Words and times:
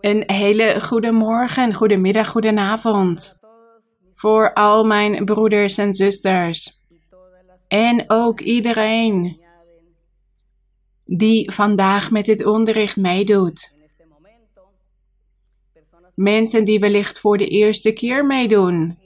Een 0.00 0.22
hele 0.26 0.80
goede 0.80 1.12
morgen, 1.12 1.74
goedemiddag, 1.74 2.28
goedenavond. 2.28 3.38
Voor 4.12 4.52
al 4.52 4.84
mijn 4.84 5.24
broeders 5.24 5.78
en 5.78 5.94
zusters. 5.94 6.84
En 7.68 8.04
ook 8.06 8.40
iedereen 8.40 9.40
die 11.04 11.52
vandaag 11.52 12.10
met 12.10 12.24
dit 12.24 12.46
onderricht 12.46 12.96
meedoet. 12.96 13.74
Mensen 16.14 16.64
die 16.64 16.78
wellicht 16.78 17.20
voor 17.20 17.38
de 17.38 17.46
eerste 17.46 17.92
keer 17.92 18.26
meedoen. 18.26 18.98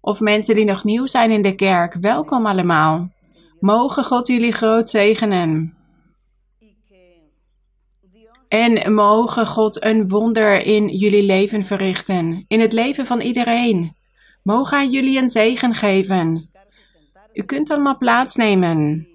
Of 0.00 0.20
mensen 0.20 0.54
die 0.54 0.64
nog 0.64 0.84
nieuw 0.84 1.06
zijn 1.06 1.30
in 1.30 1.42
de 1.42 1.54
kerk. 1.54 1.94
Welkom 1.94 2.46
allemaal. 2.46 3.12
Mogen 3.60 4.04
God 4.04 4.26
jullie 4.26 4.52
groot 4.52 4.88
zegenen. 4.88 5.79
En 8.50 8.94
mogen 8.94 9.46
God 9.46 9.84
een 9.84 10.08
wonder 10.08 10.62
in 10.62 10.88
jullie 10.88 11.22
leven 11.22 11.64
verrichten, 11.64 12.44
in 12.48 12.60
het 12.60 12.72
leven 12.72 13.06
van 13.06 13.20
iedereen. 13.20 13.96
Mogen 14.42 14.78
hij 14.78 14.88
jullie 14.88 15.18
een 15.18 15.30
zegen 15.30 15.74
geven. 15.74 16.50
U 17.32 17.42
kunt 17.42 17.70
allemaal 17.70 17.96
plaatsnemen. 17.96 19.08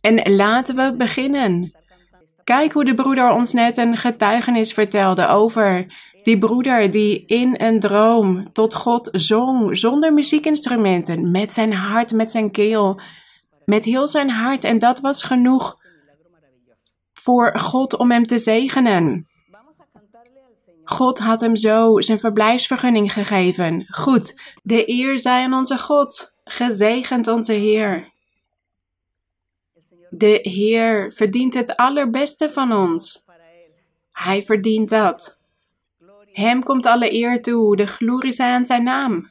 En 0.00 0.34
laten 0.34 0.76
we 0.76 0.94
beginnen. 0.96 1.72
Kijk 2.44 2.72
hoe 2.72 2.84
de 2.84 2.94
broeder 2.94 3.32
ons 3.32 3.52
net 3.52 3.76
een 3.76 3.96
getuigenis 3.96 4.72
vertelde 4.72 5.26
over 5.26 5.86
die 6.22 6.38
broeder 6.38 6.90
die 6.90 7.24
in 7.26 7.54
een 7.56 7.80
droom 7.80 8.52
tot 8.52 8.74
God 8.74 9.08
zong, 9.12 9.76
zonder 9.76 10.12
muziekinstrumenten, 10.12 11.30
met 11.30 11.52
zijn 11.52 11.72
hart, 11.72 12.12
met 12.12 12.30
zijn 12.30 12.50
keel, 12.50 13.00
met 13.64 13.84
heel 13.84 14.08
zijn 14.08 14.30
hart. 14.30 14.64
En 14.64 14.78
dat 14.78 15.00
was 15.00 15.22
genoeg 15.22 15.76
voor 17.18 17.58
God 17.58 17.96
om 17.96 18.10
hem 18.10 18.26
te 18.26 18.38
zegenen. 18.38 19.28
God 20.84 21.18
had 21.18 21.40
hem 21.40 21.56
zo 21.56 22.00
zijn 22.00 22.18
verblijfsvergunning 22.18 23.12
gegeven. 23.12 23.86
Goed, 23.88 24.40
de 24.62 24.90
eer 24.90 25.18
zij 25.18 25.44
aan 25.44 25.54
onze 25.54 25.78
God. 25.78 26.36
Gezegend 26.44 27.28
onze 27.28 27.52
Heer. 27.52 28.08
De 30.10 30.38
Heer 30.42 31.12
verdient 31.12 31.54
het 31.54 31.76
allerbeste 31.76 32.48
van 32.48 32.72
ons. 32.72 33.24
Hij 34.12 34.42
verdient 34.42 34.88
dat. 34.88 35.40
Hem 36.32 36.62
komt 36.62 36.86
alle 36.86 37.12
eer 37.12 37.42
toe, 37.42 37.76
de 37.76 37.86
glorie 37.86 38.32
zij 38.32 38.52
aan 38.52 38.64
zijn 38.64 38.82
naam. 38.82 39.30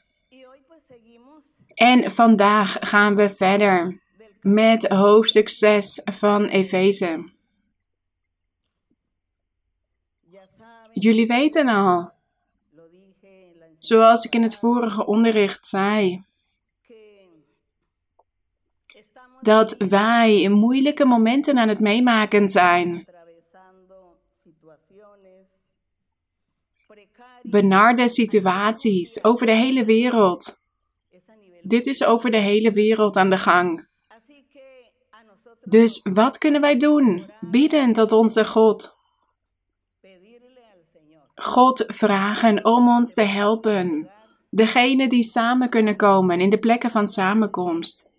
En 1.74 2.12
vandaag 2.12 2.78
gaan 2.80 3.16
we 3.16 3.30
verder 3.30 4.02
met 4.42 4.88
hoofdstuk 4.88 5.50
6 5.50 6.02
van 6.04 6.46
Efeze. 6.46 7.36
Jullie 11.00 11.28
weten 11.28 11.68
al, 11.68 12.12
zoals 13.80 14.26
ik 14.26 14.36
in 14.36 14.44
het 14.44 14.56
vorige 14.56 15.06
onderricht 15.06 15.66
zei, 15.66 16.24
dat 19.42 19.76
wij 19.78 20.42
in 20.42 20.52
moeilijke 20.52 21.06
momenten 21.06 21.58
aan 21.58 21.68
het 21.68 21.80
meemaken 21.80 22.50
zijn. 22.50 23.06
Benarde 27.42 28.08
situaties 28.08 29.24
over 29.24 29.46
de 29.46 29.56
hele 29.56 29.86
wereld. 29.86 30.64
Dit 31.62 31.86
is 31.86 32.04
over 32.04 32.32
de 32.32 32.38
hele 32.38 32.72
wereld 32.72 33.18
aan 33.18 33.30
de 33.30 33.38
gang. 33.38 33.88
Dus 35.64 36.02
wat 36.04 36.38
kunnen 36.38 36.62
wij 36.62 36.78
doen? 36.78 37.32
Bidden 37.42 37.94
tot 37.94 38.12
onze 38.12 38.46
God. 38.46 38.97
God 41.42 41.84
vragen 41.88 42.66
om 42.66 42.90
ons 42.90 43.14
te 43.14 43.22
helpen. 43.22 44.10
Degene 44.50 45.08
die 45.08 45.24
samen 45.24 45.70
kunnen 45.70 45.96
komen 45.96 46.40
in 46.40 46.50
de 46.50 46.58
plekken 46.58 46.90
van 46.90 47.08
samenkomst. 47.08 48.12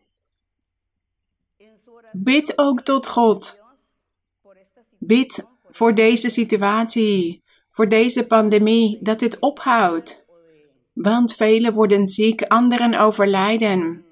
Bid 2.12 2.52
ook 2.58 2.80
tot 2.80 3.06
God. 3.06 3.64
Bid 4.98 5.50
voor 5.70 5.94
deze 5.94 6.30
situatie, 6.30 7.42
voor 7.70 7.88
deze 7.88 8.26
pandemie, 8.26 8.98
dat 9.00 9.18
dit 9.18 9.38
ophoudt. 9.38 10.26
Want 10.92 11.34
velen 11.34 11.72
worden 11.72 12.06
ziek, 12.06 12.42
anderen 12.42 12.94
overlijden. 12.94 14.04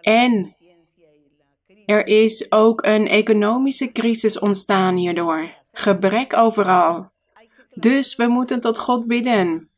En 0.00 0.54
er 1.86 2.06
is 2.06 2.52
ook 2.52 2.84
een 2.84 3.08
economische 3.08 3.92
crisis 3.92 4.38
ontstaan 4.38 4.96
hierdoor. 4.96 5.48
Gebrek 5.72 6.36
overal. 6.36 7.14
Dus 7.78 8.16
we 8.16 8.26
moeten 8.26 8.60
tot 8.60 8.78
God 8.78 9.06
bidden. 9.06 9.68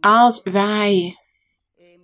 Als 0.00 0.42
wij 0.42 1.16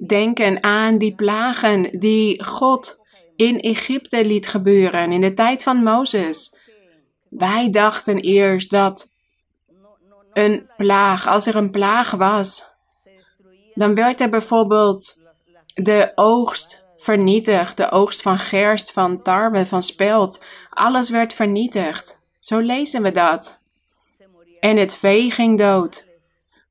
denken 0.07 0.63
aan 0.63 0.99
die 0.99 1.15
plagen 1.15 1.99
die 1.99 2.45
God 2.45 3.03
in 3.37 3.61
Egypte 3.61 4.25
liet 4.25 4.47
gebeuren 4.47 5.13
in 5.13 5.21
de 5.21 5.33
tijd 5.33 5.63
van 5.63 5.83
Mozes. 5.83 6.57
Wij 7.29 7.71
dachten 7.71 8.19
eerst 8.19 8.71
dat 8.71 9.15
een 10.33 10.71
plaag, 10.77 11.27
als 11.27 11.47
er 11.47 11.57
een 11.57 11.71
plaag 11.71 12.11
was, 12.11 12.73
dan 13.75 13.95
werd 13.95 14.21
er 14.21 14.29
bijvoorbeeld 14.29 15.21
de 15.75 16.13
oogst 16.15 16.85
vernietigd, 16.97 17.77
de 17.77 17.91
oogst 17.91 18.23
van 18.23 18.39
gerst, 18.39 18.93
van 18.93 19.23
tarwe, 19.23 19.67
van 19.67 19.83
spelt. 19.83 20.45
Alles 20.71 21.11
werd 21.11 21.33
vernietigd. 21.33 22.22
Zo 22.43 22.59
lezen 22.59 23.03
we 23.03 23.11
dat. 23.11 23.61
En 24.61 24.77
het 24.77 24.95
vee 24.95 25.31
ging 25.31 25.59
dood. 25.59 26.07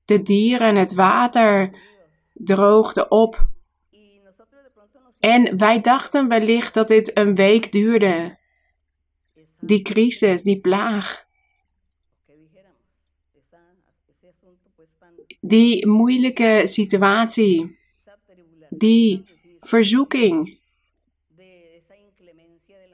De 0.06 0.22
dieren, 0.22 0.76
het 0.76 0.94
water 0.94 1.72
droogde 2.34 3.08
op. 3.08 3.48
En 5.20 5.58
wij 5.58 5.82
dachten 5.82 6.28
wellicht 6.28 6.74
dat 6.74 6.88
dit 6.88 7.18
een 7.18 7.36
week 7.36 7.72
duurde. 7.72 8.38
Die 9.60 9.82
crisis, 9.82 10.44
die 10.44 10.60
plaag. 10.60 11.26
Die 15.40 15.88
moeilijke 15.88 16.62
situatie. 16.64 17.78
Die 18.70 19.26
verzoeking. 19.60 20.60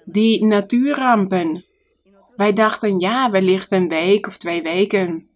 Die 0.04 0.46
natuurrampen. 0.46 1.67
Wij 2.38 2.54
dachten, 2.54 3.00
ja, 3.00 3.32
wellicht 3.32 3.72
een 3.72 3.88
week 3.88 4.28
of 4.28 4.38
twee 4.38 4.62
weken. 4.62 5.30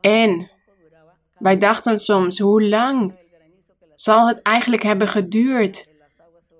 En 0.00 0.50
wij 1.38 1.56
dachten 1.56 1.98
soms, 1.98 2.38
hoe 2.38 2.62
lang 2.62 3.18
zal 3.94 4.28
het 4.28 4.42
eigenlijk 4.42 4.82
hebben 4.82 5.08
geduurd? 5.08 5.88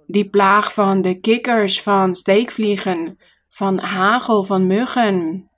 Die 0.06 0.30
plaag 0.30 0.72
van 0.72 1.00
de 1.00 1.20
kikkers, 1.20 1.82
van 1.82 2.14
steekvliegen, 2.14 3.18
van 3.48 3.78
hagel, 3.78 4.42
van 4.42 4.66
muggen. 4.66 5.48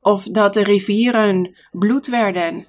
Of 0.00 0.24
dat 0.24 0.54
de 0.54 0.62
rivieren 0.62 1.56
bloed 1.70 2.06
werden. 2.06 2.66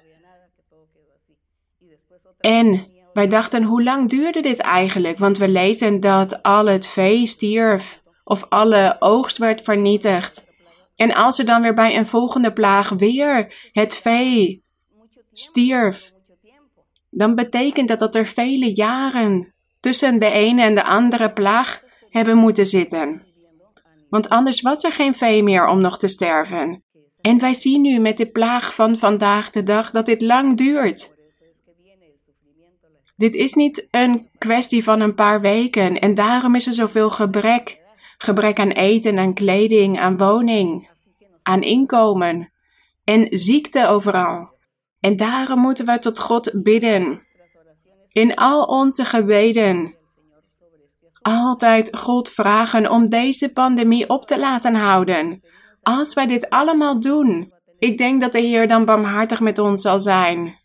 En 2.38 2.84
wij 3.12 3.26
dachten, 3.26 3.62
hoe 3.62 3.82
lang 3.82 4.08
duurde 4.08 4.40
dit 4.40 4.58
eigenlijk? 4.58 5.18
Want 5.18 5.38
we 5.38 5.48
lezen 5.48 6.00
dat 6.00 6.42
al 6.42 6.66
het 6.66 6.86
vee 6.86 7.26
stierf 7.26 8.02
of 8.28 8.46
alle 8.48 8.96
oogst 8.98 9.38
werd 9.38 9.62
vernietigd. 9.62 10.46
En 10.96 11.14
als 11.14 11.38
er 11.38 11.44
dan 11.44 11.62
weer 11.62 11.74
bij 11.74 11.96
een 11.96 12.06
volgende 12.06 12.52
plaag 12.52 12.88
weer 12.88 13.54
het 13.72 13.96
vee 13.96 14.62
stierf, 15.32 16.12
dan 17.10 17.34
betekent 17.34 17.88
dat 17.88 17.98
dat 17.98 18.14
er 18.14 18.26
vele 18.26 18.74
jaren 18.74 19.54
tussen 19.80 20.18
de 20.18 20.30
ene 20.30 20.62
en 20.62 20.74
de 20.74 20.84
andere 20.84 21.32
plaag 21.32 21.82
hebben 22.10 22.36
moeten 22.36 22.66
zitten. 22.66 23.26
Want 24.08 24.28
anders 24.28 24.60
was 24.60 24.84
er 24.84 24.92
geen 24.92 25.14
vee 25.14 25.42
meer 25.42 25.66
om 25.66 25.80
nog 25.80 25.98
te 25.98 26.08
sterven. 26.08 26.82
En 27.20 27.38
wij 27.38 27.54
zien 27.54 27.80
nu 27.80 27.98
met 27.98 28.16
de 28.16 28.30
plaag 28.30 28.74
van 28.74 28.96
vandaag 28.96 29.50
de 29.50 29.62
dag 29.62 29.90
dat 29.90 30.06
dit 30.06 30.22
lang 30.22 30.56
duurt. 30.56 31.16
Dit 33.16 33.34
is 33.34 33.54
niet 33.54 33.88
een 33.90 34.28
kwestie 34.38 34.84
van 34.84 35.00
een 35.00 35.14
paar 35.14 35.40
weken 35.40 36.00
en 36.00 36.14
daarom 36.14 36.54
is 36.54 36.66
er 36.66 36.72
zoveel 36.72 37.10
gebrek 37.10 37.86
gebrek 38.18 38.58
aan 38.58 38.70
eten, 38.70 39.18
aan 39.18 39.34
kleding, 39.34 39.98
aan 39.98 40.16
woning, 40.16 40.90
aan 41.42 41.62
inkomen 41.62 42.52
en 43.04 43.26
ziekte 43.30 43.86
overal. 43.86 44.56
En 45.00 45.16
daarom 45.16 45.60
moeten 45.60 45.86
wij 45.86 45.98
tot 45.98 46.18
God 46.18 46.50
bidden. 46.62 47.26
In 48.08 48.34
al 48.34 48.62
onze 48.62 49.04
gebeden. 49.04 49.96
Altijd 51.22 51.96
God 51.96 52.28
vragen 52.28 52.90
om 52.90 53.08
deze 53.08 53.52
pandemie 53.52 54.08
op 54.08 54.24
te 54.24 54.38
laten 54.38 54.74
houden. 54.74 55.42
Als 55.82 56.14
wij 56.14 56.26
dit 56.26 56.50
allemaal 56.50 57.00
doen, 57.00 57.52
ik 57.78 57.98
denk 57.98 58.20
dat 58.20 58.32
de 58.32 58.40
Heer 58.40 58.68
dan 58.68 58.84
barmhartig 58.84 59.40
met 59.40 59.58
ons 59.58 59.82
zal 59.82 60.00
zijn. 60.00 60.58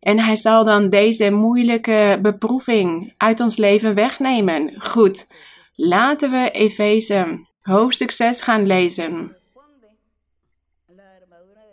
En 0.00 0.18
hij 0.18 0.36
zal 0.36 0.64
dan 0.64 0.88
deze 0.88 1.30
moeilijke 1.30 2.18
beproeving 2.22 3.14
uit 3.16 3.40
ons 3.40 3.56
leven 3.56 3.94
wegnemen. 3.94 4.82
Goed, 4.82 5.26
laten 5.74 6.30
we 6.30 6.50
Efeze 6.50 7.46
hoofdstuk 7.62 8.10
6 8.10 8.40
gaan 8.40 8.66
lezen. 8.66 9.36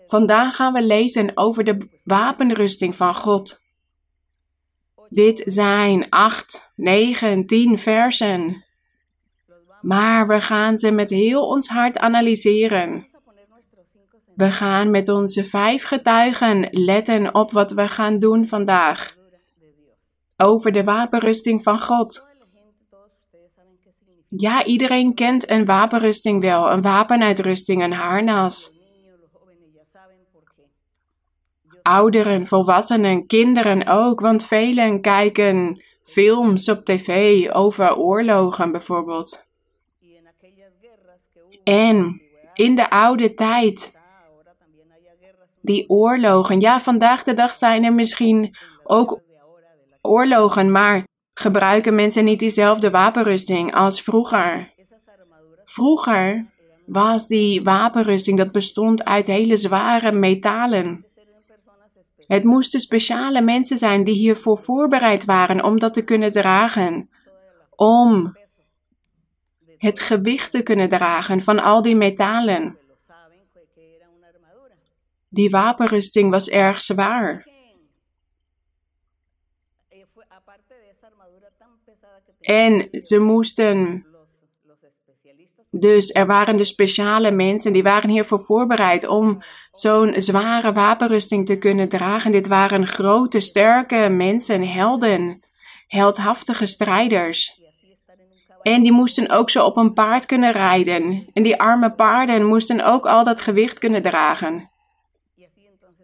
Vandaag 0.06 0.56
gaan 0.56 0.74
we 0.74 0.84
lezen 0.84 1.38
over 1.38 1.64
de 1.64 1.88
wapenrusting 2.04 2.96
van 2.96 3.16
God. 3.16 3.62
Dit 5.10 5.44
zijn 5.46 6.10
8, 6.10 6.72
9, 6.76 7.46
10 7.46 7.80
versen. 7.80 8.66
Maar 9.82 10.28
we 10.28 10.42
gaan 10.42 10.78
ze 10.78 10.92
met 10.92 11.10
heel 11.10 11.48
ons 11.48 11.68
hart 11.68 11.98
analyseren. 11.98 13.08
We 14.36 14.52
gaan 14.52 14.92
met 14.92 15.10
onze 15.10 15.44
vijf 15.44 15.84
getuigen 15.84 16.68
letten 16.72 17.36
op 17.36 17.52
wat 17.52 17.72
we 17.72 17.88
gaan 17.88 18.20
doen 18.20 18.46
vandaag. 18.46 19.18
Over 20.38 20.72
de 20.72 20.84
wapenrusting 20.84 21.64
van 21.64 21.80
God. 21.80 22.31
Ja, 24.38 24.66
iedereen 24.66 25.14
kent 25.14 25.50
een 25.50 25.66
wapenrusting 25.66 26.42
wel, 26.42 26.72
een 26.72 26.82
wapenuitrusting, 26.82 27.84
een 27.84 27.94
harnas. 27.94 28.80
Ouderen, 31.82 32.48
volwassenen, 32.48 33.28
kinderen 33.28 33.88
ook, 33.88 34.20
want 34.20 34.46
velen 34.46 35.02
kijken 35.02 35.82
films 36.04 36.70
op 36.70 36.86
tv 36.86 37.50
over 37.50 37.98
oorlogen 37.98 38.72
bijvoorbeeld. 38.72 39.50
En 41.64 42.22
in 42.54 42.76
de 42.76 42.90
oude 42.90 43.34
tijd, 43.34 44.00
die 45.62 45.90
oorlogen, 45.90 46.60
ja, 46.60 46.80
vandaag 46.80 47.24
de 47.24 47.34
dag 47.34 47.54
zijn 47.54 47.84
er 47.84 47.94
misschien 47.94 48.56
ook 48.84 49.20
oorlogen, 50.02 50.72
maar 50.72 51.10
gebruiken 51.34 51.96
mensen 51.96 52.24
niet 52.26 52.40
diezelfde 52.40 52.90
wapenrusting 52.90 53.74
als 53.74 54.02
vroeger. 54.02 54.74
Vroeger 55.64 56.46
was 56.86 57.28
die 57.28 57.64
wapenrusting, 57.64 58.38
dat 58.38 58.52
bestond 58.52 59.06
uit 59.06 59.28
hele 59.28 59.56
zware 59.56 60.12
metalen. 60.12 61.06
Het 62.28 62.44
moesten 62.44 62.80
speciale 62.80 63.42
mensen 63.42 63.78
zijn 63.78 64.04
die 64.04 64.14
hiervoor 64.14 64.58
voorbereid 64.58 65.26
waren 65.26 65.64
om 65.64 65.80
dat 65.80 65.94
te 65.94 66.04
kunnen 66.04 66.32
dragen. 66.32 67.10
Om 67.76 68.38
het 69.78 70.00
gewicht 70.00 70.52
te 70.52 70.62
kunnen 70.62 70.90
dragen 70.90 71.42
van 71.42 71.60
al 71.60 71.82
die 71.82 71.96
metalen. 71.96 72.80
Die 75.30 75.50
wapenrusting 75.50 76.32
was 76.32 76.50
erg 76.50 76.82
zwaar. 76.82 77.51
En 82.52 82.88
ze 82.92 83.20
moesten. 83.20 84.06
Dus 85.70 86.12
er 86.14 86.26
waren 86.26 86.56
de 86.56 86.64
speciale 86.64 87.32
mensen 87.32 87.74
die 87.74 87.84
waren 87.84 88.10
hiervoor 88.10 88.40
voorbereid 88.40 89.08
om 89.08 89.42
zo'n 89.72 90.14
zware 90.18 90.72
wapenrusting 90.72 91.46
te 91.46 91.58
kunnen 91.58 91.90
dragen. 91.90 92.32
Dit 92.32 92.48
waren 92.48 92.88
grote, 92.88 93.40
sterke 93.40 94.10
mensen, 94.10 94.68
helden, 94.68 95.40
heldhaftige 95.88 96.66
strijders. 96.66 97.62
En 98.62 98.82
die 98.82 98.92
moesten 98.92 99.30
ook 99.30 99.50
zo 99.50 99.66
op 99.66 99.78
een 99.78 99.94
paard 99.94 100.26
kunnen 100.26 100.52
rijden. 100.52 101.28
En 101.34 101.44
die 101.44 101.60
arme 101.60 101.92
paarden 101.92 102.46
moesten 102.46 102.86
ook 102.86 103.06
al 103.06 103.24
dat 103.24 103.42
gewicht 103.42 103.80
kunnen 103.80 104.02
dragen. 104.02 104.70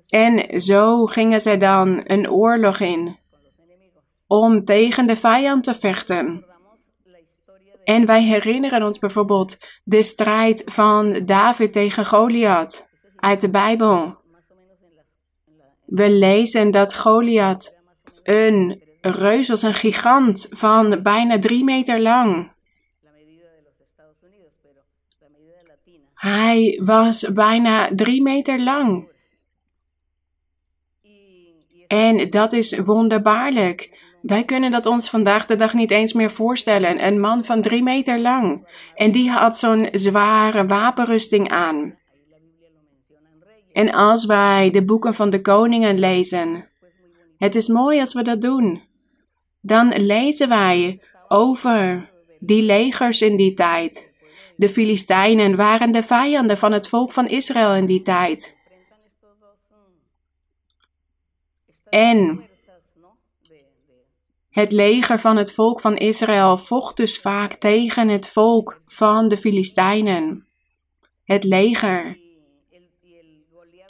En 0.09 0.61
zo 0.61 1.05
gingen 1.05 1.41
zij 1.41 1.57
dan 1.57 2.01
een 2.03 2.29
oorlog 2.29 2.79
in 2.79 3.15
om 4.27 4.63
tegen 4.63 5.07
de 5.07 5.15
vijand 5.15 5.63
te 5.63 5.73
vechten. 5.73 6.45
En 7.83 8.05
wij 8.05 8.23
herinneren 8.23 8.83
ons 8.83 8.99
bijvoorbeeld 8.99 9.57
de 9.83 10.03
strijd 10.03 10.63
van 10.65 11.25
David 11.25 11.71
tegen 11.73 12.05
Goliath 12.05 12.89
uit 13.15 13.41
de 13.41 13.49
Bijbel. 13.49 14.17
We 15.85 16.09
lezen 16.09 16.71
dat 16.71 16.95
Goliath 16.95 17.81
een 18.23 18.81
reus 19.01 19.47
was, 19.47 19.61
een 19.61 19.73
gigant 19.73 20.47
van 20.49 20.99
bijna 21.03 21.39
drie 21.39 21.63
meter 21.63 22.01
lang. 22.01 22.51
Hij 26.13 26.81
was 26.83 27.31
bijna 27.33 27.89
drie 27.95 28.21
meter 28.21 28.59
lang. 28.59 29.11
En 31.87 32.29
dat 32.29 32.53
is 32.53 32.77
wonderbaarlijk. 32.77 34.06
Wij 34.21 34.43
kunnen 34.43 34.71
dat 34.71 34.85
ons 34.85 35.09
vandaag 35.09 35.45
de 35.45 35.55
dag 35.55 35.73
niet 35.73 35.91
eens 35.91 36.13
meer 36.13 36.31
voorstellen. 36.31 37.05
Een 37.05 37.19
man 37.19 37.45
van 37.45 37.61
drie 37.61 37.83
meter 37.83 38.19
lang. 38.19 38.67
En 38.95 39.11
die 39.11 39.29
had 39.29 39.57
zo'n 39.57 39.89
zware 39.91 40.65
wapenrusting 40.65 41.49
aan. 41.49 41.97
En 43.71 43.91
als 43.91 44.25
wij 44.25 44.69
de 44.69 44.85
boeken 44.85 45.13
van 45.13 45.29
de 45.29 45.41
koningen 45.41 45.99
lezen, 45.99 46.69
het 47.37 47.55
is 47.55 47.67
mooi 47.67 47.99
als 47.99 48.13
we 48.13 48.21
dat 48.21 48.41
doen. 48.41 48.81
Dan 49.61 49.93
lezen 49.97 50.49
wij 50.49 51.01
over 51.27 52.09
die 52.39 52.61
legers 52.61 53.21
in 53.21 53.35
die 53.35 53.53
tijd. 53.53 54.11
De 54.55 54.69
Filistijnen 54.69 55.55
waren 55.55 55.91
de 55.91 56.03
vijanden 56.03 56.57
van 56.57 56.71
het 56.71 56.87
volk 56.87 57.11
van 57.11 57.27
Israël 57.27 57.73
in 57.73 57.85
die 57.85 58.01
tijd. 58.01 58.57
En 61.89 62.43
het 64.57 64.71
leger 64.71 65.19
van 65.19 65.37
het 65.37 65.53
volk 65.53 65.79
van 65.79 65.97
Israël 65.97 66.57
vocht 66.57 66.97
dus 66.97 67.19
vaak 67.19 67.53
tegen 67.53 68.07
het 68.07 68.29
volk 68.29 68.81
van 68.85 69.27
de 69.27 69.37
Filistijnen. 69.37 70.47
Het 71.23 71.43
leger. 71.43 72.19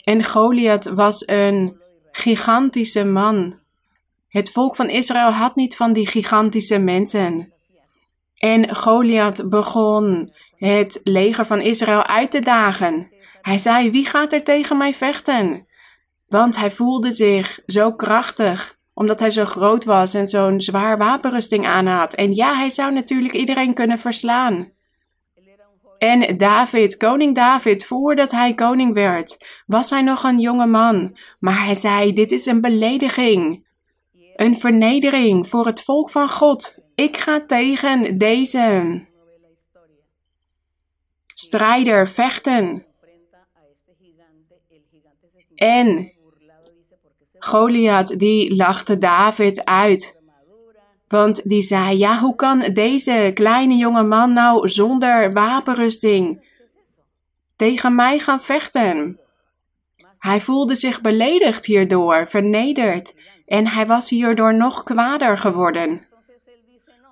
En 0.04 0.24
Goliath 0.24 0.84
was 0.84 1.26
een 1.26 1.80
gigantische 2.12 3.04
man. 3.04 3.60
Het 4.28 4.50
volk 4.50 4.76
van 4.76 4.88
Israël 4.88 5.30
had 5.30 5.56
niet 5.56 5.76
van 5.76 5.92
die 5.92 6.06
gigantische 6.06 6.78
mensen. 6.78 7.52
En 8.34 8.74
Goliath 8.74 9.48
begon 9.48 10.32
het 10.56 11.00
leger 11.04 11.46
van 11.46 11.60
Israël 11.60 12.04
uit 12.04 12.30
te 12.30 12.40
dagen. 12.40 13.12
Hij 13.40 13.58
zei: 13.58 13.90
Wie 13.90 14.06
gaat 14.06 14.32
er 14.32 14.44
tegen 14.44 14.76
mij 14.76 14.94
vechten? 14.94 15.66
Want 16.26 16.56
hij 16.56 16.70
voelde 16.70 17.10
zich 17.10 17.60
zo 17.66 17.92
krachtig 17.92 18.77
omdat 18.98 19.20
hij 19.20 19.30
zo 19.30 19.44
groot 19.44 19.84
was 19.84 20.14
en 20.14 20.26
zo'n 20.26 20.60
zwaar 20.60 20.96
wapenrusting 20.96 21.66
aan 21.66 21.86
had. 21.86 22.14
En 22.14 22.34
ja, 22.34 22.54
hij 22.54 22.70
zou 22.70 22.92
natuurlijk 22.92 23.34
iedereen 23.34 23.74
kunnen 23.74 23.98
verslaan. 23.98 24.72
En 25.98 26.36
David, 26.36 26.96
koning 26.96 27.34
David, 27.34 27.86
voordat 27.86 28.30
hij 28.30 28.54
koning 28.54 28.94
werd, 28.94 29.44
was 29.66 29.90
hij 29.90 30.02
nog 30.02 30.22
een 30.22 30.38
jonge 30.40 30.66
man. 30.66 31.16
Maar 31.38 31.64
hij 31.64 31.74
zei: 31.74 32.12
Dit 32.12 32.32
is 32.32 32.46
een 32.46 32.60
belediging. 32.60 33.66
Een 34.36 34.56
vernedering 34.56 35.48
voor 35.48 35.66
het 35.66 35.82
volk 35.82 36.10
van 36.10 36.28
God. 36.28 36.84
Ik 36.94 37.16
ga 37.16 37.44
tegen 37.46 38.18
deze 38.18 39.00
strijder 41.34 42.08
vechten. 42.08 42.86
En 45.54 46.17
Goliath 47.38 48.18
die 48.18 48.56
lachte 48.56 48.98
David 48.98 49.64
uit. 49.64 50.20
Want 51.08 51.48
die 51.48 51.62
zei: 51.62 51.98
Ja, 51.98 52.18
hoe 52.18 52.34
kan 52.34 52.58
deze 52.72 53.30
kleine 53.34 53.74
jonge 53.74 54.02
man 54.02 54.32
nou 54.32 54.68
zonder 54.68 55.32
wapenrusting 55.32 56.46
tegen 57.56 57.94
mij 57.94 58.18
gaan 58.18 58.40
vechten? 58.40 59.20
Hij 60.18 60.40
voelde 60.40 60.74
zich 60.74 61.00
beledigd 61.00 61.66
hierdoor, 61.66 62.26
vernederd, 62.26 63.14
en 63.46 63.66
hij 63.66 63.86
was 63.86 64.10
hierdoor 64.10 64.54
nog 64.54 64.82
kwader 64.82 65.38
geworden. 65.38 66.06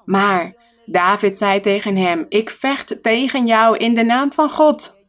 Maar 0.05 0.55
David 0.87 1.39
zei 1.39 1.61
tegen 1.61 1.97
hem: 1.97 2.27
Ik 2.29 2.51
vecht 2.51 3.03
tegen 3.03 3.47
jou 3.47 3.77
in 3.77 3.95
de 3.95 4.05
naam 4.05 4.33
van 4.33 4.51
God. 4.51 5.05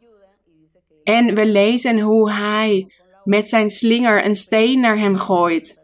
En 1.03 1.35
we 1.35 1.45
lezen 1.45 1.99
hoe 1.99 2.31
hij 2.31 2.91
met 3.27 3.49
zijn 3.49 3.69
slinger 3.69 4.25
een 4.25 4.35
steen 4.35 4.79
naar 4.79 4.97
hem 4.97 5.17
gooit. 5.17 5.83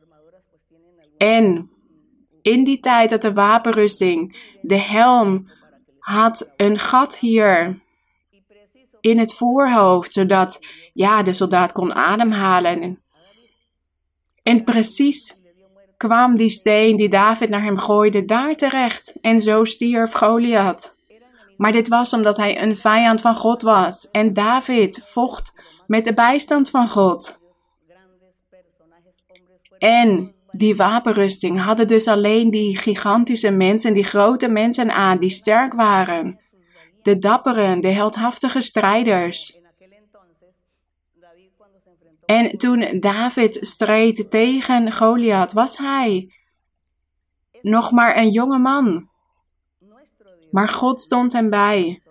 En 1.17 1.69
in 2.41 2.63
die 2.63 2.79
tijd 2.79 3.09
dat 3.09 3.21
de 3.21 3.33
wapenrusting, 3.33 4.35
de 4.61 4.77
helm, 4.77 5.51
had 5.99 6.53
een 6.57 6.79
gat 6.79 7.17
hier 7.17 7.79
in 9.01 9.19
het 9.19 9.33
voorhoofd, 9.33 10.13
zodat 10.13 10.65
ja, 10.93 11.23
de 11.23 11.33
soldaat 11.33 11.71
kon 11.71 11.93
ademhalen. 11.95 13.01
En 14.43 14.63
precies 14.63 15.41
kwam 15.97 16.37
die 16.37 16.49
steen 16.49 16.95
die 16.95 17.09
David 17.09 17.49
naar 17.49 17.63
hem 17.63 17.77
gooide 17.77 18.25
daar 18.25 18.55
terecht 18.55 19.17
en 19.21 19.41
zo 19.41 19.63
stierf 19.63 20.11
Goliath. 20.11 20.95
Maar 21.57 21.71
dit 21.71 21.87
was 21.87 22.13
omdat 22.13 22.37
hij 22.37 22.61
een 22.61 22.75
vijand 22.75 23.21
van 23.21 23.35
God 23.35 23.61
was 23.61 24.09
en 24.11 24.33
David 24.33 24.99
vocht 25.03 25.52
met 25.87 26.05
de 26.05 26.13
bijstand 26.13 26.69
van 26.69 26.89
God. 26.89 27.41
En 29.77 30.33
die 30.51 30.75
wapenrusting 30.75 31.61
hadden 31.61 31.87
dus 31.87 32.07
alleen 32.07 32.49
die 32.49 32.77
gigantische 32.77 33.51
mensen, 33.51 33.93
die 33.93 34.03
grote 34.03 34.47
mensen 34.47 34.91
aan, 34.91 35.17
die 35.19 35.29
sterk 35.29 35.73
waren. 35.73 36.39
De 37.01 37.17
dapperen, 37.17 37.81
de 37.81 37.87
heldhaftige 37.87 38.61
strijders. 38.61 39.61
En 42.25 42.57
toen 42.57 42.99
David 42.99 43.57
streed 43.61 44.31
tegen 44.31 44.91
Goliath, 44.91 45.51
was 45.51 45.77
hij 45.77 46.29
nog 47.61 47.91
maar 47.91 48.17
een 48.17 48.29
jonge 48.29 48.59
man. 48.59 49.09
Maar 50.51 50.69
God 50.69 51.01
stond 51.01 51.33
hem 51.33 51.49
bij. 51.49 52.02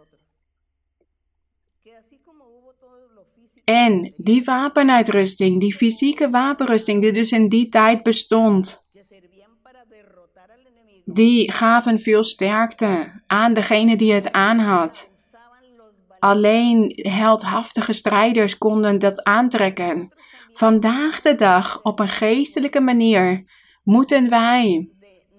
En 3.65 4.13
die 4.17 4.45
wapenuitrusting, 4.45 5.61
die 5.61 5.75
fysieke 5.75 6.31
wapenrusting 6.31 7.01
die 7.01 7.13
dus 7.13 7.33
in 7.33 7.49
die 7.49 7.69
tijd 7.69 8.03
bestond, 8.03 8.87
die 11.05 11.53
gaven 11.53 11.99
veel 11.99 12.25
sterkte 12.25 13.23
aan 13.27 13.55
degene 13.55 13.97
die 13.97 14.13
het 14.13 14.33
aanhad. 14.33 15.11
Alleen 16.19 16.93
heldhaftige 16.95 17.93
strijders 17.93 18.59
konden 18.59 18.99
dat 18.99 19.23
aantrekken. 19.23 20.13
Vandaag 20.51 21.21
de 21.21 21.35
dag, 21.35 21.83
op 21.83 21.99
een 21.99 22.09
geestelijke 22.09 22.81
manier, 22.81 23.45
moeten 23.83 24.29
wij 24.29 24.89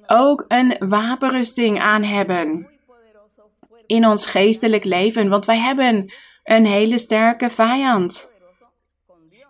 ook 0.08 0.46
een 0.48 0.76
wapenrusting 0.80 1.80
aan 1.80 2.04
hebben 2.04 2.68
in 3.86 4.08
ons 4.08 4.26
geestelijk 4.26 4.84
leven, 4.84 5.30
want 5.30 5.46
wij 5.46 5.58
hebben 5.58 6.14
een 6.44 6.66
hele 6.66 6.98
sterke 6.98 7.50
vijand. 7.50 8.32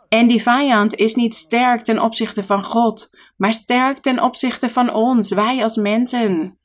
En 0.10 0.28
die 0.28 0.42
vijand 0.42 0.96
is 0.96 1.16
niet 1.16 1.36
sterk 1.36 1.82
ten 1.82 2.02
opzichte 2.02 2.44
van 2.44 2.64
God, 2.64 3.10
maar 3.38 3.54
sterk 3.54 3.98
ten 3.98 4.24
opzichte 4.24 4.70
van 4.70 4.94
ons, 4.94 5.32
wij 5.32 5.64
als 5.64 5.76
mensen. 5.76 6.58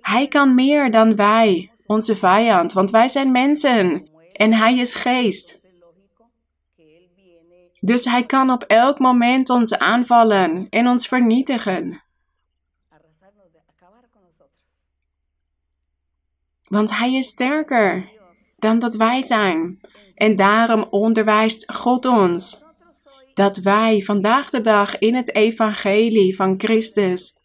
Hij 0.00 0.28
kan 0.28 0.54
meer 0.54 0.90
dan 0.90 1.16
wij, 1.16 1.70
onze 1.86 2.16
vijand, 2.16 2.72
want 2.72 2.90
wij 2.90 3.08
zijn 3.08 3.32
mensen 3.32 4.08
en 4.32 4.52
hij 4.52 4.78
is 4.78 4.94
geest. 4.94 5.60
Dus 7.80 8.04
hij 8.04 8.26
kan 8.26 8.50
op 8.50 8.62
elk 8.62 8.98
moment 8.98 9.50
ons 9.50 9.78
aanvallen 9.78 10.66
en 10.70 10.88
ons 10.88 11.08
vernietigen. 11.08 12.02
Want 16.68 16.98
hij 16.98 17.14
is 17.14 17.26
sterker 17.26 18.18
dan 18.60 18.78
dat 18.78 18.94
wij 18.94 19.22
zijn. 19.22 19.80
En 20.14 20.36
daarom 20.36 20.86
onderwijst 20.90 21.72
God 21.72 22.06
ons 22.06 22.68
dat 23.34 23.56
wij 23.56 24.00
vandaag 24.00 24.50
de 24.50 24.60
dag 24.60 24.98
in 24.98 25.14
het 25.14 25.34
evangelie 25.34 26.36
van 26.36 26.54
Christus, 26.58 27.38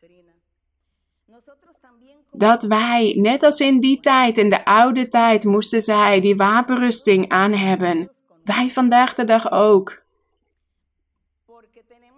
dat 2.32 2.64
wij, 2.64 3.16
net 3.18 3.44
als 3.44 3.60
in 3.60 3.80
die 3.80 4.00
tijd, 4.00 4.38
in 4.38 4.50
de 4.50 4.66
oude 4.66 5.08
tijd, 5.08 5.44
moesten 5.44 5.82
zij 5.82 6.20
die 6.20 6.36
wapenrusting 6.36 7.30
aan 7.30 7.54
hebben. 7.54 8.12
Wij 8.44 8.70
vandaag 8.70 9.14
de 9.14 9.24
dag 9.24 9.52
ook. 9.52 10.04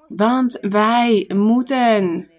Want 0.08 0.58
wij 0.62 1.32
moeten 1.36 2.32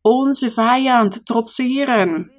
onze 0.00 0.50
vijand 0.50 1.26
trotseren. 1.26 2.35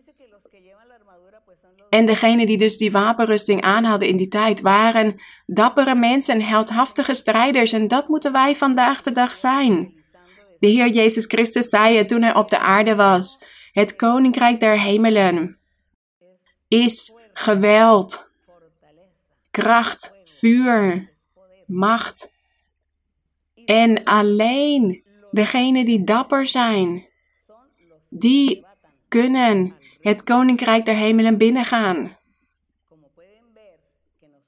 En 1.90 2.06
degene 2.06 2.46
die 2.46 2.58
dus 2.58 2.78
die 2.78 2.92
wapenrusting 2.92 3.62
aanhadden 3.62 4.08
in 4.08 4.18
die 4.18 4.28
tijd 4.28 4.62
waren 4.62 5.16
dappere 5.46 5.96
mensen 5.96 6.34
en 6.34 6.42
heldhaftige 6.42 7.14
strijders. 7.14 7.72
En 7.72 7.88
dat 7.88 8.08
moeten 8.08 8.32
wij 8.32 8.56
vandaag 8.56 9.02
de 9.02 9.12
dag 9.12 9.36
zijn. 9.36 9.96
De 10.60 10.68
Heer 10.68 10.90
Jezus 10.90 11.26
Christus 11.26 11.70
zei 11.70 11.98
het 11.98 12.10
toen 12.10 12.22
hij 12.22 12.36
op 12.36 12.50
de 12.50 12.60
aarde 12.60 12.96
was. 12.96 13.44
Het 13.72 13.96
koninkrijk 13.96 14.60
der 14.60 14.82
hemelen 14.82 15.58
is 16.68 17.12
geweld, 17.34 18.32
kracht, 19.52 20.20
vuur, 20.24 21.10
macht. 21.66 22.36
En 23.66 24.04
alleen 24.04 25.04
degenen 25.32 25.86
die 25.86 26.04
dapper 26.04 26.46
zijn, 26.46 27.08
die 28.10 28.66
kunnen 29.08 29.76
het 30.08 30.24
koninkrijk 30.24 30.86
der 30.86 30.96
hemelen 30.96 31.38
binnengaan. 31.38 32.18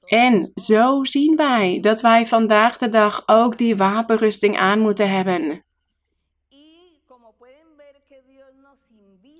En 0.05 0.51
zo 0.55 1.03
zien 1.03 1.35
wij 1.35 1.79
dat 1.81 2.01
wij 2.01 2.25
vandaag 2.27 2.77
de 2.77 2.89
dag 2.89 3.23
ook 3.25 3.57
die 3.57 3.75
wapenrusting 3.75 4.57
aan 4.57 4.79
moeten 4.79 5.09
hebben. 5.09 5.63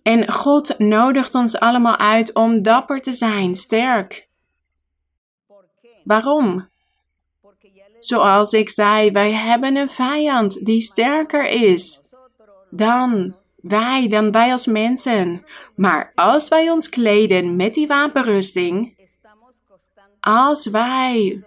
En 0.04 0.32
God 0.32 0.80
nodigt 0.80 1.36
ons 1.36 1.60
allemaal 1.60 1.98
uit 1.98 2.34
om 2.34 2.62
dapper 2.62 3.02
te 3.02 3.12
zijn, 3.12 3.56
sterk. 3.56 4.28
Waarom? 6.04 6.70
Zoals 8.00 8.52
ik 8.52 8.70
zei, 8.70 9.12
wij 9.12 9.32
hebben 9.32 9.76
een 9.76 9.90
vijand 9.90 10.66
die 10.66 10.82
sterker 10.82 11.46
is 11.46 12.00
dan 12.70 13.36
wij, 13.62 14.08
dan 14.08 14.32
wij 14.32 14.52
als 14.52 14.66
mensen. 14.66 15.46
Maar 15.76 16.12
als 16.16 16.48
wij 16.48 16.70
ons 16.70 16.90
kleden 16.90 17.56
met 17.56 17.74
die 17.74 17.88
wapenrusting, 17.88 18.98
als 20.20 20.66
wij 20.66 21.44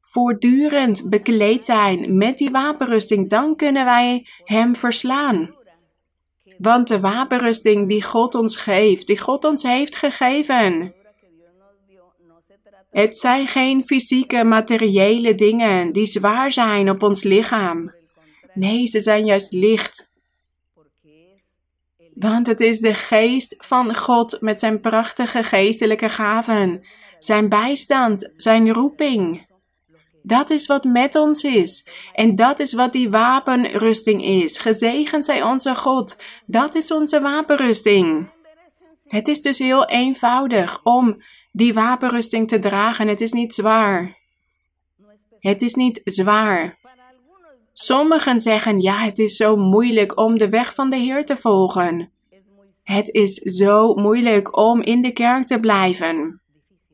voortdurend 0.00 1.10
bekleed 1.10 1.64
zijn 1.64 2.16
met 2.16 2.38
die 2.38 2.50
wapenrusting, 2.50 3.28
dan 3.28 3.56
kunnen 3.56 3.84
wij 3.84 4.26
Hem 4.44 4.74
verslaan. 4.74 5.54
Want 6.58 6.88
de 6.88 7.00
wapenrusting 7.00 7.88
die 7.88 8.02
God 8.02 8.34
ons 8.34 8.56
geeft, 8.56 9.06
die 9.06 9.18
God 9.18 9.44
ons 9.44 9.62
heeft 9.62 9.96
gegeven, 9.96 10.94
het 12.90 13.16
zijn 13.16 13.46
geen 13.46 13.84
fysieke, 13.84 14.44
materiële 14.44 15.34
dingen 15.34 15.92
die 15.92 16.06
zwaar 16.06 16.52
zijn 16.52 16.90
op 16.90 17.02
ons 17.02 17.22
lichaam. 17.22 17.94
Nee, 18.54 18.86
ze 18.86 19.00
zijn 19.00 19.26
juist 19.26 19.52
licht 19.52 20.14
want 22.18 22.46
het 22.46 22.60
is 22.60 22.80
de 22.80 22.94
geest 22.94 23.54
van 23.58 23.94
God 23.94 24.40
met 24.40 24.58
zijn 24.60 24.80
prachtige 24.80 25.42
geestelijke 25.42 26.08
gaven, 26.08 26.86
zijn 27.18 27.48
bijstand, 27.48 28.32
zijn 28.36 28.72
roeping. 28.72 29.46
Dat 30.22 30.50
is 30.50 30.66
wat 30.66 30.84
met 30.84 31.14
ons 31.14 31.44
is. 31.44 31.88
En 32.12 32.34
dat 32.34 32.58
is 32.58 32.72
wat 32.72 32.92
die 32.92 33.10
wapenrusting 33.10 34.24
is. 34.24 34.58
Gezegend 34.58 35.24
zij 35.24 35.42
onze 35.42 35.74
God. 35.74 36.22
Dat 36.46 36.74
is 36.74 36.90
onze 36.90 37.20
wapenrusting. 37.20 38.30
Het 39.06 39.28
is 39.28 39.40
dus 39.40 39.58
heel 39.58 39.86
eenvoudig 39.86 40.80
om 40.82 41.22
die 41.52 41.74
wapenrusting 41.74 42.48
te 42.48 42.58
dragen. 42.58 43.08
Het 43.08 43.20
is 43.20 43.32
niet 43.32 43.54
zwaar. 43.54 44.18
Het 45.38 45.62
is 45.62 45.74
niet 45.74 46.00
zwaar. 46.04 46.75
Sommigen 47.78 48.40
zeggen, 48.40 48.80
ja, 48.80 48.98
het 48.98 49.18
is 49.18 49.36
zo 49.36 49.56
moeilijk 49.56 50.18
om 50.18 50.38
de 50.38 50.48
weg 50.48 50.74
van 50.74 50.90
de 50.90 50.96
Heer 50.96 51.24
te 51.24 51.36
volgen. 51.36 52.10
Het 52.82 53.08
is 53.08 53.34
zo 53.34 53.94
moeilijk 53.94 54.56
om 54.56 54.80
in 54.82 55.02
de 55.02 55.12
kerk 55.12 55.46
te 55.46 55.58
blijven, 55.58 56.40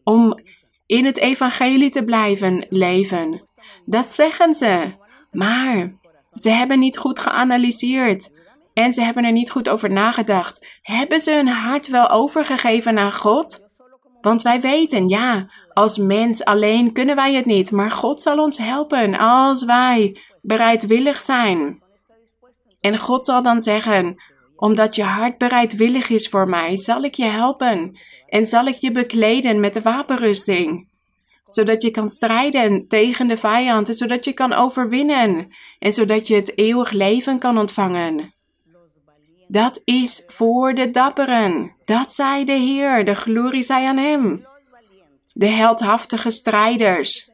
om 0.05 0.39
in 0.87 1.05
het 1.05 1.19
evangelie 1.19 1.91
te 1.91 2.05
blijven 2.05 2.67
leven. 2.69 3.49
Dat 3.85 4.11
zeggen 4.11 4.55
ze, 4.55 4.93
maar 5.31 5.93
ze 6.35 6.51
hebben 6.51 6.79
niet 6.79 6.99
goed 6.99 7.19
geanalyseerd 7.19 8.37
en 8.75 8.93
ze 8.93 9.03
hebben 9.03 9.25
er 9.25 9.33
niet 9.33 9.51
goed 9.51 9.69
over 9.69 9.91
nagedacht. 9.91 10.81
Hebben 10.83 11.21
ze 11.21 11.33
hun 11.33 11.49
hart 11.49 11.89
wel 11.89 12.11
overgegeven 12.11 12.99
aan 12.99 13.13
God? 13.13 13.71
Want 14.21 14.43
wij 14.43 14.61
weten, 14.61 15.09
ja, 15.09 15.47
als 15.73 15.99
mens 15.99 16.45
alleen 16.45 16.93
kunnen 16.93 17.17
wij 17.17 17.35
het 17.35 17.47
niet, 17.47 17.71
maar 17.71 17.91
God 17.91 18.23
zal 18.23 18.39
ons 18.39 18.59
helpen 18.59 19.19
als 19.19 19.65
wij 19.65 20.17
bereidwillig 20.43 21.21
zijn. 21.21 21.83
En 22.81 22.99
God 22.99 23.25
zal 23.25 23.43
dan 23.43 23.63
zeggen: 23.63 24.23
Omdat 24.57 24.97
je 24.97 25.03
hart 25.03 25.39
bereidwillig 25.39 26.09
is 26.09 26.29
voor 26.29 26.49
mij, 26.49 26.77
zal 26.77 27.03
ik 27.03 27.15
je 27.15 27.25
helpen 27.25 27.99
en 28.27 28.47
zal 28.47 28.67
ik 28.67 28.77
je 28.77 28.91
bekleden 28.91 29.61
met 29.61 29.75
de 29.75 29.83
wapenrusting. 29.83 30.91
Zodat 31.45 31.83
je 31.83 31.91
kan 31.91 32.09
strijden 32.09 32.89
tegen 32.89 33.27
de 33.27 33.37
vijand 33.37 33.89
en 33.89 33.95
zodat 33.95 34.25
je 34.25 34.33
kan 34.33 34.53
overwinnen 34.53 35.49
en 35.79 35.93
zodat 35.93 36.27
je 36.27 36.35
het 36.35 36.59
eeuwig 36.59 36.91
leven 36.91 37.39
kan 37.39 37.59
ontvangen. 37.59 38.35
Dat 39.49 39.81
is 39.85 40.23
voor 40.27 40.75
de 40.75 40.91
dapperen. 40.91 41.77
Dat 41.85 42.13
zei 42.13 42.45
de 42.45 42.53
Heer, 42.53 43.05
de 43.05 43.15
glorie 43.15 43.63
zij 43.63 43.87
aan 43.87 43.97
Hem. 43.97 44.47
De 45.33 45.47
heldhaftige 45.47 46.31
strijders. 46.31 47.32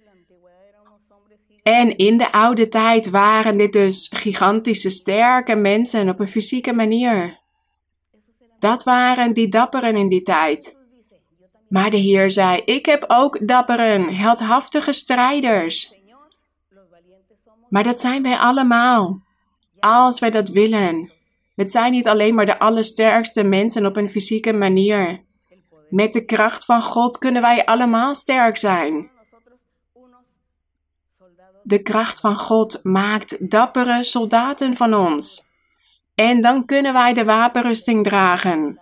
En 1.68 1.96
in 1.96 2.18
de 2.18 2.32
oude 2.32 2.68
tijd 2.68 3.10
waren 3.10 3.56
dit 3.56 3.72
dus 3.72 4.10
gigantische, 4.14 4.90
sterke 4.90 5.54
mensen 5.54 6.08
op 6.08 6.20
een 6.20 6.28
fysieke 6.28 6.72
manier. 6.72 7.38
Dat 8.58 8.82
waren 8.82 9.32
die 9.32 9.48
dapperen 9.48 9.96
in 9.96 10.08
die 10.08 10.22
tijd. 10.22 10.78
Maar 11.68 11.90
de 11.90 11.96
Heer 11.96 12.30
zei: 12.30 12.62
Ik 12.64 12.86
heb 12.86 13.04
ook 13.06 13.48
dapperen, 13.48 14.14
heldhaftige 14.14 14.92
strijders. 14.92 15.94
Maar 17.68 17.82
dat 17.82 18.00
zijn 18.00 18.22
wij 18.22 18.36
allemaal. 18.36 19.20
Als 19.78 20.18
wij 20.18 20.30
dat 20.30 20.48
willen. 20.48 21.10
Het 21.54 21.70
zijn 21.70 21.92
niet 21.92 22.08
alleen 22.08 22.34
maar 22.34 22.46
de 22.46 22.58
allersterkste 22.58 23.42
mensen 23.42 23.86
op 23.86 23.96
een 23.96 24.08
fysieke 24.08 24.52
manier. 24.52 25.20
Met 25.90 26.12
de 26.12 26.24
kracht 26.24 26.64
van 26.64 26.82
God 26.82 27.18
kunnen 27.18 27.42
wij 27.42 27.64
allemaal 27.64 28.14
sterk 28.14 28.56
zijn. 28.56 29.16
De 31.68 31.82
kracht 31.82 32.20
van 32.20 32.36
God 32.36 32.80
maakt 32.82 33.50
dappere 33.50 34.02
soldaten 34.02 34.74
van 34.74 34.94
ons. 34.94 35.42
En 36.14 36.40
dan 36.40 36.64
kunnen 36.64 36.92
wij 36.92 37.12
de 37.12 37.24
wapenrusting 37.24 38.04
dragen. 38.04 38.80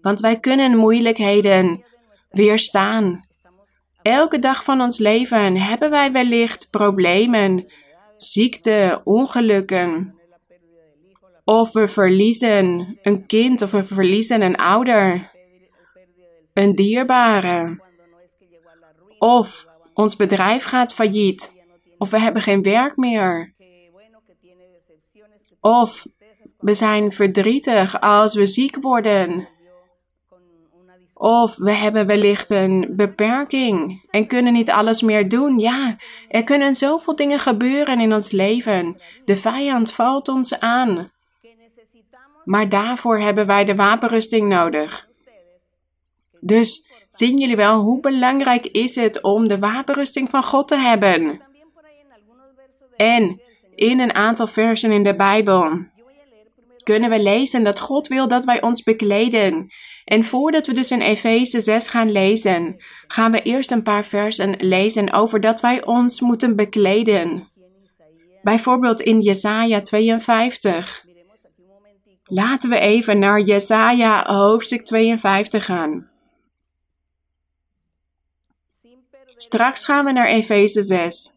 Want 0.00 0.20
wij 0.20 0.40
kunnen 0.40 0.76
moeilijkheden 0.76 1.84
weerstaan. 2.30 3.24
Elke 4.02 4.38
dag 4.38 4.64
van 4.64 4.80
ons 4.80 4.98
leven 4.98 5.56
hebben 5.56 5.90
wij 5.90 6.12
wellicht 6.12 6.70
problemen, 6.70 7.72
ziekte, 8.16 9.00
ongelukken. 9.04 10.18
Of 11.44 11.72
we 11.72 11.88
verliezen 11.88 12.98
een 13.02 13.26
kind 13.26 13.62
of 13.62 13.70
we 13.70 13.82
verliezen 13.82 14.42
een 14.42 14.56
ouder, 14.56 15.30
een 16.52 16.72
dierbare. 16.72 17.84
Of 19.18 19.74
ons 19.96 20.16
bedrijf 20.16 20.64
gaat 20.64 20.94
failliet. 20.94 21.64
Of 21.98 22.10
we 22.10 22.20
hebben 22.20 22.42
geen 22.42 22.62
werk 22.62 22.96
meer. 22.96 23.54
Of 25.60 26.06
we 26.58 26.74
zijn 26.74 27.12
verdrietig 27.12 28.00
als 28.00 28.34
we 28.34 28.46
ziek 28.46 28.76
worden. 28.80 29.48
Of 31.14 31.56
we 31.56 31.72
hebben 31.72 32.06
wellicht 32.06 32.50
een 32.50 32.86
beperking 32.90 34.06
en 34.10 34.26
kunnen 34.26 34.52
niet 34.52 34.70
alles 34.70 35.02
meer 35.02 35.28
doen. 35.28 35.58
Ja, 35.58 35.96
er 36.28 36.44
kunnen 36.44 36.74
zoveel 36.74 37.16
dingen 37.16 37.38
gebeuren 37.38 38.00
in 38.00 38.14
ons 38.14 38.30
leven. 38.30 39.00
De 39.24 39.36
vijand 39.36 39.92
valt 39.92 40.28
ons 40.28 40.60
aan. 40.60 41.10
Maar 42.44 42.68
daarvoor 42.68 43.18
hebben 43.20 43.46
wij 43.46 43.64
de 43.64 43.74
wapenrusting 43.74 44.48
nodig. 44.48 45.08
Dus 46.40 46.86
zien 47.18 47.38
jullie 47.38 47.56
wel 47.56 47.80
hoe 47.80 48.00
belangrijk 48.00 48.66
is 48.66 48.94
het 48.94 49.22
om 49.22 49.48
de 49.48 49.58
wapenrusting 49.58 50.30
van 50.30 50.42
God 50.42 50.68
te 50.68 50.76
hebben? 50.76 51.40
En 52.96 53.40
in 53.74 54.00
een 54.00 54.14
aantal 54.14 54.46
versen 54.46 54.92
in 54.92 55.02
de 55.02 55.16
Bijbel 55.16 55.84
kunnen 56.82 57.10
we 57.10 57.22
lezen 57.22 57.64
dat 57.64 57.80
God 57.80 58.08
wil 58.08 58.28
dat 58.28 58.44
wij 58.44 58.62
ons 58.62 58.82
bekleden. 58.82 59.66
En 60.04 60.24
voordat 60.24 60.66
we 60.66 60.72
dus 60.72 60.90
in 60.90 61.00
Efeze 61.00 61.60
6 61.60 61.88
gaan 61.88 62.12
lezen, 62.12 62.76
gaan 63.06 63.32
we 63.32 63.42
eerst 63.42 63.70
een 63.70 63.82
paar 63.82 64.04
versen 64.04 64.54
lezen 64.58 65.12
over 65.12 65.40
dat 65.40 65.60
wij 65.60 65.84
ons 65.84 66.20
moeten 66.20 66.56
bekleden. 66.56 67.48
Bijvoorbeeld 68.42 69.00
in 69.00 69.20
Jesaja 69.20 69.80
52. 69.80 71.04
Laten 72.24 72.70
we 72.70 72.78
even 72.78 73.18
naar 73.18 73.40
Jesaja 73.40 74.24
hoofdstuk 74.26 74.84
52 74.84 75.64
gaan. 75.64 76.10
Straks 79.36 79.84
gaan 79.84 80.04
we 80.04 80.12
naar 80.12 80.26
Efeze 80.26 80.82
6. 80.82 81.34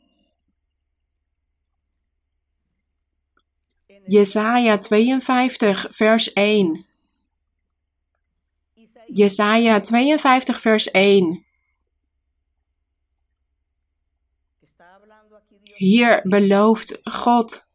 Jesaja 4.06 4.78
52, 4.78 5.88
vers 5.90 6.34
1. 6.34 6.86
Jesaja 9.08 9.80
52, 9.80 10.60
vers 10.60 10.92
1. 10.92 11.46
Hier 15.64 16.22
belooft 16.24 17.00
God 17.04 17.68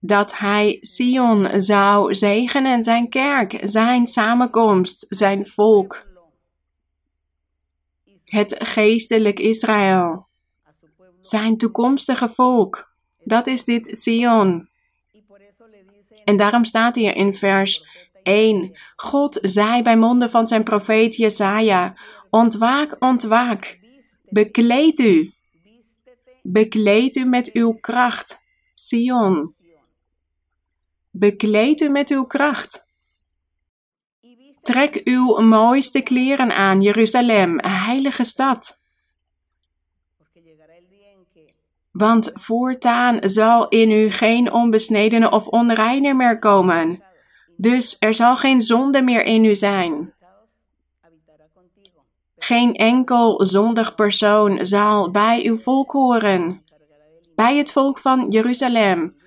dat 0.00 0.38
hij 0.38 0.78
Sion 0.80 1.62
zou 1.62 2.14
zegenen, 2.14 2.82
zijn 2.82 3.08
kerk, 3.08 3.58
zijn 3.62 4.06
samenkomst, 4.06 5.04
zijn 5.08 5.46
volk, 5.46 6.07
het 8.30 8.54
geestelijk 8.58 9.38
Israël, 9.38 10.26
zijn 11.20 11.56
toekomstige 11.56 12.28
volk. 12.28 12.92
Dat 13.24 13.46
is 13.46 13.64
dit 13.64 13.98
Sion. 13.98 14.68
En 16.24 16.36
daarom 16.36 16.64
staat 16.64 16.96
hier 16.96 17.16
in 17.16 17.32
vers 17.32 17.86
1: 18.22 18.78
God 18.96 19.38
zei 19.42 19.82
bij 19.82 19.96
monden 19.96 20.30
van 20.30 20.46
zijn 20.46 20.64
profeet 20.64 21.16
Jesaja: 21.16 21.96
Ontwaak, 22.30 22.96
ontwaak, 22.98 23.78
bekleed 24.28 24.98
u. 24.98 25.32
Bekleed 26.42 27.16
u 27.16 27.24
met 27.24 27.52
uw 27.52 27.72
kracht, 27.72 28.38
Sion. 28.74 29.54
Bekleed 31.10 31.80
u 31.80 31.88
met 31.88 32.10
uw 32.10 32.24
kracht. 32.24 32.87
Trek 34.68 35.00
uw 35.04 35.40
mooiste 35.40 36.00
kleren 36.00 36.56
aan, 36.56 36.80
Jeruzalem, 36.80 37.58
heilige 37.60 38.24
stad. 38.24 38.82
Want 41.90 42.30
voortaan 42.34 43.18
zal 43.20 43.68
in 43.68 43.90
u 43.90 44.10
geen 44.10 44.52
onbesnedene 44.52 45.30
of 45.30 45.46
onreine 45.46 46.14
meer 46.14 46.38
komen. 46.38 47.02
Dus 47.56 47.96
er 47.98 48.14
zal 48.14 48.36
geen 48.36 48.60
zonde 48.60 49.02
meer 49.02 49.24
in 49.24 49.44
u 49.44 49.54
zijn. 49.54 50.14
Geen 52.38 52.74
enkel 52.74 53.44
zondig 53.44 53.94
persoon 53.94 54.66
zal 54.66 55.10
bij 55.10 55.46
uw 55.46 55.56
volk 55.56 55.90
horen, 55.90 56.64
bij 57.34 57.56
het 57.56 57.72
volk 57.72 57.98
van 57.98 58.30
Jeruzalem. 58.30 59.17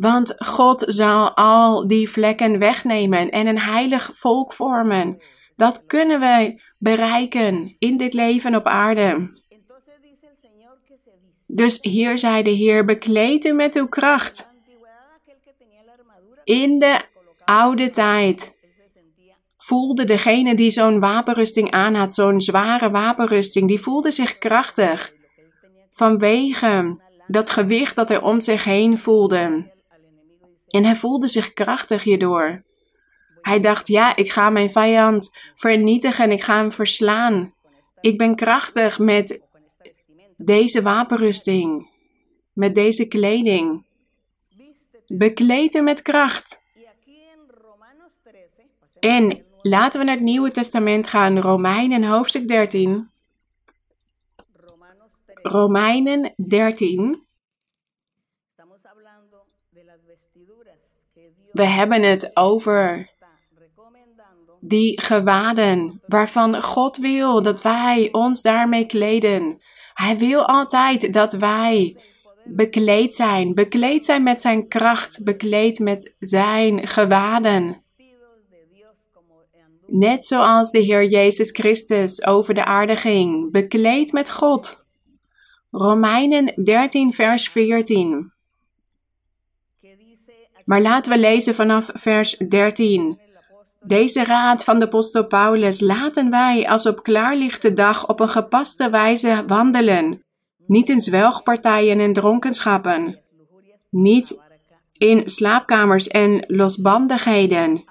Want 0.00 0.34
God 0.38 0.84
zal 0.86 1.36
al 1.36 1.86
die 1.86 2.10
vlekken 2.10 2.58
wegnemen 2.58 3.30
en 3.30 3.46
een 3.46 3.58
heilig 3.58 4.10
volk 4.14 4.52
vormen. 4.52 5.22
Dat 5.56 5.86
kunnen 5.86 6.20
wij 6.20 6.60
bereiken 6.78 7.76
in 7.78 7.96
dit 7.96 8.14
leven 8.14 8.54
op 8.54 8.66
aarde. 8.66 9.32
Dus 11.46 11.78
hier 11.80 12.18
zei 12.18 12.42
de 12.42 12.50
Heer: 12.50 12.84
bekleed 12.84 13.44
u 13.44 13.52
met 13.52 13.74
uw 13.74 13.88
kracht. 13.88 14.54
In 16.44 16.78
de 16.78 17.00
oude 17.44 17.90
tijd 17.90 18.56
voelde 19.56 20.04
degene 20.04 20.54
die 20.54 20.70
zo'n 20.70 21.00
wapenrusting 21.00 21.70
aan 21.70 21.94
had, 21.94 22.14
zo'n 22.14 22.40
zware 22.40 22.90
wapenrusting, 22.90 23.68
die 23.68 23.80
voelde 23.80 24.10
zich 24.10 24.38
krachtig. 24.38 25.12
Vanwege 25.90 27.00
dat 27.26 27.50
gewicht 27.50 27.96
dat 27.96 28.08
hij 28.08 28.20
om 28.20 28.40
zich 28.40 28.64
heen 28.64 28.98
voelde. 28.98 29.78
En 30.70 30.84
hij 30.84 30.96
voelde 30.96 31.28
zich 31.28 31.52
krachtig 31.52 32.02
hierdoor. 32.02 32.62
Hij 33.40 33.60
dacht, 33.60 33.88
ja, 33.88 34.16
ik 34.16 34.30
ga 34.30 34.50
mijn 34.50 34.70
vijand 34.70 35.38
vernietigen, 35.54 36.30
ik 36.30 36.42
ga 36.42 36.56
hem 36.56 36.72
verslaan. 36.72 37.54
Ik 38.00 38.18
ben 38.18 38.34
krachtig 38.34 38.98
met 38.98 39.42
deze 40.36 40.82
wapenrusting, 40.82 41.90
met 42.52 42.74
deze 42.74 43.08
kleding. 43.08 43.86
Bekleed 45.06 45.74
u 45.74 45.80
met 45.80 46.02
kracht. 46.02 46.64
En 49.00 49.44
laten 49.62 50.00
we 50.00 50.06
naar 50.06 50.14
het 50.14 50.24
Nieuwe 50.24 50.50
Testament 50.50 51.06
gaan, 51.06 51.38
Romeinen 51.38 52.04
hoofdstuk 52.04 52.48
13. 52.48 53.10
Romeinen 55.42 56.34
13. 56.36 57.28
We 61.60 61.66
hebben 61.66 62.02
het 62.02 62.36
over 62.36 63.10
die 64.60 65.00
gewaden 65.00 66.02
waarvan 66.06 66.62
God 66.62 66.96
wil 66.96 67.42
dat 67.42 67.62
wij 67.62 68.08
ons 68.12 68.42
daarmee 68.42 68.86
kleden. 68.86 69.58
Hij 69.94 70.18
wil 70.18 70.46
altijd 70.46 71.12
dat 71.12 71.32
wij 71.32 71.96
bekleed 72.44 73.14
zijn, 73.14 73.54
bekleed 73.54 74.04
zijn 74.04 74.22
met 74.22 74.40
zijn 74.40 74.68
kracht, 74.68 75.24
bekleed 75.24 75.78
met 75.78 76.14
zijn 76.18 76.86
gewaden. 76.86 77.84
Net 79.86 80.24
zoals 80.24 80.70
de 80.70 80.78
Heer 80.78 81.04
Jezus 81.04 81.50
Christus 81.50 82.26
over 82.26 82.54
de 82.54 82.64
aarde 82.64 82.96
ging, 82.96 83.50
bekleed 83.50 84.12
met 84.12 84.30
God. 84.30 84.86
Romeinen 85.70 86.64
13, 86.64 87.12
vers 87.12 87.48
14. 87.48 88.32
Maar 90.64 90.80
laten 90.80 91.12
we 91.12 91.18
lezen 91.18 91.54
vanaf 91.54 91.90
vers 91.92 92.36
13. 92.36 93.18
Deze 93.80 94.24
raad 94.24 94.64
van 94.64 94.78
de 94.78 94.84
apostel 94.84 95.26
Paulus 95.26 95.80
laten 95.80 96.30
wij 96.30 96.68
als 96.68 96.86
op 96.86 97.02
klaarlichte 97.02 97.72
dag 97.72 98.08
op 98.08 98.20
een 98.20 98.28
gepaste 98.28 98.90
wijze 98.90 99.44
wandelen, 99.46 100.24
niet 100.66 100.88
in 100.88 101.00
zwelgpartijen 101.00 102.00
en 102.00 102.12
dronkenschappen, 102.12 103.20
niet 103.90 104.42
in 104.96 105.28
slaapkamers 105.28 106.08
en 106.08 106.44
losbandigheden. 106.46 107.84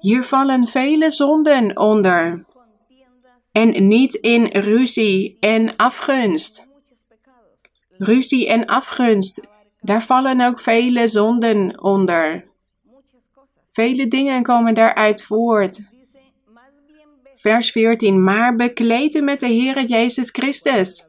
Hier 0.00 0.22
vallen 0.22 0.66
vele 0.66 1.10
zonden 1.10 1.78
onder. 1.78 2.44
En 3.52 3.88
niet 3.88 4.14
in 4.14 4.44
ruzie 4.44 5.36
en 5.40 5.76
afgunst. 5.76 6.68
Ruzie 7.98 8.48
en 8.48 8.66
afgunst 8.66 9.48
Daar 9.80 10.02
vallen 10.02 10.40
ook 10.40 10.60
vele 10.60 11.08
zonden 11.08 11.82
onder. 11.82 12.48
Vele 13.66 14.08
dingen 14.08 14.42
komen 14.42 14.74
daaruit 14.74 15.22
voort. 15.22 15.80
Vers 17.32 17.70
14. 17.70 18.24
Maar 18.24 18.56
bekleed 18.56 19.14
u 19.14 19.20
met 19.20 19.40
de 19.40 19.46
Heer 19.46 19.84
Jezus 19.84 20.30
Christus. 20.30 21.04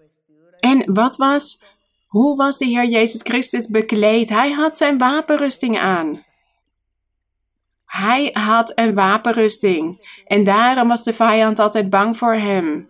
En 0.59 0.93
wat 0.93 1.15
was, 1.15 1.63
hoe 2.07 2.35
was 2.35 2.57
de 2.57 2.65
Heer 2.65 2.85
Jezus 2.85 3.21
Christus 3.21 3.67
bekleed? 3.67 4.29
Hij 4.29 4.51
had 4.51 4.77
zijn 4.77 4.97
wapenrusting 4.97 5.79
aan. 5.79 6.23
Hij 7.85 8.29
had 8.33 8.71
een 8.75 8.93
wapenrusting 8.93 10.15
en 10.25 10.43
daarom 10.43 10.87
was 10.87 11.03
de 11.03 11.13
vijand 11.13 11.59
altijd 11.59 11.89
bang 11.89 12.17
voor 12.17 12.33
hem. 12.33 12.89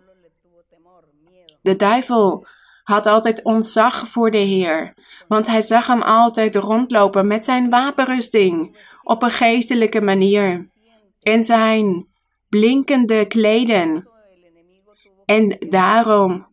De 1.62 1.76
duivel 1.76 2.46
had 2.82 3.06
altijd 3.06 3.44
ontzag 3.44 4.08
voor 4.08 4.30
de 4.30 4.38
Heer, 4.38 4.94
want 5.32 5.46
hij 5.46 5.60
zag 5.60 5.86
hem 5.86 6.02
altijd 6.02 6.56
rondlopen 6.56 7.26
met 7.26 7.44
zijn 7.44 7.70
wapenrusting 7.70 8.78
op 9.02 9.22
een 9.22 9.30
geestelijke 9.30 10.00
manier 10.00 10.70
en 11.20 11.42
zijn 11.42 12.08
blinkende 12.48 13.26
kleden. 13.26 14.08
En 15.24 15.56
daarom 15.68 16.46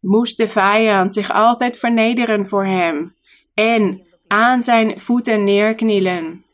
moest 0.00 0.36
de 0.36 0.48
vijand 0.48 1.12
zich 1.12 1.32
altijd 1.32 1.78
vernederen 1.78 2.46
voor 2.46 2.64
hem 2.64 3.16
en 3.54 4.06
aan 4.26 4.62
zijn 4.62 5.00
voeten 5.00 5.44
neerknielen. 5.44 6.44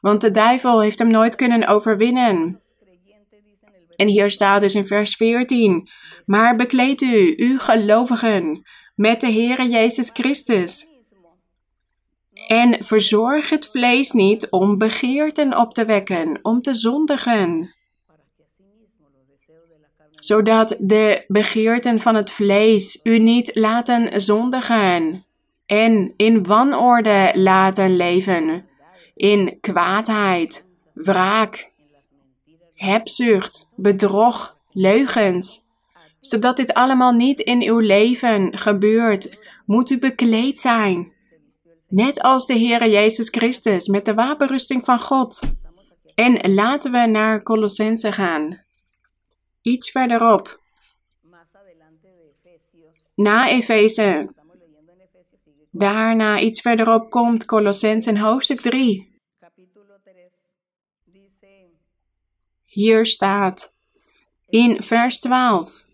Want 0.00 0.20
de 0.20 0.30
duivel 0.30 0.80
heeft 0.80 0.98
hem 0.98 1.10
nooit 1.10 1.34
kunnen 1.34 1.66
overwinnen. 1.66 2.60
En 3.96 4.08
hier 4.08 4.30
staat 4.30 4.60
dus 4.60 4.74
in 4.74 4.86
vers 4.86 5.16
14: 5.16 5.88
Maar 6.24 6.56
bekleed 6.56 7.02
u, 7.02 7.34
u 7.36 7.58
gelovigen, 7.58 8.64
met 8.96 9.20
de 9.20 9.32
Heere 9.32 9.68
Jezus 9.68 10.10
Christus. 10.12 10.86
En 12.46 12.84
verzorg 12.84 13.50
het 13.50 13.66
vlees 13.66 14.10
niet 14.10 14.50
om 14.50 14.78
begeerten 14.78 15.58
op 15.58 15.74
te 15.74 15.84
wekken, 15.84 16.38
om 16.42 16.62
te 16.62 16.74
zondigen. 16.74 17.74
Zodat 20.10 20.76
de 20.80 21.24
begeerten 21.28 22.00
van 22.00 22.14
het 22.14 22.30
vlees 22.30 23.00
u 23.02 23.18
niet 23.18 23.50
laten 23.54 24.20
zondigen 24.20 25.24
en 25.66 26.12
in 26.16 26.44
wanorde 26.44 27.30
laten 27.34 27.96
leven, 27.96 28.66
in 29.14 29.58
kwaadheid, 29.60 30.70
wraak, 30.92 31.70
hebzucht, 32.74 33.72
bedrog, 33.76 34.56
leugens. 34.70 35.65
Zodat 36.28 36.56
dit 36.56 36.74
allemaal 36.74 37.12
niet 37.12 37.40
in 37.40 37.62
uw 37.62 37.78
leven 37.78 38.58
gebeurt, 38.58 39.44
moet 39.64 39.90
u 39.90 39.98
bekleed 39.98 40.58
zijn. 40.58 41.12
Net 41.88 42.20
als 42.20 42.46
de 42.46 42.58
Heere 42.58 42.90
Jezus 42.90 43.28
Christus 43.28 43.86
met 43.86 44.04
de 44.04 44.14
wapenrusting 44.14 44.84
van 44.84 45.00
God. 45.00 45.40
En 46.14 46.54
laten 46.54 46.92
we 46.92 47.06
naar 47.06 47.42
Colossense 47.42 48.12
gaan. 48.12 48.64
Iets 49.62 49.90
verderop. 49.90 50.60
Na 53.14 53.48
Efeze. 53.48 54.34
Daarna 55.70 56.40
iets 56.40 56.60
verderop 56.60 57.10
komt 57.10 57.44
Colossense 57.44 58.18
hoofdstuk 58.18 58.60
3. 58.60 59.14
Hier 62.64 63.06
staat 63.06 63.74
in 64.48 64.82
vers 64.82 65.20
12. 65.20 65.85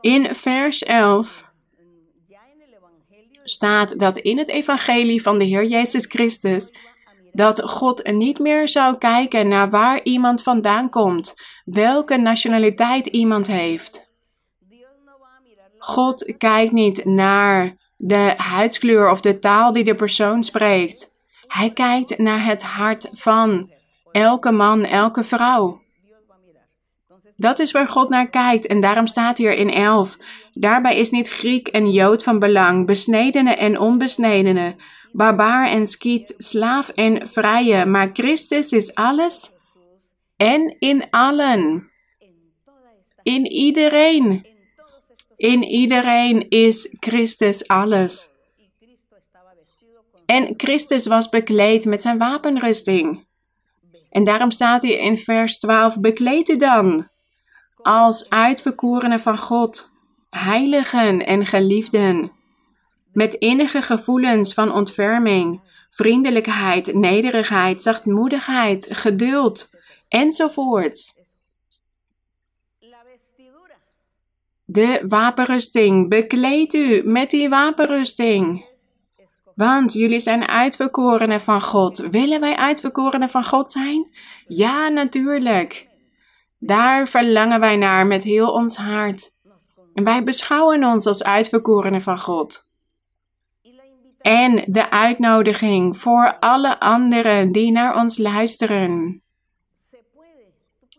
In 0.00 0.34
vers 0.34 0.82
11 0.82 1.52
staat 3.44 3.98
dat 3.98 4.18
in 4.18 4.38
het 4.38 4.48
evangelie 4.48 5.22
van 5.22 5.38
de 5.38 5.44
Heer 5.44 5.64
Jezus 5.64 6.06
Christus 6.06 6.74
dat 7.32 7.62
God 7.62 8.10
niet 8.12 8.38
meer 8.38 8.68
zou 8.68 8.96
kijken 8.96 9.48
naar 9.48 9.70
waar 9.70 10.02
iemand 10.02 10.42
vandaan 10.42 10.90
komt, 10.90 11.34
welke 11.64 12.16
nationaliteit 12.16 13.06
iemand 13.06 13.46
heeft. 13.46 14.06
God 15.78 16.34
kijkt 16.38 16.72
niet 16.72 17.04
naar 17.04 17.76
de 17.96 18.34
huidskleur 18.36 19.10
of 19.10 19.20
de 19.20 19.38
taal 19.38 19.72
die 19.72 19.84
de 19.84 19.94
persoon 19.94 20.44
spreekt. 20.44 21.10
Hij 21.46 21.70
kijkt 21.70 22.18
naar 22.18 22.44
het 22.44 22.62
hart 22.62 23.08
van 23.12 23.70
elke 24.12 24.50
man, 24.50 24.84
elke 24.84 25.22
vrouw. 25.22 25.80
Dat 27.40 27.58
is 27.58 27.70
waar 27.70 27.88
God 27.88 28.08
naar 28.08 28.28
kijkt 28.28 28.66
en 28.66 28.80
daarom 28.80 29.06
staat 29.06 29.38
hier 29.38 29.52
in 29.52 29.70
11. 29.70 30.16
Daarbij 30.52 30.96
is 30.96 31.10
niet 31.10 31.28
Griek 31.28 31.68
en 31.68 31.90
Jood 31.90 32.22
van 32.22 32.38
belang, 32.38 32.86
besnedene 32.86 33.54
en 33.54 33.78
onbesnedene, 33.78 34.76
barbaar 35.12 35.68
en 35.68 35.86
skiet, 35.86 36.34
slaaf 36.36 36.88
en 36.88 37.28
vrije, 37.28 37.84
maar 37.84 38.10
Christus 38.12 38.72
is 38.72 38.94
alles 38.94 39.50
en 40.36 40.76
in 40.78 41.10
allen. 41.10 41.90
In 43.22 43.46
iedereen. 43.46 44.46
In 45.36 45.62
iedereen 45.62 46.48
is 46.48 46.96
Christus 47.00 47.68
alles. 47.68 48.28
En 50.26 50.54
Christus 50.56 51.06
was 51.06 51.28
bekleed 51.28 51.84
met 51.84 52.02
zijn 52.02 52.18
wapenrusting. 52.18 53.26
En 54.10 54.24
daarom 54.24 54.50
staat 54.50 54.82
hij 54.82 54.92
in 54.92 55.16
vers 55.16 55.58
12: 55.58 56.00
Bekleed 56.00 56.48
u 56.48 56.56
dan 56.56 57.08
als 57.82 58.30
uitverkorenen 58.30 59.20
van 59.20 59.38
God, 59.38 59.90
heiligen 60.30 61.26
en 61.26 61.46
geliefden, 61.46 62.32
met 63.12 63.34
innige 63.34 63.82
gevoelens 63.82 64.54
van 64.54 64.72
ontferming, 64.72 65.60
vriendelijkheid, 65.88 66.94
nederigheid, 66.94 67.82
zachtmoedigheid, 67.82 68.86
geduld 68.90 69.70
enzovoorts. 70.08 71.16
De 74.64 75.04
wapenrusting, 75.08 76.08
bekleed 76.08 76.74
u 76.74 77.02
met 77.04 77.30
die 77.30 77.48
wapenrusting. 77.48 78.66
Want 79.54 79.92
jullie 79.92 80.20
zijn 80.20 80.48
uitverkorenen 80.48 81.40
van 81.40 81.62
God. 81.62 81.98
Willen 81.98 82.40
wij 82.40 82.56
uitverkorenen 82.56 83.28
van 83.28 83.44
God 83.44 83.70
zijn? 83.70 84.08
Ja, 84.46 84.88
natuurlijk. 84.88 85.87
Daar 86.58 87.08
verlangen 87.08 87.60
wij 87.60 87.76
naar 87.76 88.06
met 88.06 88.22
heel 88.22 88.50
ons 88.50 88.76
hart. 88.76 89.30
En 89.94 90.04
wij 90.04 90.22
beschouwen 90.22 90.84
ons 90.84 91.06
als 91.06 91.24
uitverkorenen 91.24 92.02
van 92.02 92.18
God. 92.18 92.66
En 94.20 94.64
de 94.66 94.90
uitnodiging 94.90 95.96
voor 95.96 96.36
alle 96.38 96.80
anderen 96.80 97.52
die 97.52 97.72
naar 97.72 97.96
ons 97.96 98.18
luisteren. 98.18 99.22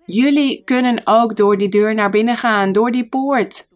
Jullie 0.05 0.63
kunnen 0.63 1.01
ook 1.03 1.35
door 1.35 1.57
die 1.57 1.69
deur 1.69 1.93
naar 1.93 2.09
binnen 2.09 2.37
gaan, 2.37 2.71
door 2.71 2.91
die 2.91 3.09
poort 3.09 3.69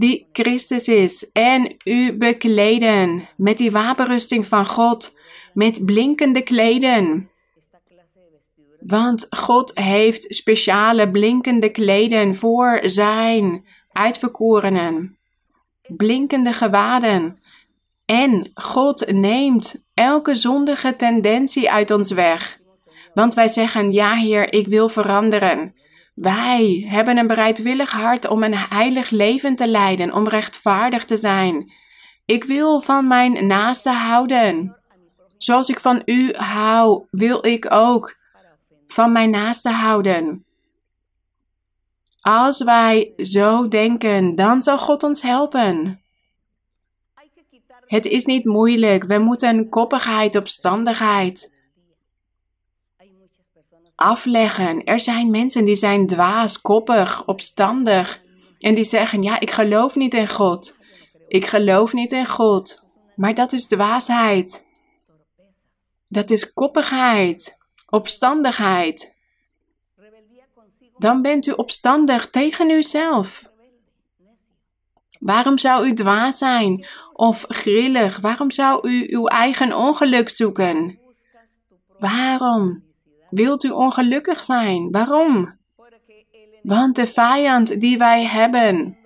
die 0.00 0.28
Christus 0.32 0.88
is 0.88 1.30
en 1.32 1.76
u 1.84 2.16
bekleden 2.16 3.28
met 3.36 3.58
die 3.58 3.70
wapenrusting 3.70 4.46
van 4.46 4.66
God, 4.66 5.18
met 5.54 5.84
blinkende 5.84 6.42
kleden. 6.42 7.30
Want 8.80 9.26
God 9.30 9.78
heeft 9.78 10.34
speciale 10.34 11.10
blinkende 11.10 11.70
kleden 11.70 12.34
voor 12.34 12.80
zijn 12.82 13.64
uitverkorenen. 13.92 15.18
Blinkende 15.96 16.52
gewaden. 16.52 17.40
En 18.04 18.50
God 18.54 19.12
neemt 19.12 19.88
elke 19.94 20.34
zondige 20.34 20.96
tendentie 20.96 21.70
uit 21.70 21.90
ons 21.90 22.12
weg. 22.12 22.58
Want 23.14 23.34
wij 23.34 23.48
zeggen, 23.48 23.92
ja 23.92 24.14
Heer, 24.14 24.52
ik 24.52 24.66
wil 24.66 24.88
veranderen. 24.88 25.74
Wij 26.14 26.86
hebben 26.88 27.16
een 27.16 27.26
bereidwillig 27.26 27.92
hart 27.92 28.28
om 28.28 28.42
een 28.42 28.56
heilig 28.56 29.10
leven 29.10 29.56
te 29.56 29.68
leiden, 29.68 30.12
om 30.12 30.28
rechtvaardig 30.28 31.04
te 31.04 31.16
zijn. 31.16 31.72
Ik 32.24 32.44
wil 32.44 32.80
van 32.80 33.08
mijn 33.08 33.46
naaste 33.46 33.90
houden. 33.90 34.76
Zoals 35.38 35.68
ik 35.68 35.80
van 35.80 36.02
u 36.04 36.34
hou, 36.34 37.06
wil 37.10 37.46
ik 37.46 37.72
ook 37.72 38.18
van 38.92 39.12
mijn 39.12 39.30
naaste 39.30 39.70
houden. 39.70 40.44
Als 42.20 42.62
wij 42.62 43.12
zo 43.16 43.68
denken, 43.68 44.34
dan 44.34 44.62
zal 44.62 44.78
God 44.78 45.02
ons 45.02 45.22
helpen. 45.22 46.02
Het 47.86 48.06
is 48.06 48.24
niet 48.24 48.44
moeilijk. 48.44 49.04
We 49.04 49.18
moeten 49.18 49.68
koppigheid, 49.68 50.36
opstandigheid 50.36 51.58
afleggen. 54.00 54.84
Er 54.84 55.00
zijn 55.00 55.30
mensen 55.30 55.64
die 55.64 55.74
zijn 55.74 56.06
dwaas, 56.06 56.60
koppig, 56.60 57.26
opstandig. 57.26 58.22
En 58.58 58.74
die 58.74 58.84
zeggen, 58.84 59.22
ja, 59.22 59.40
ik 59.40 59.50
geloof 59.50 59.94
niet 59.94 60.14
in 60.14 60.28
God. 60.28 60.78
Ik 61.28 61.46
geloof 61.46 61.92
niet 61.92 62.12
in 62.12 62.26
God. 62.26 62.88
Maar 63.16 63.34
dat 63.34 63.52
is 63.52 63.66
dwaasheid. 63.66 64.66
Dat 66.08 66.30
is 66.30 66.52
koppigheid, 66.52 67.58
opstandigheid. 67.90 69.18
dan 70.98 71.22
bent 71.22 71.46
u 71.46 71.50
opstandig 71.50 72.30
tegen 72.30 72.70
uzelf. 72.70 73.50
Waarom 75.20 75.58
zou 75.58 75.86
u 75.86 75.92
dwaas 75.94 76.38
zijn 76.38 76.86
of 77.12 77.44
grillig? 77.48 78.20
Waarom 78.20 78.50
zou 78.50 78.88
u 78.88 79.06
uw 79.14 79.26
eigen 79.26 79.76
ongeluk 79.76 80.28
zoeken? 80.28 80.98
Waarom 81.98 82.82
wilt 83.30 83.64
u 83.64 83.70
ongelukkig 83.70 84.44
zijn? 84.44 84.90
Waarom? 84.90 85.58
Want 86.62 86.96
de 86.96 87.06
vijand 87.06 87.80
die 87.80 87.98
wij 87.98 88.24
hebben, 88.24 88.98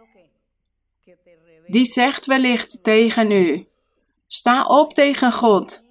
die 1.66 1.84
zegt 1.84 2.26
wellicht 2.26 2.84
tegen 2.84 3.30
u: 3.30 3.66
sta 4.26 4.64
op 4.64 4.94
tegen 4.94 5.32
God. 5.32 5.83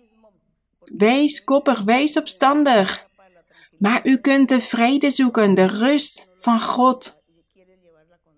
Wees 0.86 1.44
koppig, 1.44 1.82
wees 1.82 2.18
opstandig. 2.18 3.08
Maar 3.80 4.08
u 4.08 4.18
kunt 4.18 4.50
de 4.50 4.60
vrede 4.60 5.10
zoeken, 5.10 5.54
de 5.54 5.66
rust 5.66 6.28
van 6.36 6.62
God. 6.62 7.22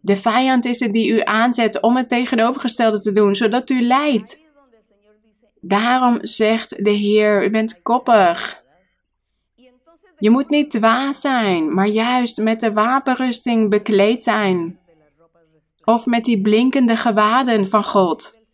De 0.01 0.15
vijand 0.15 0.65
is 0.65 0.79
het 0.79 0.93
die 0.93 1.09
u 1.09 1.21
aanzet 1.23 1.81
om 1.81 1.95
het 1.95 2.09
tegenovergestelde 2.09 2.99
te 2.99 3.11
doen, 3.11 3.35
zodat 3.35 3.69
u 3.69 3.81
lijdt. 3.81 4.43
Daarom 5.61 6.17
zegt 6.21 6.83
de 6.83 6.89
Heer: 6.89 7.45
U 7.45 7.49
bent 7.49 7.81
koppig. 7.81 8.63
Je 10.19 10.29
moet 10.29 10.49
niet 10.49 10.71
dwaas 10.71 11.21
zijn, 11.21 11.73
maar 11.73 11.87
juist 11.87 12.37
met 12.37 12.59
de 12.59 12.73
wapenrusting 12.73 13.69
bekleed 13.69 14.23
zijn. 14.23 14.79
Of 15.83 16.05
met 16.05 16.23
die 16.23 16.41
blinkende 16.41 16.95
gewaden 16.95 17.67
van 17.67 17.83
God. 17.83 18.44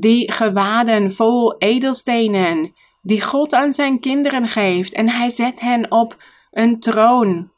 Die 0.00 0.32
gewaden 0.32 1.10
vol 1.10 1.58
edelstenen, 1.58 2.74
die 3.02 3.22
God 3.22 3.52
aan 3.52 3.72
zijn 3.72 4.00
kinderen 4.00 4.48
geeft, 4.48 4.94
en 4.94 5.08
hij 5.08 5.28
zet 5.28 5.60
hen 5.60 5.90
op 5.90 6.22
een 6.50 6.80
troon 6.80 7.50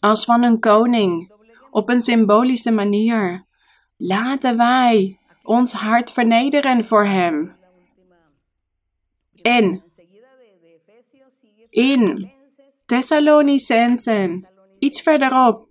als 0.00 0.24
van 0.24 0.42
een 0.42 0.60
koning, 0.60 1.32
op 1.70 1.88
een 1.88 2.00
symbolische 2.00 2.70
manier. 2.70 3.46
Laten 3.96 4.56
wij 4.56 5.18
ons 5.42 5.72
hart 5.72 6.12
vernederen 6.12 6.84
voor 6.84 7.04
Hem. 7.04 7.56
En 9.42 9.82
in 11.70 12.32
Thessalonicensen, 12.86 14.48
iets 14.78 15.00
verderop, 15.02 15.67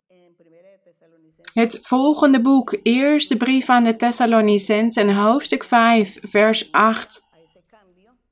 het 1.58 1.80
volgende 1.82 2.41
boek, 2.41 2.78
eerste 2.84 3.38
brief 3.38 3.70
aan 3.70 3.84
de 3.84 3.96
Thessalonicensen, 3.96 5.15
hoofdstuk 5.15 5.63
5, 5.63 6.17
vers 6.22 6.72
8. 6.72 7.22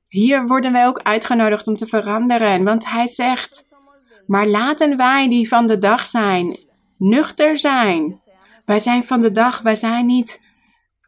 Hier 0.08 0.46
worden 0.46 0.72
wij 0.72 0.86
ook 0.86 1.02
uitgenodigd 1.02 1.66
om 1.66 1.76
te 1.76 1.86
veranderen, 1.86 2.64
want 2.64 2.90
hij 2.90 3.06
zegt: 3.06 3.68
maar 4.26 4.46
laten 4.46 4.96
wij 4.96 5.28
die 5.28 5.48
van 5.48 5.66
de 5.66 5.78
dag 5.78 6.06
zijn, 6.06 6.58
nuchter 6.98 7.56
zijn. 7.56 8.20
Wij 8.64 8.78
zijn 8.78 9.04
van 9.04 9.20
de 9.20 9.30
dag, 9.30 9.60
wij 9.60 9.74
zijn 9.74 10.06
niet 10.06 10.46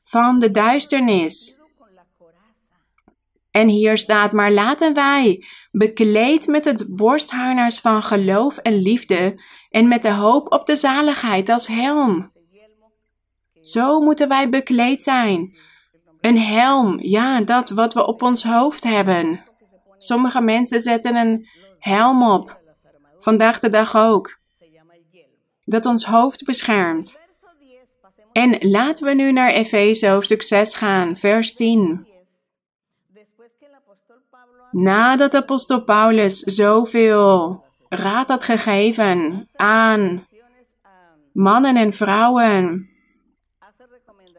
van 0.02 0.38
de 0.38 0.50
duisternis. 0.50 1.56
En 3.50 3.68
hier 3.68 3.96
staat, 3.96 4.32
maar 4.32 4.52
laten 4.52 4.94
wij, 4.94 5.44
bekleed 5.70 6.46
met 6.46 6.64
het 6.64 6.96
borstharnas 6.96 7.80
van 7.80 8.02
geloof 8.02 8.56
en 8.56 8.74
liefde, 8.74 9.40
en 9.70 9.88
met 9.88 10.02
de 10.02 10.12
hoop 10.12 10.52
op 10.52 10.66
de 10.66 10.76
zaligheid 10.76 11.48
als 11.48 11.66
helm. 11.66 12.32
Zo 13.60 14.00
moeten 14.00 14.28
wij 14.28 14.48
bekleed 14.48 15.02
zijn. 15.02 15.56
Een 16.20 16.38
helm, 16.38 17.00
ja, 17.00 17.40
dat 17.40 17.70
wat 17.70 17.94
we 17.94 18.06
op 18.06 18.22
ons 18.22 18.44
hoofd 18.44 18.84
hebben. 18.84 19.40
Sommige 19.96 20.40
mensen 20.40 20.80
zetten 20.80 21.16
een 21.16 21.48
helm 21.78 22.30
op. 22.30 22.60
Vandaag 23.18 23.58
de 23.58 23.68
dag 23.68 23.96
ook. 23.96 24.38
Dat 25.64 25.86
ons 25.86 26.04
hoofd 26.04 26.44
beschermt. 26.44 27.20
En 28.32 28.68
laten 28.70 29.04
we 29.06 29.14
nu 29.14 29.32
naar 29.32 29.50
Efeze 29.50 30.08
hoofdstuk 30.08 30.42
6 30.42 30.74
gaan, 30.74 31.16
vers 31.16 31.54
10. 31.54 32.06
Nadat 34.70 35.34
apostel 35.34 35.84
Paulus 35.84 36.38
zoveel 36.38 37.64
raad 37.88 38.28
had 38.28 38.42
gegeven 38.42 39.48
aan 39.56 40.26
mannen 41.32 41.76
en 41.76 41.92
vrouwen, 41.92 42.88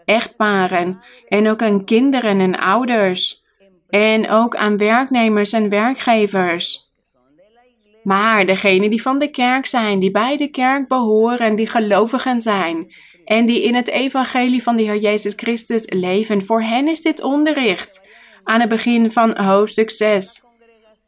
echtparen 0.06 1.00
en 1.28 1.50
ook 1.50 1.62
aan 1.62 1.86
kinderen 1.86 2.40
en 2.40 2.60
ouders 2.60 3.44
en 3.90 4.30
ook 4.30 4.56
aan 4.56 4.78
werknemers 4.78 5.54
en 5.54 5.70
werkgevers 5.70 6.90
maar 8.04 8.46
degenen 8.46 8.90
die 8.90 9.02
van 9.02 9.20
de 9.20 9.28
kerk 9.28 9.66
zijn, 9.66 10.00
die 10.00 10.12
bij 10.12 10.38
de 10.38 10.48
kerk 10.48 10.88
behoren, 10.88 11.56
die 11.56 11.68
gelovigen 11.68 12.42
zijn 12.42 12.94
en 13.26 13.46
die 13.46 13.64
in 13.64 13.76
het 13.76 13.88
evangelie 13.88 14.64
van 14.64 14.76
de 14.76 14.84
Heer 14.84 14.98
Jezus 14.98 15.34
Christus 15.36 15.86
leven, 15.90 16.44
voor 16.44 16.62
hen 16.62 16.88
is 16.88 17.02
dit 17.02 17.22
onderricht 17.22 18.08
aan 18.44 18.60
het 18.60 18.70
begin 18.70 19.12
van 19.12 19.38
hoofdstuk 19.38 19.90
6. 19.90 20.42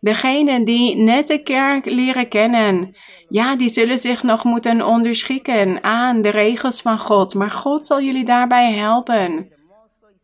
Degenen 0.02 0.64
die 0.64 0.96
net 0.96 1.28
de 1.28 1.44
kerk 1.44 1.86
leren 1.86 2.28
kennen, 2.28 2.96
ja, 3.30 3.56
die 3.56 3.70
zullen 3.70 3.98
zich 3.98 4.24
nog 4.24 4.44
moeten 4.44 4.86
onderschikken 4.86 5.84
aan 5.84 6.22
de 6.22 6.30
regels 6.30 6.82
van 6.82 7.00
God, 7.00 7.34
maar 7.34 7.52
God 7.52 7.86
zal 7.86 8.02
jullie 8.02 8.26
daarbij 8.26 8.74
helpen 8.74 9.60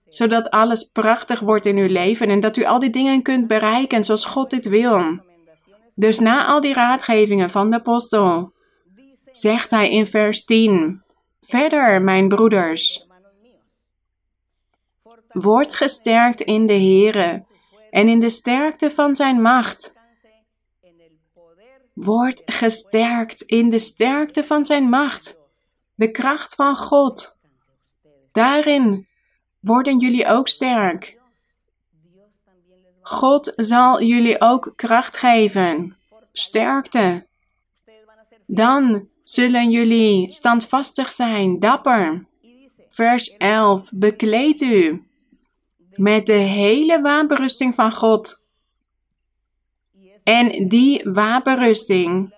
zodat 0.10 0.52
alles 0.52 0.84
prachtig 0.84 1.40
wordt 1.40 1.66
in 1.66 1.78
uw 1.78 1.88
leven 1.88 2.30
en 2.30 2.40
dat 2.40 2.58
u 2.58 2.66
al 2.66 2.80
die 2.80 2.90
dingen 2.90 3.22
kunt 3.22 3.48
bereiken 3.48 4.04
zoals 4.04 4.26
God 4.26 4.50
dit 4.50 4.68
wil. 4.68 5.20
Dus 5.96 6.20
na 6.20 6.46
al 6.46 6.62
die 6.62 6.74
raadgevingen 6.74 7.50
van 7.50 7.70
de 7.70 7.76
apostel, 7.76 8.54
zegt 9.32 9.72
hij 9.72 9.92
in 9.92 10.06
vers 10.06 10.46
10: 10.46 11.04
Verder, 11.40 12.02
mijn 12.02 12.28
broeders, 12.28 13.08
word 15.28 15.74
gesterkt 15.74 16.42
in 16.42 16.66
de 16.66 16.74
Here 16.74 17.46
en 17.98 18.08
in 18.08 18.20
de 18.20 18.30
sterkte 18.30 18.92
van 18.92 19.16
zijn 19.16 19.42
macht. 19.42 19.94
Word 21.94 22.42
gesterkt 22.46 23.42
in 23.42 23.70
de 23.70 23.80
sterkte 23.80 24.44
van 24.44 24.66
zijn 24.66 24.90
macht, 24.90 25.42
de 25.96 26.12
kracht 26.12 26.56
van 26.56 26.76
God. 26.76 27.40
Daarin 28.32 29.08
worden 29.60 30.00
jullie 30.00 30.28
ook 30.28 30.48
sterk. 30.48 31.20
God 33.02 33.54
zal 33.56 34.02
jullie 34.02 34.42
ook 34.42 34.74
kracht 34.76 35.18
geven, 35.18 35.98
sterkte. 36.32 37.28
Dan 38.46 39.10
zullen 39.24 39.72
jullie 39.72 40.32
standvastig 40.34 41.12
zijn, 41.12 41.60
dapper. 41.60 42.26
Vers 42.88 43.38
11. 43.38 43.90
Bekleed 43.94 44.62
u 44.62 45.07
met 45.98 46.26
de 46.26 46.34
hele 46.34 47.02
wapenrusting 47.02 47.74
van 47.76 47.92
God. 47.92 48.46
En 50.24 50.68
die 50.68 51.02
wapenrusting 51.04 52.34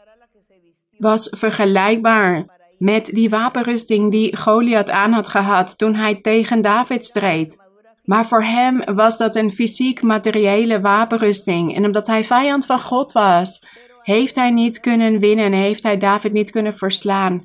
was 0.97 1.27
vergelijkbaar 1.31 2.45
met 2.77 3.05
die 3.05 3.29
wapenrusting 3.29 4.11
die 4.11 4.37
Goliath 4.37 4.89
aan 4.89 5.11
had 5.11 5.27
gehad 5.27 5.77
toen 5.77 5.95
hij 5.95 6.15
tegen 6.15 6.61
David 6.61 7.05
streed. 7.05 7.57
Maar 8.03 8.25
voor 8.25 8.43
hem 8.43 8.95
was 8.95 9.17
dat 9.17 9.35
een 9.35 9.51
fysiek 9.51 10.01
materiële 10.01 10.81
wapenrusting. 10.81 11.75
En 11.75 11.85
omdat 11.85 12.07
hij 12.07 12.23
vijand 12.23 12.65
van 12.65 12.79
God 12.79 13.11
was, 13.11 13.65
heeft 14.01 14.35
hij 14.35 14.51
niet 14.51 14.79
kunnen 14.79 15.19
winnen, 15.19 15.53
heeft 15.53 15.83
hij 15.83 15.97
David 15.97 16.33
niet 16.33 16.51
kunnen 16.51 16.73
verslaan. 16.73 17.43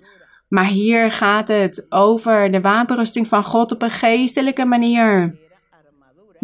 Maar 0.48 0.66
hier 0.66 1.12
gaat 1.12 1.48
het 1.48 1.86
over 1.88 2.50
de 2.50 2.60
wapenrusting 2.60 3.28
van 3.28 3.44
God 3.44 3.72
op 3.72 3.82
een 3.82 3.90
geestelijke 3.90 4.64
manier. 4.64 5.38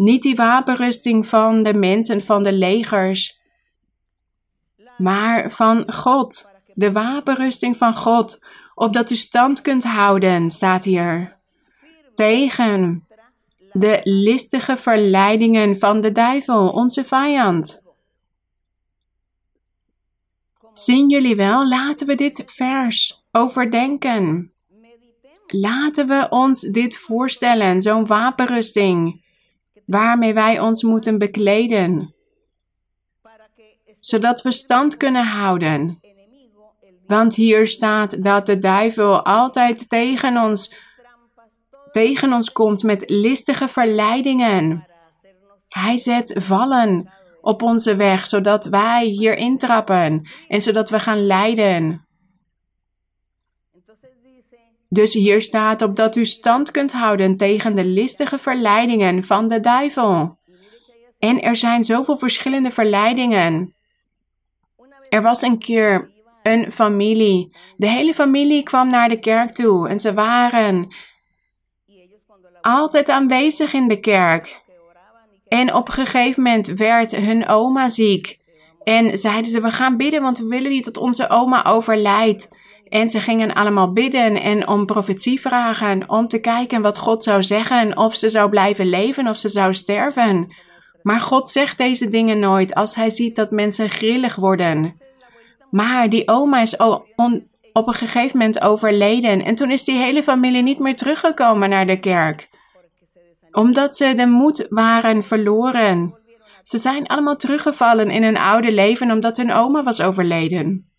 Niet 0.01 0.23
die 0.23 0.35
wapenrusting 0.35 1.27
van 1.27 1.63
de 1.63 1.75
mensen, 1.75 2.23
van 2.23 2.43
de 2.43 2.53
legers, 2.53 3.41
maar 4.97 5.51
van 5.51 5.93
God. 5.93 6.51
De 6.75 6.93
wapenrusting 6.93 7.77
van 7.77 7.97
God, 7.97 8.45
opdat 8.75 9.11
u 9.11 9.17
stand 9.17 9.61
kunt 9.61 9.85
houden, 9.85 10.51
staat 10.51 10.85
hier. 10.85 11.39
Tegen 12.15 13.07
de 13.73 14.01
listige 14.03 14.77
verleidingen 14.77 15.79
van 15.79 16.01
de 16.01 16.13
duivel, 16.13 16.69
onze 16.69 17.05
vijand. 17.05 17.83
Zien 20.73 21.09
jullie 21.09 21.37
wel? 21.37 21.69
Laten 21.69 22.07
we 22.07 22.15
dit 22.15 22.43
vers 22.47 23.27
overdenken. 23.33 24.53
Laten 25.47 26.09
we 26.09 26.27
ons 26.31 26.61
dit 26.61 26.97
voorstellen, 26.97 27.83
zo'n 27.83 28.07
wapenrusting, 28.07 29.20
waarmee 29.91 30.35
wij 30.35 30.61
ons 30.61 30.83
moeten 30.83 31.19
bekleden, 31.19 32.15
zodat 34.01 34.43
we 34.43 34.51
stand 34.51 34.97
kunnen 34.97 35.25
houden. 35.25 36.01
Want 37.07 37.35
hier 37.35 37.67
staat 37.67 38.23
dat 38.23 38.47
de 38.47 38.59
duivel 38.59 39.25
altijd 39.25 39.89
tegen 39.89 40.37
ons 40.37 40.89
tegen 41.91 42.33
ons 42.33 42.53
komt 42.53 42.83
met 42.83 43.11
listige 43.11 43.69
verleidingen. 43.69 44.87
Hij 45.69 45.97
zet 45.97 46.35
vallen 46.39 47.13
op 47.41 47.63
onze 47.63 47.97
weg, 47.97 48.27
zodat 48.27 48.65
wij 48.65 49.05
hier 49.05 49.37
intrappen 49.37 50.29
en 50.49 50.61
zodat 50.61 50.91
we 50.91 50.99
gaan 50.99 51.27
lijden. 51.27 52.09
Dus 54.93 55.15
hier 55.15 55.41
staat 55.41 55.83
op 55.83 55.97
dat 55.97 56.17
u 56.17 56.25
stand 56.25 56.71
kunt 56.71 56.93
houden 56.93 57.37
tegen 57.37 57.75
de 57.75 57.85
listige 57.85 58.39
verleidingen 58.39 59.23
van 59.23 59.49
de 59.49 59.61
duivel. 59.61 60.39
En 61.19 61.43
er 61.43 61.57
zijn 61.57 61.85
zoveel 61.85 62.17
verschillende 62.17 62.71
verleidingen. 62.71 63.75
Er 65.09 65.23
was 65.23 65.43
een 65.43 65.59
keer 65.59 66.11
een 66.43 66.71
familie. 66.71 67.57
De 67.77 67.87
hele 67.87 68.15
familie 68.15 68.63
kwam 68.63 68.91
naar 68.91 69.09
de 69.09 69.19
kerk 69.19 69.51
toe 69.51 69.89
en 69.89 70.01
ze 70.01 70.15
waren 70.15 70.89
altijd 72.61 73.09
aanwezig 73.09 73.73
in 73.73 73.89
de 73.89 74.01
kerk. 74.01 74.63
En 75.49 75.75
op 75.75 75.89
een 75.89 75.95
gegeven 75.95 76.43
moment 76.43 76.67
werd 76.67 77.17
hun 77.17 77.49
oma 77.49 77.89
ziek. 77.89 78.39
En 78.83 79.19
zeiden 79.19 79.51
ze: 79.51 79.61
We 79.61 79.71
gaan 79.71 79.97
bidden, 79.97 80.23
want 80.23 80.39
we 80.39 80.47
willen 80.47 80.71
niet 80.71 80.85
dat 80.85 80.97
onze 80.97 81.29
oma 81.29 81.65
overlijdt. 81.65 82.49
En 82.91 83.11
ze 83.11 83.21
gingen 83.21 83.55
allemaal 83.55 83.93
bidden 83.93 84.41
en 84.41 84.69
om 84.69 84.87
profetie 84.87 85.41
vragen, 85.41 86.09
om 86.09 86.29
te 86.29 86.41
kijken 86.41 86.83
wat 86.83 86.99
God 86.99 87.23
zou 87.23 87.43
zeggen, 87.43 87.97
of 87.97 88.15
ze 88.15 88.29
zou 88.29 88.51
blijven 88.51 88.89
leven 88.89 89.27
of 89.27 89.37
ze 89.37 89.49
zou 89.49 89.75
sterven. 89.75 90.55
Maar 91.03 91.21
God 91.21 91.49
zegt 91.49 91.79
deze 91.79 92.09
dingen 92.09 92.39
nooit 92.39 92.75
als 92.75 92.95
hij 92.95 93.11
ziet 93.11 93.37
dat 93.37 93.51
mensen 93.51 93.89
grillig 93.89 94.35
worden. 94.35 94.95
Maar 95.71 96.09
die 96.09 96.29
oma 96.29 96.61
is 96.61 96.77
op 96.77 97.87
een 97.87 97.95
gegeven 97.95 98.39
moment 98.39 98.61
overleden 98.61 99.45
en 99.45 99.55
toen 99.55 99.71
is 99.71 99.85
die 99.85 99.99
hele 99.99 100.23
familie 100.23 100.63
niet 100.63 100.79
meer 100.79 100.97
teruggekomen 100.97 101.69
naar 101.69 101.87
de 101.87 102.01
kerk. 102.01 102.49
Omdat 103.51 103.97
ze 103.97 104.15
de 104.15 104.27
moed 104.27 104.67
waren 104.69 105.23
verloren. 105.23 106.15
Ze 106.63 106.79
zijn 106.79 107.07
allemaal 107.07 107.37
teruggevallen 107.37 108.11
in 108.11 108.23
hun 108.23 108.37
oude 108.37 108.73
leven 108.73 109.11
omdat 109.11 109.37
hun 109.37 109.53
oma 109.53 109.83
was 109.83 110.01
overleden. 110.01 110.90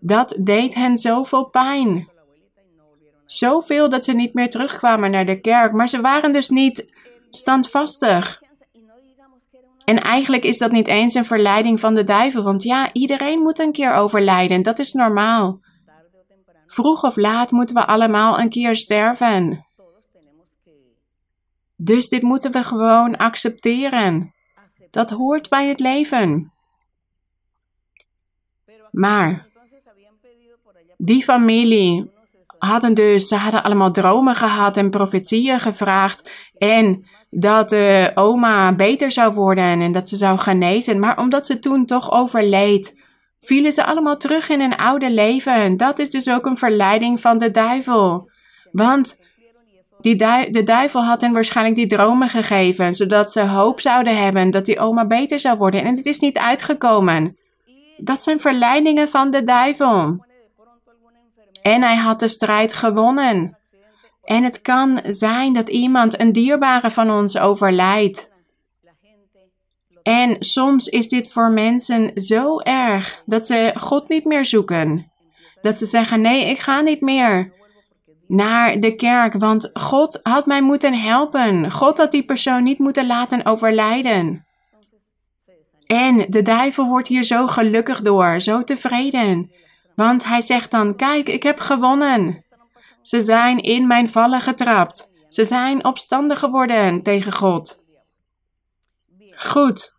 Dat 0.00 0.36
deed 0.40 0.74
hen 0.74 0.96
zoveel 0.96 1.44
pijn. 1.44 2.08
Zoveel 3.26 3.88
dat 3.88 4.04
ze 4.04 4.12
niet 4.12 4.34
meer 4.34 4.48
terugkwamen 4.48 5.10
naar 5.10 5.26
de 5.26 5.40
kerk, 5.40 5.72
maar 5.72 5.88
ze 5.88 6.00
waren 6.00 6.32
dus 6.32 6.48
niet 6.48 6.92
standvastig. 7.30 8.42
En 9.84 10.02
eigenlijk 10.02 10.44
is 10.44 10.58
dat 10.58 10.70
niet 10.70 10.86
eens 10.86 11.14
een 11.14 11.24
verleiding 11.24 11.80
van 11.80 11.94
de 11.94 12.04
duivel, 12.04 12.42
want 12.42 12.62
ja, 12.62 12.92
iedereen 12.92 13.40
moet 13.40 13.58
een 13.58 13.72
keer 13.72 13.92
overlijden, 13.92 14.62
dat 14.62 14.78
is 14.78 14.92
normaal. 14.92 15.60
Vroeg 16.66 17.04
of 17.04 17.16
laat 17.16 17.50
moeten 17.50 17.74
we 17.74 17.86
allemaal 17.86 18.38
een 18.38 18.48
keer 18.48 18.76
sterven. 18.76 19.66
Dus 21.76 22.08
dit 22.08 22.22
moeten 22.22 22.52
we 22.52 22.64
gewoon 22.64 23.16
accepteren. 23.16 24.34
Dat 24.90 25.10
hoort 25.10 25.48
bij 25.48 25.68
het 25.68 25.80
leven. 25.80 26.52
Maar 28.90 29.49
die 31.00 31.22
familie 31.22 32.10
hadden 32.58 32.94
dus, 32.94 33.28
ze 33.28 33.36
hadden 33.36 33.62
allemaal 33.62 33.92
dromen 33.92 34.34
gehad 34.34 34.76
en 34.76 34.90
profetieën 34.90 35.60
gevraagd. 35.60 36.30
En 36.58 37.04
dat 37.30 37.68
de 37.68 38.10
oma 38.14 38.74
beter 38.74 39.10
zou 39.10 39.34
worden 39.34 39.80
en 39.80 39.92
dat 39.92 40.08
ze 40.08 40.16
zou 40.16 40.38
genezen. 40.38 40.98
Maar 40.98 41.18
omdat 41.18 41.46
ze 41.46 41.58
toen 41.58 41.86
toch 41.86 42.12
overleed, 42.12 43.02
vielen 43.40 43.72
ze 43.72 43.84
allemaal 43.84 44.16
terug 44.16 44.48
in 44.48 44.60
hun 44.60 44.76
oude 44.76 45.10
leven. 45.10 45.76
Dat 45.76 45.98
is 45.98 46.10
dus 46.10 46.28
ook 46.28 46.46
een 46.46 46.56
verleiding 46.56 47.20
van 47.20 47.38
de 47.38 47.50
duivel. 47.50 48.30
Want 48.72 49.24
die 50.00 50.16
de 50.50 50.62
duivel 50.64 51.04
had 51.04 51.20
hen 51.20 51.32
waarschijnlijk 51.32 51.76
die 51.76 51.86
dromen 51.86 52.28
gegeven, 52.28 52.94
zodat 52.94 53.32
ze 53.32 53.40
hoop 53.40 53.80
zouden 53.80 54.22
hebben 54.22 54.50
dat 54.50 54.64
die 54.64 54.78
oma 54.78 55.06
beter 55.06 55.38
zou 55.38 55.58
worden. 55.58 55.82
En 55.84 55.96
het 55.96 56.06
is 56.06 56.18
niet 56.18 56.38
uitgekomen. 56.38 57.36
Dat 57.96 58.22
zijn 58.22 58.40
verleidingen 58.40 59.08
van 59.08 59.30
de 59.30 59.42
duivel. 59.42 60.28
En 61.62 61.82
hij 61.82 61.96
had 61.96 62.20
de 62.20 62.28
strijd 62.28 62.72
gewonnen. 62.72 63.58
En 64.22 64.44
het 64.44 64.60
kan 64.60 65.00
zijn 65.04 65.52
dat 65.52 65.68
iemand, 65.68 66.20
een 66.20 66.32
dierbare 66.32 66.90
van 66.90 67.10
ons, 67.10 67.38
overlijdt. 67.38 68.32
En 70.02 70.36
soms 70.38 70.88
is 70.88 71.08
dit 71.08 71.32
voor 71.32 71.50
mensen 71.50 72.10
zo 72.14 72.58
erg 72.60 73.22
dat 73.26 73.46
ze 73.46 73.72
God 73.76 74.08
niet 74.08 74.24
meer 74.24 74.44
zoeken. 74.44 75.12
Dat 75.60 75.78
ze 75.78 75.86
zeggen: 75.86 76.20
Nee, 76.20 76.44
ik 76.44 76.58
ga 76.58 76.80
niet 76.80 77.00
meer 77.00 77.52
naar 78.26 78.80
de 78.80 78.94
kerk, 78.94 79.32
want 79.32 79.70
God 79.72 80.20
had 80.22 80.46
mij 80.46 80.62
moeten 80.62 80.94
helpen. 80.94 81.70
God 81.70 81.98
had 81.98 82.10
die 82.10 82.24
persoon 82.24 82.62
niet 82.62 82.78
moeten 82.78 83.06
laten 83.06 83.44
overlijden. 83.44 84.46
En 85.86 86.26
de 86.28 86.42
duivel 86.42 86.86
wordt 86.86 87.08
hier 87.08 87.22
zo 87.22 87.46
gelukkig 87.46 88.00
door, 88.00 88.40
zo 88.40 88.62
tevreden. 88.62 89.50
Want 90.00 90.24
hij 90.24 90.40
zegt 90.40 90.70
dan: 90.70 90.96
Kijk, 90.96 91.28
ik 91.28 91.42
heb 91.42 91.60
gewonnen. 91.60 92.44
Ze 93.02 93.20
zijn 93.20 93.58
in 93.58 93.86
mijn 93.86 94.08
vallen 94.08 94.40
getrapt. 94.40 95.12
Ze 95.28 95.44
zijn 95.44 95.84
opstandig 95.84 96.38
geworden 96.38 97.02
tegen 97.02 97.32
God. 97.32 97.84
Goed. 99.36 99.98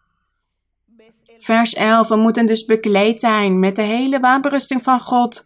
Vers 1.38 1.74
11. 1.74 2.08
We 2.08 2.16
moeten 2.16 2.46
dus 2.46 2.66
bekleed 2.66 3.20
zijn 3.20 3.60
met 3.60 3.76
de 3.76 3.82
hele 3.82 4.20
wapenrusting 4.20 4.84
van 4.84 5.00
God, 5.00 5.46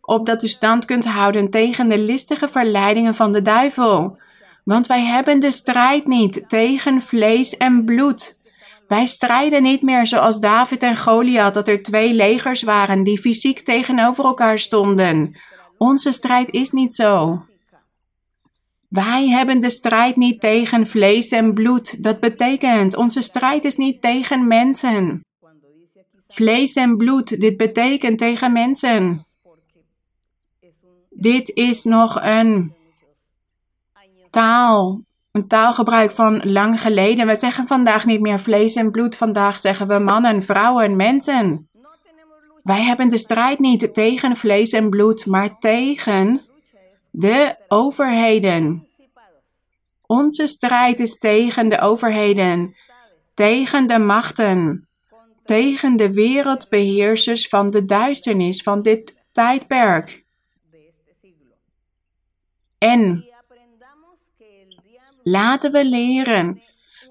opdat 0.00 0.42
u 0.42 0.48
stand 0.48 0.84
kunt 0.84 1.04
houden 1.04 1.50
tegen 1.50 1.88
de 1.88 1.98
listige 1.98 2.48
verleidingen 2.48 3.14
van 3.14 3.32
de 3.32 3.42
duivel. 3.42 4.18
Want 4.64 4.86
wij 4.86 5.02
hebben 5.02 5.40
de 5.40 5.50
strijd 5.50 6.06
niet 6.06 6.48
tegen 6.48 7.00
vlees 7.00 7.56
en 7.56 7.84
bloed. 7.84 8.38
Wij 8.88 9.06
strijden 9.06 9.62
niet 9.62 9.82
meer 9.82 10.06
zoals 10.06 10.40
David 10.40 10.82
en 10.82 10.96
Goliath, 10.96 11.54
dat 11.54 11.68
er 11.68 11.82
twee 11.82 12.14
legers 12.14 12.62
waren 12.62 13.02
die 13.02 13.20
fysiek 13.20 13.60
tegenover 13.60 14.24
elkaar 14.24 14.58
stonden. 14.58 15.36
Onze 15.78 16.12
strijd 16.12 16.50
is 16.50 16.70
niet 16.70 16.94
zo. 16.94 17.44
Wij 18.88 19.28
hebben 19.28 19.60
de 19.60 19.70
strijd 19.70 20.16
niet 20.16 20.40
tegen 20.40 20.86
vlees 20.86 21.30
en 21.30 21.54
bloed. 21.54 22.02
Dat 22.02 22.20
betekent, 22.20 22.96
onze 22.96 23.22
strijd 23.22 23.64
is 23.64 23.76
niet 23.76 24.00
tegen 24.00 24.46
mensen. 24.46 25.24
Vlees 26.26 26.74
en 26.74 26.96
bloed, 26.96 27.40
dit 27.40 27.56
betekent 27.56 28.18
tegen 28.18 28.52
mensen. 28.52 29.26
Dit 31.10 31.50
is 31.54 31.84
nog 31.84 32.18
een 32.22 32.74
taal, 34.30 35.05
een 35.36 35.48
taalgebruik 35.48 36.10
van 36.10 36.52
lang 36.52 36.80
geleden. 36.80 37.26
We 37.26 37.34
zeggen 37.34 37.66
vandaag 37.66 38.06
niet 38.06 38.20
meer 38.20 38.38
vlees 38.38 38.74
en 38.74 38.90
bloed, 38.90 39.16
vandaag 39.16 39.58
zeggen 39.58 39.88
we 39.88 39.98
mannen, 39.98 40.42
vrouwen, 40.42 40.96
mensen. 40.96 41.68
Wij 42.62 42.82
hebben 42.82 43.08
de 43.08 43.18
strijd 43.18 43.58
niet 43.58 43.94
tegen 43.94 44.36
vlees 44.36 44.72
en 44.72 44.90
bloed, 44.90 45.26
maar 45.26 45.58
tegen 45.58 46.40
de 47.10 47.56
overheden. 47.68 48.88
Onze 50.06 50.46
strijd 50.46 51.00
is 51.00 51.18
tegen 51.18 51.68
de 51.68 51.80
overheden, 51.80 52.76
tegen 53.34 53.86
de 53.86 53.98
machten, 53.98 54.88
tegen 55.44 55.96
de 55.96 56.12
wereldbeheersers 56.12 57.48
van 57.48 57.66
de 57.66 57.84
duisternis 57.84 58.62
van 58.62 58.82
dit 58.82 59.24
tijdperk. 59.32 60.24
En 62.78 63.24
laten 65.28 65.72
we 65.72 65.84
leren 65.84 66.62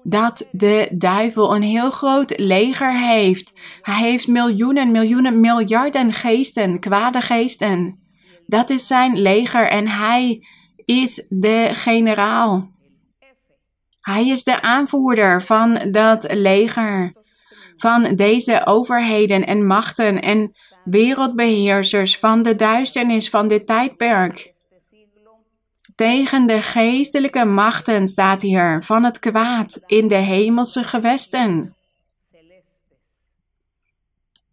dat 0.02 0.48
de 0.52 0.88
duivel 0.92 1.54
een 1.54 1.62
heel 1.62 1.90
groot 1.90 2.38
leger 2.38 3.00
heeft. 3.00 3.52
Hij 3.80 4.08
heeft 4.08 4.26
miljoenen, 4.26 4.90
miljoenen, 4.90 5.40
miljarden 5.40 6.12
geesten, 6.12 6.80
kwade 6.80 7.20
geesten. 7.20 7.98
Dat 8.46 8.70
is 8.70 8.86
zijn 8.86 9.20
leger 9.20 9.68
en 9.68 9.88
hij 9.88 10.46
is 10.84 11.26
de 11.28 11.70
generaal. 11.72 12.70
Hij 14.00 14.28
is 14.28 14.44
de 14.44 14.62
aanvoerder 14.62 15.42
van 15.42 15.88
dat 15.90 16.32
leger, 16.32 17.12
van 17.76 18.14
deze 18.14 18.66
overheden 18.66 19.46
en 19.46 19.66
machten 19.66 20.22
en 20.22 20.56
wereldbeheersers 20.84 22.18
van 22.18 22.42
de 22.42 22.56
duisternis 22.56 23.30
van 23.30 23.48
dit 23.48 23.66
tijdperk 23.66 24.54
tegen 25.96 26.46
de 26.46 26.62
geestelijke 26.62 27.44
machten, 27.44 28.06
staat 28.06 28.42
hier, 28.42 28.82
van 28.82 29.04
het 29.04 29.18
kwaad 29.18 29.80
in 29.86 30.08
de 30.08 30.14
hemelse 30.14 30.84
gewesten. 30.84 31.74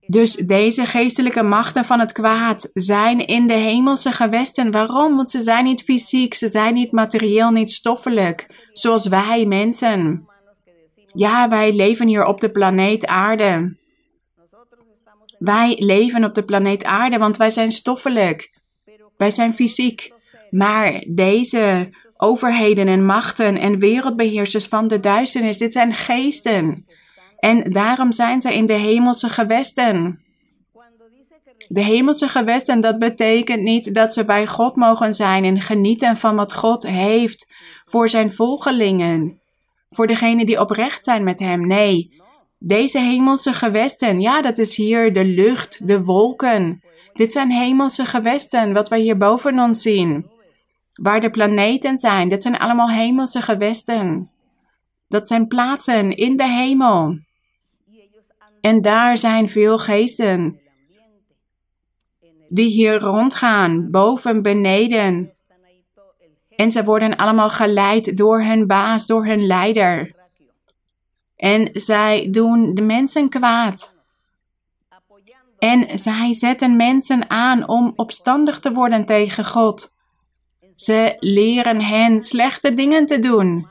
Dus 0.08 0.36
deze 0.36 0.86
geestelijke 0.86 1.44
machten 1.44 1.86
van 1.86 2.00
het 2.00 2.12
kwaad 2.12 2.70
zijn 2.74 3.28
in 3.28 3.48
de 3.48 3.54
hemelse 3.54 4.12
gewesten. 4.12 4.72
Waarom? 4.72 5.16
Want 5.16 5.32
ze 5.32 5.41
zijn 5.41 5.64
niet 5.64 5.84
fysiek, 5.84 6.34
ze 6.34 6.48
zijn 6.48 6.74
niet 6.74 6.91
materieel, 6.91 7.52
niet 7.52 7.72
stoffelijk, 7.72 8.68
zoals 8.74 9.08
wij 9.08 9.46
mensen. 9.46 10.28
Ja, 11.14 11.50
wij 11.50 11.74
leven 11.74 12.08
hier 12.08 12.26
op 12.26 12.41
de 12.41 12.50
planeet 12.50 13.06
Aarde. 13.06 13.76
Wij 15.39 15.76
leven 15.80 16.24
op 16.24 16.34
de 16.34 16.44
planeet 16.44 16.84
Aarde, 16.84 17.18
want 17.18 17.38
wij 17.38 17.50
zijn 17.50 17.72
stoffelijk. 17.72 18.52
Wij 19.18 19.30
zijn 19.30 19.54
fysiek. 19.54 20.14
Maar 20.54 21.04
deze 21.08 21.89
overheden 22.18 22.88
en 22.88 23.06
machten 23.06 23.58
en 23.58 23.80
wereldbeheersers 23.80 24.66
van 24.66 24.88
de 24.88 24.99
duisternis. 24.99 25.58
Dit 25.58 25.74
zijn 25.74 25.93
geesten. 25.93 26.86
En 27.39 27.72
daarom 27.72 28.12
zijn 28.12 28.41
ze 28.41 28.54
in 28.54 28.66
de 28.66 28.74
hemelse 28.74 29.30
gewesten. 29.30 30.22
De 31.68 31.82
hemelse 31.82 32.28
gewesten, 32.28 32.82
dat 32.82 32.99
betekent 32.99 33.62
niet 33.62 33.93
dat 33.93 34.14
ze 34.14 34.26
bij 34.26 34.47
God 34.47 34.76
mogen 34.76 35.14
zijn 35.14 35.43
en 35.43 35.62
genieten 35.62 36.18
van 36.18 36.36
wat 36.36 36.54
God 36.54 36.88
heeft 36.88 37.54
voor 37.84 38.10
zijn 38.10 38.32
volgelingen. 38.32 39.41
Voor 39.89 40.08
degenen 40.08 40.45
die 40.45 40.60
oprecht 40.60 41.04
zijn 41.04 41.24
met 41.24 41.39
Hem. 41.39 41.68
Nee, 41.68 42.22
deze 42.60 42.99
hemelse 42.99 43.54
gewesten, 43.54 44.22
ja, 44.22 44.41
dat 44.41 44.58
is 44.58 44.76
hier 44.76 45.14
de 45.14 45.26
lucht, 45.26 45.88
de 45.88 46.04
wolken. 46.04 46.84
Dit 47.14 47.32
zijn 47.32 47.51
hemelse 47.51 48.06
gewesten, 48.06 48.74
wat 48.74 48.89
wij 48.89 48.99
hier 48.99 49.18
boven 49.18 49.60
ons 49.60 49.82
zien. 49.82 50.32
Waar 50.94 51.22
de 51.22 51.30
planeten 51.30 51.98
zijn, 51.98 52.30
dit 52.30 52.41
zijn 52.41 52.58
allemaal 52.58 52.89
hemelse 52.89 53.41
gewesten. 53.41 54.32
Dat 55.08 55.28
zijn 55.28 55.48
plaatsen 55.48 56.16
in 56.16 56.38
de 56.38 56.48
hemel. 56.48 57.20
En 58.62 58.82
daar 58.82 59.18
zijn 59.18 59.50
veel 59.50 59.78
geesten 59.78 60.62
die 62.48 62.70
hier 62.70 63.00
rondgaan, 63.00 63.91
boven, 63.91 64.41
beneden. 64.41 65.34
En 66.56 66.72
ze 66.72 66.84
worden 66.84 67.16
allemaal 67.16 67.50
geleid 67.50 68.18
door 68.18 68.44
hun 68.44 68.68
baas, 68.68 69.06
door 69.06 69.26
hun 69.26 69.46
leider. 69.46 70.16
En 71.36 71.70
zij 71.74 72.28
doen 72.32 72.74
de 72.74 72.82
mensen 72.82 73.30
kwaad. 73.30 73.98
En 75.60 76.00
zij 76.00 76.34
zetten 76.34 76.76
mensen 76.76 77.30
aan 77.30 77.68
om 77.68 77.94
opstandig 77.96 78.60
te 78.60 78.72
worden 78.72 79.06
tegen 79.06 79.46
God. 79.46 79.93
Ze 80.76 81.16
leren 81.20 81.82
hen 81.82 82.22
slechte 82.22 82.74
dingen 82.74 83.06
te 83.06 83.20
doen. 83.20 83.68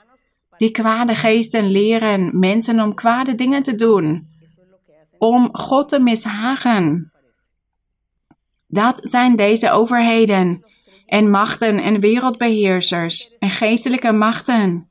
Die 0.56 0.70
kwade 0.70 1.14
geesten 1.14 1.70
leren 1.70 2.38
mensen 2.38 2.80
om 2.80 2.94
kwade 2.94 3.34
dingen 3.34 3.62
te 3.62 3.74
doen. 3.74 4.28
Om 5.18 5.48
God 5.52 5.88
te 5.88 6.00
mishagen. 6.00 7.12
Dat 8.66 8.98
zijn 9.02 9.36
deze 9.36 9.70
overheden 9.70 10.64
en 11.06 11.30
machten 11.30 11.78
en 11.78 12.00
wereldbeheersers 12.00 13.36
en 13.38 13.50
geestelijke 13.50 14.12
machten. 14.12 14.88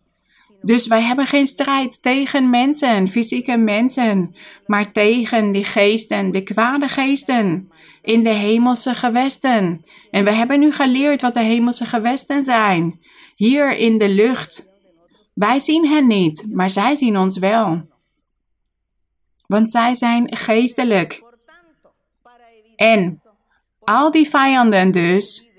Dus 0.61 0.87
wij 0.87 1.01
hebben 1.01 1.25
geen 1.25 1.47
strijd 1.47 2.01
tegen 2.01 2.49
mensen, 2.49 3.07
fysieke 3.07 3.57
mensen, 3.57 4.35
maar 4.65 4.91
tegen 4.91 5.51
die 5.51 5.63
geesten, 5.63 6.31
de 6.31 6.43
kwade 6.43 6.87
geesten 6.87 7.71
in 8.01 8.23
de 8.23 8.33
hemelse 8.33 8.93
gewesten. 8.93 9.85
En 10.11 10.23
we 10.23 10.31
hebben 10.31 10.59
nu 10.59 10.71
geleerd 10.71 11.21
wat 11.21 11.33
de 11.33 11.41
hemelse 11.41 11.85
gewesten 11.85 12.43
zijn. 12.43 12.99
Hier 13.35 13.77
in 13.77 13.97
de 13.97 14.09
lucht. 14.09 14.69
Wij 15.33 15.59
zien 15.59 15.87
hen 15.87 16.07
niet, 16.07 16.47
maar 16.49 16.69
zij 16.69 16.95
zien 16.95 17.17
ons 17.17 17.37
wel. 17.37 17.89
Want 19.47 19.71
zij 19.71 19.95
zijn 19.95 20.35
geestelijk. 20.35 21.23
En 22.75 23.21
al 23.79 24.11
die 24.11 24.29
vijanden 24.29 24.91
dus, 24.91 25.49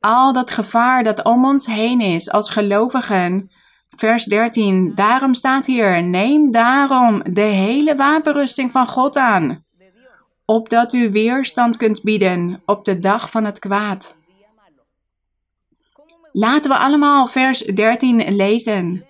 al 0.00 0.32
dat 0.32 0.50
gevaar 0.50 1.02
dat 1.04 1.24
om 1.24 1.44
ons 1.44 1.66
heen 1.66 2.00
is 2.00 2.30
als 2.30 2.50
gelovigen, 2.50 3.50
Vers 3.98 4.24
13. 4.24 4.94
Daarom 4.94 5.34
staat 5.34 5.66
hier: 5.66 6.02
Neem 6.02 6.50
daarom 6.50 7.22
de 7.32 7.40
hele 7.40 7.94
wapenrusting 7.94 8.70
van 8.70 8.86
God 8.86 9.16
aan, 9.16 9.64
opdat 10.44 10.92
u 10.92 11.10
weerstand 11.10 11.76
kunt 11.76 12.02
bieden 12.02 12.62
op 12.66 12.84
de 12.84 12.98
dag 12.98 13.30
van 13.30 13.44
het 13.44 13.58
kwaad. 13.58 14.16
Laten 16.32 16.70
we 16.70 16.76
allemaal 16.76 17.26
vers 17.26 17.58
13 17.58 18.34
lezen. 18.34 19.06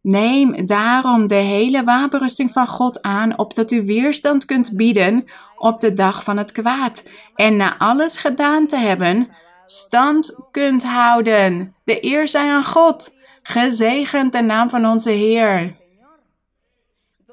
Neem 0.00 0.66
daarom 0.66 1.26
de 1.26 1.34
hele 1.34 1.84
wapenrusting 1.84 2.50
van 2.50 2.66
God 2.66 3.02
aan, 3.02 3.38
opdat 3.38 3.70
u 3.70 3.86
weerstand 3.86 4.44
kunt 4.44 4.76
bieden 4.76 5.24
op 5.58 5.80
de 5.80 5.92
dag 5.92 6.24
van 6.24 6.36
het 6.36 6.52
kwaad. 6.52 7.08
En 7.34 7.56
na 7.56 7.78
alles 7.78 8.16
gedaan 8.16 8.66
te 8.66 8.76
hebben, 8.76 9.28
stand 9.66 10.40
kunt 10.50 10.84
houden. 10.84 11.74
De 11.84 12.04
eer 12.04 12.28
zij 12.28 12.50
aan 12.50 12.64
God. 12.64 13.14
Gezegend 13.48 14.32
de 14.32 14.42
naam 14.42 14.70
van 14.70 14.86
onze 14.86 15.10
Heer. 15.10 15.76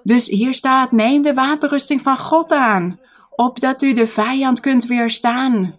Dus 0.03 0.27
hier 0.27 0.53
staat: 0.53 0.91
neem 0.91 1.21
de 1.21 1.33
wapenrusting 1.33 2.01
van 2.01 2.17
God 2.17 2.51
aan, 2.51 2.99
opdat 3.35 3.81
u 3.81 3.93
de 3.93 4.07
vijand 4.07 4.59
kunt 4.59 4.85
weerstaan. 4.85 5.75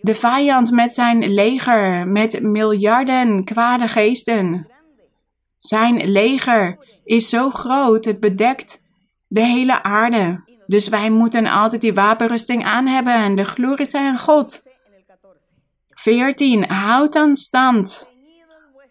De 0.00 0.14
vijand 0.14 0.70
met 0.70 0.94
zijn 0.94 1.32
leger, 1.32 2.08
met 2.08 2.42
miljarden 2.42 3.44
kwade 3.44 3.88
geesten. 3.88 4.68
Zijn 5.58 6.10
leger 6.10 6.78
is 7.04 7.28
zo 7.28 7.50
groot, 7.50 8.04
het 8.04 8.20
bedekt 8.20 8.84
de 9.26 9.44
hele 9.44 9.82
aarde. 9.82 10.44
Dus 10.66 10.88
wij 10.88 11.10
moeten 11.10 11.46
altijd 11.46 11.80
die 11.80 11.94
wapenrusting 11.94 12.64
aan 12.64 12.86
hebben 12.86 13.14
en 13.14 13.34
de 13.34 13.44
glorie 13.44 13.86
zijn 13.86 14.06
aan 14.06 14.18
God. 14.18 14.62
14. 15.88 16.70
Houd 16.70 17.12
dan 17.12 17.36
stand 17.36 18.14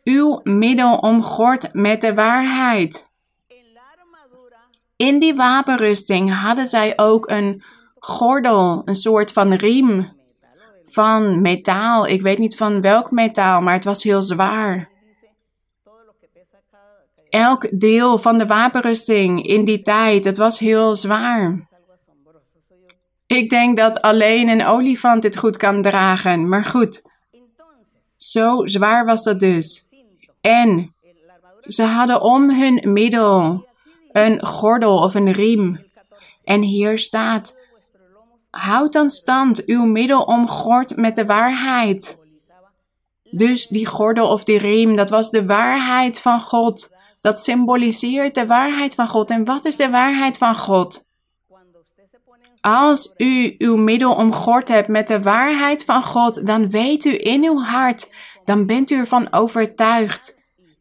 uw 0.06 0.39
middel 0.43 0.97
omgord 0.97 1.74
met 1.74 2.01
de 2.01 2.14
waarheid. 2.14 3.10
In 4.95 5.20
die 5.20 5.36
wapenrusting 5.36 6.34
hadden 6.34 6.66
zij 6.66 6.93
ook 6.95 7.30
een 7.30 7.64
gordel, 7.95 8.82
een 8.86 8.95
soort 8.95 9.32
van 9.32 9.53
riem 9.53 10.14
van 10.86 11.41
metaal. 11.41 12.08
Ik 12.08 12.22
weet 12.22 12.38
niet 12.38 12.56
van 12.56 12.82
welk 12.82 13.12
metaal, 13.12 13.62
maar 13.62 13.74
het 13.74 13.84
was 13.84 14.03
heel 14.03 14.22
zwaar. 14.22 14.89
Elk 17.30 17.80
deel 17.80 18.18
van 18.18 18.38
de 18.38 18.45
wapenrusting 18.45 19.47
in 19.47 19.64
die 19.64 19.82
tijd, 19.82 20.26
het 20.26 20.38
was 20.38 20.60
heel 20.60 20.95
zwaar. 20.95 21.68
Ik 23.28 23.49
denk 23.49 23.78
dat 23.78 24.01
alleen 24.01 24.49
een 24.49 24.66
olifant 24.66 25.22
dit 25.22 25.38
goed 25.38 25.58
kan 25.58 25.82
dragen, 25.82 26.49
maar 26.49 26.66
goed. 26.66 27.01
Zo 28.16 28.66
zwaar 28.66 29.06
was 29.06 29.24
dat 29.24 29.39
dus. 29.39 29.84
En 30.45 30.95
ze 31.59 31.83
hadden 31.83 32.21
om 32.21 32.49
hun 32.49 32.81
middel 32.93 33.65
een 34.11 34.45
gordel 34.45 34.97
of 34.97 35.15
een 35.15 35.31
riem. 35.31 35.85
En 36.43 36.61
hier 36.61 36.97
staat: 36.97 37.59
Houd 38.49 38.93
dan 38.93 39.09
stand, 39.09 39.65
uw 39.65 39.85
middel 39.85 40.21
omgord 40.21 40.95
met 40.95 41.15
de 41.15 41.25
waarheid. 41.25 42.23
Dus 43.23 43.67
die 43.67 43.85
gordel 43.85 44.29
of 44.29 44.43
die 44.43 44.57
riem, 44.57 44.95
dat 44.95 45.09
was 45.09 45.29
de 45.29 45.45
waarheid 45.45 46.21
van 46.21 46.41
God. 46.41 46.95
Dat 47.21 47.43
symboliseert 47.43 48.35
de 48.35 48.45
waarheid 48.45 48.95
van 48.95 49.07
God. 49.07 49.29
En 49.29 49.45
wat 49.45 49.65
is 49.65 49.75
de 49.75 49.89
waarheid 49.89 50.37
van 50.37 50.55
God? 50.55 51.03
Als 52.61 53.13
u 53.17 53.55
uw 53.57 53.75
middel 53.75 54.13
omgord 54.13 54.67
hebt 54.67 54.87
met 54.87 55.07
de 55.07 55.21
waarheid 55.21 55.85
van 55.85 56.03
God, 56.03 56.47
dan 56.47 56.69
weet 56.69 57.05
u 57.05 57.17
in 57.19 57.43
uw 57.43 57.61
hart 57.61 58.09
dan 58.45 58.65
bent 58.65 58.91
u 58.91 58.95
ervan 58.95 59.33
overtuigd. 59.33 60.34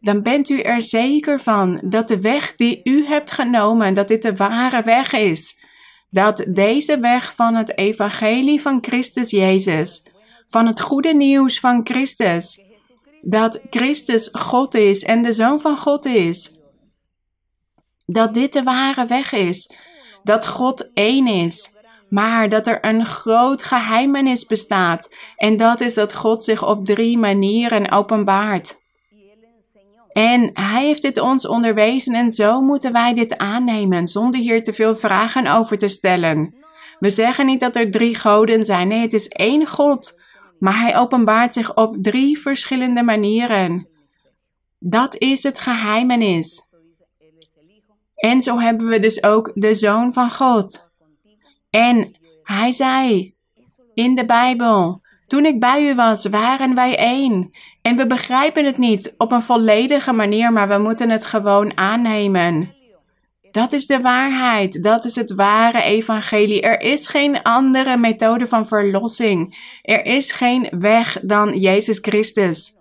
Dan 0.05 0.22
bent 0.22 0.48
u 0.48 0.61
er 0.61 0.82
zeker 0.82 1.40
van 1.40 1.80
dat 1.84 2.09
de 2.09 2.20
weg 2.20 2.55
die 2.55 2.80
u 2.84 3.07
hebt 3.07 3.30
genomen, 3.30 3.94
dat 3.94 4.09
dit 4.09 4.22
de 4.22 4.36
ware 4.36 4.82
weg 4.82 5.12
is. 5.12 5.62
Dat 6.11 6.44
deze 6.48 6.98
weg 6.98 7.34
van 7.34 7.55
het 7.55 7.78
evangelie 7.78 8.61
van 8.61 8.78
Christus 8.80 9.30
Jezus, 9.30 10.07
van 10.46 10.66
het 10.66 10.80
goede 10.80 11.14
nieuws 11.14 11.61
van 11.61 11.80
Christus, 11.84 12.61
dat 13.18 13.66
Christus 13.70 14.28
God 14.32 14.74
is 14.74 15.05
en 15.05 15.22
de 15.22 15.32
Zoon 15.32 15.61
van 15.61 15.78
God 15.78 16.05
is. 16.07 16.59
Dat 18.07 18.34
dit 18.34 18.52
de 18.52 18.62
ware 18.62 19.07
weg 19.07 19.32
is. 19.32 19.76
Dat 20.22 20.46
God 20.46 20.90
één 20.94 21.26
is 21.26 21.74
maar 22.09 22.48
dat 22.48 22.66
er 22.66 22.84
een 22.84 23.05
groot 23.07 23.62
geheimenis 23.62 24.46
bestaat. 24.46 25.14
En 25.36 25.57
dat 25.57 25.80
is 25.80 25.94
dat 25.94 26.14
God 26.14 26.44
zich 26.44 26.66
op 26.66 26.84
drie 26.86 27.18
manieren 27.18 27.90
openbaart. 27.90 28.82
En 30.14 30.50
Hij 30.52 30.84
heeft 30.84 31.02
dit 31.02 31.20
ons 31.20 31.46
onderwezen 31.46 32.14
en 32.14 32.30
zo 32.30 32.60
moeten 32.60 32.92
wij 32.92 33.14
dit 33.14 33.38
aannemen, 33.38 34.06
zonder 34.06 34.40
hier 34.40 34.62
te 34.62 34.72
veel 34.72 34.94
vragen 34.94 35.46
over 35.46 35.78
te 35.78 35.88
stellen. 35.88 36.54
We 36.98 37.10
zeggen 37.10 37.46
niet 37.46 37.60
dat 37.60 37.76
er 37.76 37.90
drie 37.90 38.14
goden 38.14 38.64
zijn, 38.64 38.88
nee, 38.88 39.00
het 39.00 39.12
is 39.12 39.28
één 39.28 39.66
God, 39.66 40.20
maar 40.58 40.80
Hij 40.80 40.96
openbaart 40.98 41.52
zich 41.52 41.76
op 41.76 41.96
drie 42.00 42.38
verschillende 42.38 43.02
manieren. 43.02 43.88
Dat 44.78 45.16
is 45.18 45.42
het 45.42 45.58
geheimenis. 45.58 46.60
En 48.14 48.42
zo 48.42 48.58
hebben 48.58 48.86
we 48.86 48.98
dus 48.98 49.22
ook 49.22 49.50
de 49.54 49.74
Zoon 49.74 50.12
van 50.12 50.30
God. 50.30 50.92
En 51.70 52.16
hij 52.42 52.72
zei 52.72 53.34
in 53.94 54.14
de 54.14 54.24
Bijbel: 54.24 55.00
Toen 55.35 55.45
ik 55.47 55.61
bij 55.61 55.89
u 55.89 55.95
was, 55.95 56.26
waren 56.26 56.74
wij 56.74 56.97
één. 56.99 57.51
En 57.82 57.97
we 57.97 58.07
begrijpen 58.07 58.64
het 58.64 58.78
niet 58.78 59.14
op 59.18 59.32
een 59.32 59.43
volledige 59.43 60.12
manier, 60.12 60.53
maar 60.53 60.68
we 60.68 60.78
moeten 60.78 61.11
het 61.11 61.24
gewoon 61.24 61.76
aannemen. 61.76 62.74
Dat 63.51 63.72
is 63.72 63.87
de 63.87 64.01
waarheid. 64.01 64.82
Dat 64.82 65.05
is 65.05 65.14
het 65.14 65.35
ware 65.35 65.82
evangelie. 65.82 66.61
Er 66.61 66.80
is 66.80 67.07
geen 67.07 67.43
andere 67.43 67.97
methode 67.97 68.47
van 68.47 68.66
verlossing. 68.66 69.57
Er 69.82 70.05
is 70.05 70.32
geen 70.32 70.68
weg 70.78 71.18
dan 71.22 71.59
Jezus 71.59 71.99
Christus. 71.99 72.72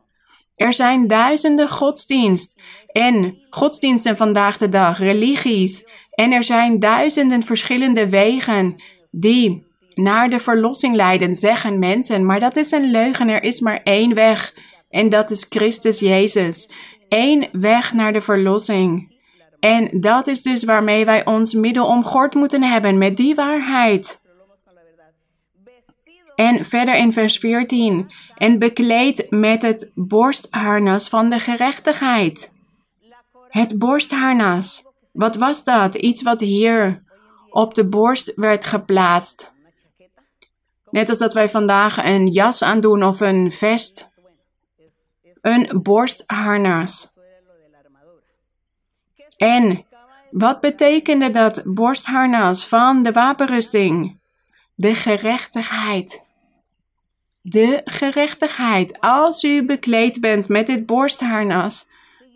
Er 0.56 0.74
zijn 0.74 1.08
duizenden 1.08 1.70
godsdienst 1.70 2.62
en 2.88 3.38
godsdiensten 3.50 4.18
vandaag 4.18 4.58
de 4.58 4.70
dag, 4.70 4.98
religies. 5.00 5.88
En 6.12 6.32
er 6.32 6.44
zijn 6.44 6.80
duizenden 6.80 7.44
verschillende 7.44 8.10
wegen 8.10 8.76
die 9.12 9.72
naar 9.96 10.30
de 10.30 10.40
verlossing 10.40 10.96
leiden, 10.96 11.36
zeggen 11.36 11.80
mensen. 11.80 12.26
Maar 12.26 12.40
dat 12.40 12.56
is 12.56 12.72
een 12.72 12.92
leugen. 12.92 13.30
Er 13.30 13.44
is 13.44 13.60
maar 13.60 13.82
één 13.84 14.14
weg. 14.14 14.54
En 14.90 15.10
dat 15.10 15.32
is 15.32 15.46
Christus 15.50 16.00
Jezus. 16.00 16.70
Eén 17.10 17.48
weg 17.52 17.94
naar 17.94 18.14
de 18.14 18.22
verlossing. 18.22 19.12
En 19.60 19.90
dat 20.00 20.28
is 20.28 20.42
dus 20.42 20.64
waarmee 20.64 21.06
wij 21.06 21.26
ons 21.26 21.54
middel 21.54 21.86
omgord 21.86 22.34
moeten 22.34 22.64
hebben, 22.64 22.98
met 22.98 23.18
die 23.18 23.36
waarheid. 23.36 24.22
En 26.36 26.66
verder 26.66 26.96
in 26.96 27.12
vers 27.12 27.38
14. 27.38 28.12
En 28.36 28.60
bekleed 28.60 29.26
met 29.30 29.62
het 29.62 29.92
borstharnas 29.96 31.10
van 31.10 31.30
de 31.30 31.40
gerechtigheid. 31.40 32.52
Het 33.50 33.78
borstharnas. 33.78 34.84
Wat 35.12 35.36
was 35.36 35.64
dat? 35.64 35.96
Iets 35.96 36.22
wat 36.22 36.40
hier 36.40 37.04
op 37.50 37.74
de 37.74 37.88
borst 37.88 38.34
werd 38.36 38.66
geplaatst. 38.66 39.53
Net 40.94 41.10
als 41.10 41.18
dat 41.18 41.34
wij 41.34 41.50
vandaag 41.50 42.06
een 42.06 42.28
jas 42.28 42.64
aandoen 42.64 43.04
of 43.04 43.20
een 43.20 43.52
vest. 43.52 44.12
Een 45.42 45.80
borstharnas. 45.84 47.08
En 49.38 49.86
wat 50.32 50.60
betekende 50.60 51.30
dat 51.30 51.62
borstharnas 51.66 52.68
van 52.68 53.04
de 53.04 53.12
wapenrusting? 53.12 54.20
De 54.76 54.96
gerechtigheid. 54.96 56.26
De 57.42 57.82
gerechtigheid. 57.86 59.00
Als 59.00 59.44
u 59.44 59.66
bekleed 59.66 60.22
bent 60.22 60.48
met 60.48 60.68
dit 60.68 60.86
borstharnas, 60.86 61.86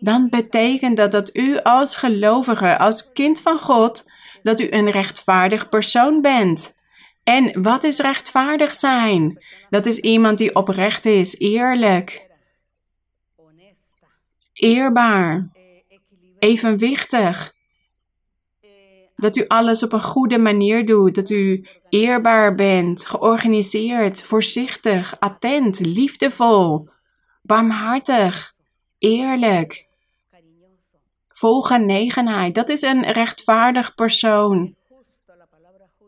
dan 0.00 0.28
betekent 0.28 0.96
dat 0.96 1.12
dat 1.12 1.36
u 1.36 1.58
als 1.58 1.94
gelovige, 1.94 2.78
als 2.78 3.12
kind 3.12 3.40
van 3.40 3.58
God, 3.58 4.10
dat 4.42 4.60
u 4.60 4.70
een 4.70 4.90
rechtvaardig 4.90 5.68
persoon 5.68 6.20
bent. 6.20 6.76
En 7.28 7.62
wat 7.62 7.84
is 7.84 7.98
rechtvaardig 7.98 8.74
zijn? 8.74 9.44
Dat 9.70 9.86
is 9.86 9.98
iemand 9.98 10.38
die 10.38 10.54
oprecht 10.54 11.04
is, 11.04 11.38
eerlijk, 11.38 12.28
eerbaar, 14.52 15.48
evenwichtig. 16.38 17.54
Dat 19.16 19.36
u 19.36 19.46
alles 19.46 19.82
op 19.82 19.92
een 19.92 20.02
goede 20.02 20.38
manier 20.38 20.86
doet, 20.86 21.14
dat 21.14 21.30
u 21.30 21.66
eerbaar 21.88 22.54
bent, 22.54 23.06
georganiseerd, 23.06 24.22
voorzichtig, 24.22 25.20
attent, 25.20 25.80
liefdevol, 25.80 26.88
barmhartig, 27.42 28.54
eerlijk, 28.98 29.86
vol 31.28 31.62
genegenheid. 31.62 32.54
Dat 32.54 32.68
is 32.68 32.82
een 32.82 33.02
rechtvaardig 33.02 33.94
persoon. 33.94 34.76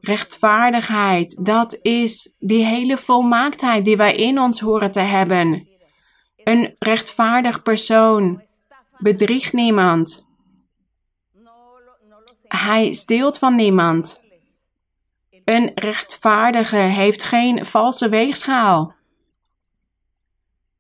Rechtvaardigheid, 0.01 1.45
dat 1.45 1.79
is 1.83 2.37
die 2.39 2.65
hele 2.65 2.97
volmaaktheid 2.97 3.85
die 3.85 3.97
wij 3.97 4.15
in 4.15 4.39
ons 4.41 4.61
horen 4.61 4.91
te 4.91 5.01
hebben. 5.01 5.69
Een 6.37 6.77
rechtvaardig 6.79 7.63
persoon 7.63 8.43
bedriegt 8.99 9.53
niemand. 9.53 10.29
Hij 12.43 12.93
steelt 12.93 13.39
van 13.39 13.55
niemand. 13.55 14.25
Een 15.45 15.73
rechtvaardige 15.75 16.77
heeft 16.77 17.23
geen 17.23 17.65
valse 17.65 18.09
weegschaal. 18.09 18.95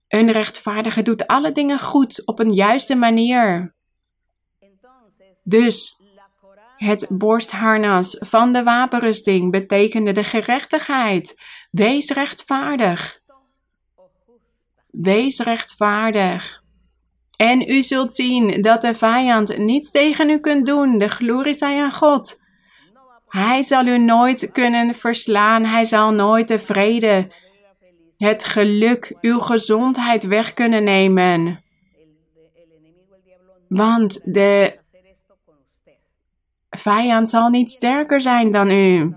Een 0.09 0.31
rechtvaardige 0.31 1.03
doet 1.03 1.27
alle 1.27 1.53
dingen 1.53 1.79
goed 1.79 2.27
op 2.27 2.39
een 2.39 2.53
juiste 2.53 2.95
manier. 2.95 3.75
Dus 5.43 5.99
het 6.85 7.07
borstharnas 7.12 8.16
van 8.18 8.53
de 8.53 8.62
wapenrusting 8.62 9.51
betekende 9.51 10.12
de 10.12 10.24
gerechtigheid. 10.24 11.43
Wees 11.70 12.11
rechtvaardig. 12.11 13.20
Wees 14.91 15.39
rechtvaardig. 15.39 16.62
En 17.37 17.70
u 17.70 17.83
zult 17.83 18.14
zien 18.14 18.61
dat 18.61 18.81
de 18.81 18.95
vijand 18.95 19.59
niets 19.59 19.91
tegen 19.91 20.31
u 20.31 20.39
kunt 20.39 20.66
doen. 20.66 20.99
De 20.99 21.09
glorie 21.09 21.55
zij 21.55 21.83
aan 21.83 21.93
God. 21.93 22.37
Hij 23.28 23.62
zal 23.62 23.87
u 23.87 23.99
nooit 23.99 24.53
kunnen 24.53 24.95
verslaan. 24.95 25.64
Hij 25.64 25.85
zal 25.85 26.11
nooit 26.11 26.49
de 26.49 26.59
vrede, 26.59 27.33
het 28.16 28.45
geluk, 28.45 29.16
uw 29.20 29.39
gezondheid 29.39 30.24
weg 30.24 30.55
kunnen 30.55 30.85
nemen. 30.85 31.64
Want 33.68 34.35
de 34.35 34.80
vijand 36.71 37.29
zal 37.29 37.49
niet 37.49 37.71
sterker 37.71 38.21
zijn 38.21 38.51
dan 38.51 38.71
u. 38.71 39.14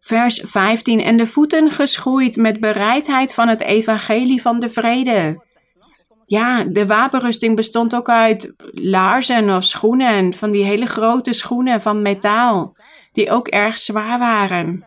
Vers 0.00 0.42
15. 0.44 1.00
En 1.00 1.16
de 1.16 1.26
voeten 1.26 1.70
geschoeid 1.70 2.36
met 2.36 2.60
bereidheid 2.60 3.34
van 3.34 3.48
het 3.48 3.60
evangelie 3.60 4.40
van 4.40 4.60
de 4.60 4.68
vrede. 4.68 5.44
Ja, 6.24 6.64
de 6.64 6.86
wapenrusting 6.86 7.56
bestond 7.56 7.94
ook 7.94 8.08
uit 8.08 8.54
laarzen 8.72 9.56
of 9.56 9.64
schoenen, 9.64 10.34
van 10.34 10.50
die 10.50 10.64
hele 10.64 10.86
grote 10.86 11.32
schoenen 11.32 11.80
van 11.80 12.02
metaal, 12.02 12.76
die 13.12 13.30
ook 13.30 13.48
erg 13.48 13.78
zwaar 13.78 14.18
waren. 14.18 14.86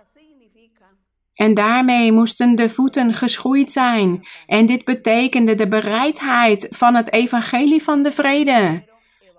En 1.33 1.53
daarmee 1.53 2.11
moesten 2.11 2.55
de 2.55 2.69
voeten 2.69 3.13
geschoeid 3.13 3.71
zijn. 3.71 4.27
En 4.47 4.65
dit 4.65 4.85
betekende 4.85 5.55
de 5.55 5.67
bereidheid 5.67 6.67
van 6.69 6.95
het 6.95 7.11
evangelie 7.11 7.83
van 7.83 8.01
de 8.01 8.11
vrede 8.11 8.83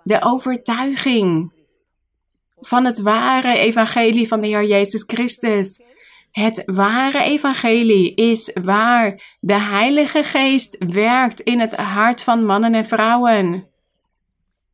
de 0.05 0.21
overtuiging 0.21 1.51
van 2.59 2.85
het 2.85 3.01
ware 3.01 3.57
evangelie 3.57 4.27
van 4.27 4.41
de 4.41 4.47
Heer 4.47 4.65
Jezus 4.65 5.03
Christus. 5.07 5.81
Het 6.31 6.63
ware 6.65 7.23
evangelie 7.23 8.15
is 8.15 8.57
waar 8.63 9.37
de 9.39 9.59
Heilige 9.59 10.23
Geest 10.23 10.85
werkt 10.93 11.39
in 11.39 11.59
het 11.59 11.75
hart 11.75 12.21
van 12.21 12.45
mannen 12.45 12.73
en 12.73 12.85
vrouwen. 12.85 13.67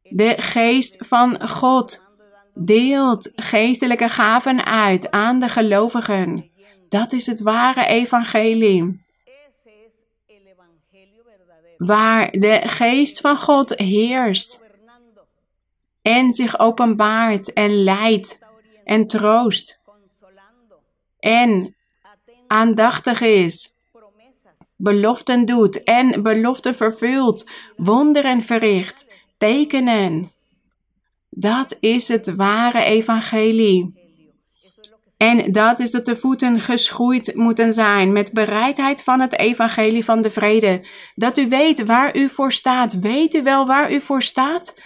De 0.01 0.36
Geest 0.38 1.07
van 1.07 1.47
God 1.49 2.09
deelt 2.53 3.32
geestelijke 3.36 4.09
gaven 4.09 4.65
uit 4.65 5.11
aan 5.11 5.39
de 5.39 5.49
gelovigen. 5.49 6.51
Dat 6.89 7.11
is 7.11 7.25
het 7.25 7.41
ware 7.41 7.86
evangelie. 7.86 9.05
Waar 11.77 12.32
de 12.32 12.61
Geest 12.63 13.21
van 13.21 13.38
God 13.38 13.77
heerst 13.77 14.61
en 16.01 16.31
zich 16.31 16.59
openbaart 16.59 17.53
en 17.53 17.83
leidt 17.83 18.39
en 18.83 19.07
troost 19.07 19.81
en 21.19 21.75
aandachtig 22.47 23.21
is, 23.21 23.69
beloften 24.75 25.45
doet 25.45 25.83
en 25.83 26.23
beloften 26.23 26.75
vervult, 26.75 27.49
wonderen 27.75 28.41
verricht, 28.41 29.07
tekenen. 29.37 30.31
Dat 31.29 31.77
is 31.79 32.07
het 32.07 32.35
ware 32.35 32.83
evangelie. 32.83 33.99
En 35.17 35.51
dat 35.51 35.79
is 35.79 35.91
dat 35.91 36.05
de 36.05 36.15
voeten 36.15 36.59
geschoeid 36.59 37.35
moeten 37.35 37.73
zijn 37.73 38.11
met 38.11 38.33
bereidheid 38.33 39.03
van 39.03 39.19
het 39.19 39.37
evangelie 39.37 40.05
van 40.05 40.21
de 40.21 40.29
vrede. 40.29 40.85
Dat 41.15 41.37
u 41.37 41.47
weet 41.47 41.85
waar 41.85 42.17
u 42.17 42.29
voor 42.29 42.51
staat. 42.51 42.99
Weet 42.99 43.33
u 43.33 43.43
wel 43.43 43.65
waar 43.65 43.93
u 43.93 44.01
voor 44.01 44.21
staat? 44.21 44.81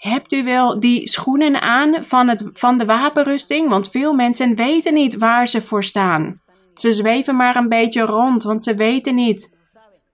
Hebt 0.00 0.32
u 0.32 0.44
wel 0.44 0.80
die 0.80 1.08
schoenen 1.08 1.60
aan 1.60 2.04
van, 2.04 2.28
het, 2.28 2.50
van 2.52 2.78
de 2.78 2.84
wapenrusting? 2.84 3.68
Want 3.68 3.90
veel 3.90 4.12
mensen 4.12 4.54
weten 4.54 4.94
niet 4.94 5.16
waar 5.16 5.48
ze 5.48 5.62
voor 5.62 5.84
staan. 5.84 6.40
Ze 6.74 6.92
zweven 6.92 7.36
maar 7.36 7.56
een 7.56 7.68
beetje 7.68 8.02
rond, 8.02 8.42
want 8.42 8.62
ze 8.62 8.74
weten 8.74 9.14
niet 9.14 9.58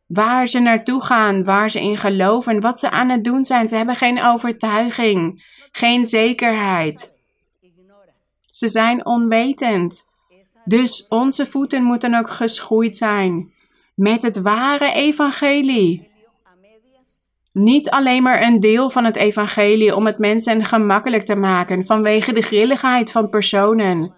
waar 0.06 0.46
ze 0.46 0.58
naartoe 0.58 1.02
gaan, 1.02 1.44
waar 1.44 1.70
ze 1.70 1.80
in 1.80 1.96
geloven, 1.96 2.60
wat 2.60 2.78
ze 2.78 2.90
aan 2.90 3.08
het 3.08 3.24
doen 3.24 3.44
zijn. 3.44 3.68
Ze 3.68 3.76
hebben 3.76 3.96
geen 3.96 4.22
overtuiging, 4.24 5.44
geen 5.72 6.06
zekerheid. 6.06 7.14
Ze 8.50 8.68
zijn 8.68 9.06
onwetend. 9.06 10.02
Dus 10.64 11.06
onze 11.08 11.46
voeten 11.46 11.82
moeten 11.82 12.14
ook 12.14 12.30
geschoeid 12.30 12.96
zijn 12.96 13.52
met 13.94 14.22
het 14.22 14.40
ware 14.40 14.92
evangelie. 14.92 16.14
Niet 17.58 17.90
alleen 17.90 18.22
maar 18.22 18.42
een 18.42 18.60
deel 18.60 18.90
van 18.90 19.04
het 19.04 19.16
evangelie 19.16 19.96
om 19.96 20.06
het 20.06 20.18
mensen 20.18 20.64
gemakkelijk 20.64 21.22
te 21.22 21.36
maken 21.36 21.84
vanwege 21.84 22.32
de 22.32 22.40
grilligheid 22.40 23.12
van 23.12 23.28
personen. 23.28 24.14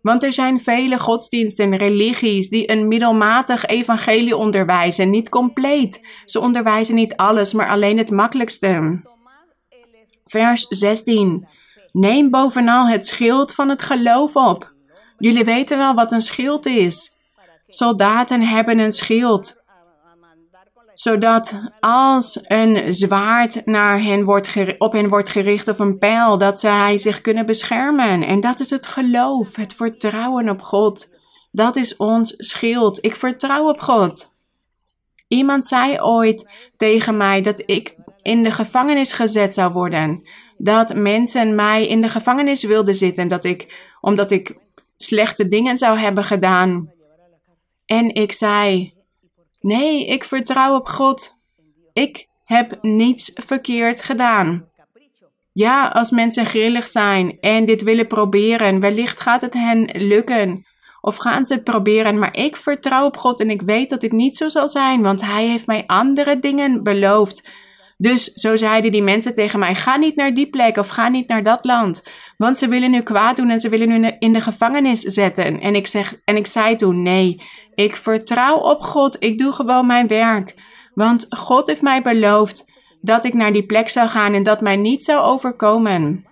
Want 0.00 0.22
er 0.22 0.32
zijn 0.32 0.60
vele 0.60 0.98
godsdiensten 0.98 1.72
en 1.72 1.78
religies 1.78 2.48
die 2.48 2.70
een 2.70 2.88
middelmatig 2.88 3.66
evangelie 3.66 4.36
onderwijzen, 4.36 5.10
niet 5.10 5.28
compleet. 5.28 6.06
Ze 6.24 6.40
onderwijzen 6.40 6.94
niet 6.94 7.16
alles, 7.16 7.52
maar 7.52 7.68
alleen 7.68 7.98
het 7.98 8.10
makkelijkste. 8.10 9.00
Vers 10.24 10.66
16. 10.68 11.46
Neem 11.92 12.30
bovenal 12.30 12.86
het 12.86 13.06
schild 13.06 13.54
van 13.54 13.68
het 13.68 13.82
geloof 13.82 14.36
op. 14.36 14.72
Jullie 15.18 15.44
weten 15.44 15.78
wel 15.78 15.94
wat 15.94 16.12
een 16.12 16.20
schild 16.20 16.66
is. 16.66 17.10
Soldaten 17.66 18.42
hebben 18.42 18.78
een 18.78 18.92
schild 18.92 19.61
zodat 20.94 21.60
als 21.80 22.40
een 22.42 22.94
zwaard 22.94 23.66
naar 23.66 24.02
hen 24.02 24.24
wordt 24.24 24.78
op 24.78 24.92
hen 24.92 25.08
wordt 25.08 25.28
gericht 25.28 25.68
of 25.68 25.78
een 25.78 25.98
pijl, 25.98 26.38
dat 26.38 26.60
zij 26.60 26.98
zich 26.98 27.20
kunnen 27.20 27.46
beschermen. 27.46 28.22
En 28.22 28.40
dat 28.40 28.60
is 28.60 28.70
het 28.70 28.86
geloof, 28.86 29.56
het 29.56 29.74
vertrouwen 29.74 30.48
op 30.48 30.62
God. 30.62 31.14
Dat 31.50 31.76
is 31.76 31.96
ons 31.96 32.34
schild. 32.36 33.04
Ik 33.04 33.16
vertrouw 33.16 33.68
op 33.68 33.80
God. 33.80 34.30
Iemand 35.28 35.64
zei 35.64 36.00
ooit 36.00 36.50
tegen 36.76 37.16
mij 37.16 37.40
dat 37.40 37.62
ik 37.66 37.96
in 38.22 38.42
de 38.42 38.50
gevangenis 38.50 39.12
gezet 39.12 39.54
zou 39.54 39.72
worden. 39.72 40.28
Dat 40.56 40.94
mensen 40.94 41.54
mij 41.54 41.86
in 41.86 42.00
de 42.00 42.08
gevangenis 42.08 42.64
wilden 42.64 42.94
zitten. 42.94 43.28
Dat 43.28 43.44
ik, 43.44 43.90
omdat 44.00 44.30
ik 44.30 44.56
slechte 44.96 45.48
dingen 45.48 45.78
zou 45.78 45.98
hebben 45.98 46.24
gedaan. 46.24 46.92
En 47.86 48.14
ik 48.14 48.32
zei: 48.32 48.92
Nee, 49.62 50.06
ik 50.06 50.24
vertrouw 50.24 50.74
op 50.74 50.86
God. 50.86 51.30
Ik 51.92 52.26
heb 52.44 52.78
niets 52.80 53.30
verkeerd 53.34 54.02
gedaan. 54.02 54.70
Ja, 55.52 55.86
als 55.86 56.10
mensen 56.10 56.46
grillig 56.46 56.88
zijn 56.88 57.38
en 57.40 57.64
dit 57.64 57.82
willen 57.82 58.06
proberen, 58.06 58.80
wellicht 58.80 59.20
gaat 59.20 59.40
het 59.40 59.54
hen 59.54 59.90
lukken. 59.92 60.66
Of 61.00 61.16
gaan 61.16 61.44
ze 61.46 61.54
het 61.54 61.64
proberen, 61.64 62.18
maar 62.18 62.36
ik 62.36 62.56
vertrouw 62.56 63.04
op 63.04 63.16
God 63.16 63.40
en 63.40 63.50
ik 63.50 63.62
weet 63.62 63.90
dat 63.90 64.00
dit 64.00 64.12
niet 64.12 64.36
zo 64.36 64.48
zal 64.48 64.68
zijn, 64.68 65.02
want 65.02 65.24
Hij 65.24 65.46
heeft 65.46 65.66
mij 65.66 65.84
andere 65.86 66.38
dingen 66.38 66.82
beloofd. 66.82 67.50
Dus 68.02 68.24
zo 68.24 68.56
zeiden 68.56 68.92
die 68.92 69.02
mensen 69.02 69.34
tegen 69.34 69.58
mij: 69.58 69.74
ga 69.74 69.96
niet 69.96 70.16
naar 70.16 70.34
die 70.34 70.48
plek 70.48 70.76
of 70.76 70.88
ga 70.88 71.08
niet 71.08 71.28
naar 71.28 71.42
dat 71.42 71.64
land, 71.64 72.08
want 72.36 72.58
ze 72.58 72.68
willen 72.68 72.90
nu 72.90 73.00
kwaad 73.00 73.36
doen 73.36 73.50
en 73.50 73.60
ze 73.60 73.68
willen 73.68 74.00
nu 74.00 74.10
in 74.18 74.32
de 74.32 74.40
gevangenis 74.40 75.00
zetten. 75.00 75.60
En 75.60 75.74
ik, 75.74 75.86
zeg, 75.86 76.14
en 76.24 76.36
ik 76.36 76.46
zei 76.46 76.76
toen: 76.76 77.02
nee, 77.02 77.42
ik 77.74 77.96
vertrouw 77.96 78.56
op 78.56 78.82
God, 78.82 79.16
ik 79.22 79.38
doe 79.38 79.52
gewoon 79.52 79.86
mijn 79.86 80.08
werk. 80.08 80.54
Want 80.94 81.26
God 81.28 81.66
heeft 81.66 81.82
mij 81.82 82.02
beloofd 82.02 82.70
dat 83.00 83.24
ik 83.24 83.34
naar 83.34 83.52
die 83.52 83.66
plek 83.66 83.88
zou 83.88 84.08
gaan 84.08 84.34
en 84.34 84.42
dat 84.42 84.60
mij 84.60 84.76
niet 84.76 85.04
zou 85.04 85.20
overkomen. 85.20 86.24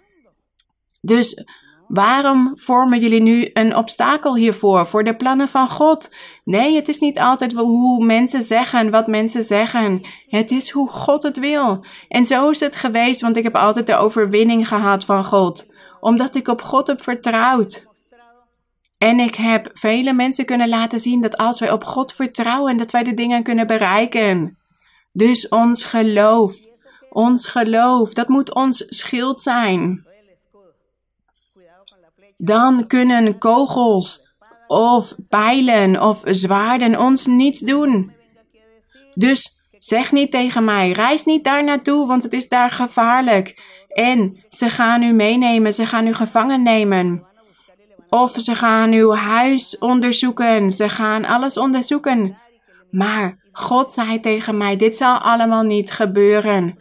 Dus 1.01 1.45
Waarom 1.93 2.51
vormen 2.55 3.01
jullie 3.01 3.23
nu 3.23 3.51
een 3.53 3.77
obstakel 3.77 4.37
hiervoor, 4.37 4.87
voor 4.87 5.05
de 5.05 5.17
plannen 5.17 5.49
van 5.49 5.69
God? 5.69 6.15
Nee, 6.45 6.75
het 6.75 6.89
is 6.89 6.99
niet 6.99 7.19
altijd 7.19 7.53
hoe 7.53 8.05
mensen 8.05 8.43
zeggen, 8.43 8.91
wat 8.91 9.07
mensen 9.07 9.43
zeggen. 9.43 10.01
Het 10.27 10.51
is 10.51 10.71
hoe 10.71 10.89
God 10.89 11.23
het 11.23 11.39
wil. 11.39 11.85
En 12.09 12.25
zo 12.25 12.51
is 12.51 12.61
het 12.61 12.77
geweest, 12.77 13.21
want 13.21 13.37
ik 13.37 13.43
heb 13.43 13.57
altijd 13.57 13.87
de 13.87 13.97
overwinning 13.97 14.69
gehad 14.69 15.05
van 15.05 15.25
God, 15.25 15.73
omdat 16.01 16.35
ik 16.35 16.49
op 16.49 16.63
God 16.63 16.87
heb 16.87 17.03
vertrouwd. 17.03 17.90
En 19.01 19.19
ik 19.19 19.35
heb 19.35 19.69
vele 19.73 20.13
mensen 20.13 20.45
kunnen 20.45 20.69
laten 20.69 21.01
zien 21.01 21.21
dat 21.21 21.37
als 21.37 21.61
wij 21.61 21.71
op 21.71 21.85
God 21.85 22.13
vertrouwen, 22.13 22.77
dat 22.77 22.91
wij 22.91 23.03
de 23.03 23.15
dingen 23.15 23.43
kunnen 23.43 23.67
bereiken. 23.67 24.59
Dus 25.13 25.49
ons 25.49 25.85
geloof, 25.85 26.55
ons 27.11 27.47
geloof, 27.47 28.13
dat 28.13 28.29
moet 28.29 28.55
ons 28.55 28.85
schild 28.89 29.41
zijn 29.41 30.09
dan 32.43 32.87
kunnen 32.87 33.39
kogels 33.39 34.29
of 34.67 35.15
pijlen 35.29 36.03
of 36.03 36.23
zwaarden 36.25 36.99
ons 36.99 37.27
niets 37.27 37.61
doen. 37.61 38.13
Dus 39.15 39.61
zeg 39.79 40.13
niet 40.13 40.31
tegen 40.31 40.65
mij: 40.65 40.93
reis 40.93 41.25
niet 41.25 41.45
daar 41.45 41.65
naartoe, 41.65 42.07
want 42.07 42.23
het 42.23 42.33
is 42.33 42.49
daar 42.49 42.71
gevaarlijk. 42.71 43.79
En 43.89 44.45
ze 44.49 44.71
gaan 44.71 45.03
u 45.03 45.13
meenemen, 45.13 45.73
ze 45.73 45.87
gaan 45.87 46.07
u 46.07 46.13
gevangen 46.13 46.63
nemen. 46.63 47.27
Of 48.11 48.37
ze 48.39 48.55
gaan 48.55 48.93
uw 48.93 49.13
huis 49.13 49.79
onderzoeken, 49.79 50.71
ze 50.71 50.89
gaan 50.89 51.25
alles 51.25 51.57
onderzoeken. 51.57 52.39
Maar 52.91 53.39
God 53.53 53.93
zei 53.93 54.21
tegen 54.21 54.57
mij: 54.57 54.77
dit 54.77 54.97
zal 54.97 55.19
allemaal 55.19 55.63
niet 55.63 55.91
gebeuren. 55.91 56.79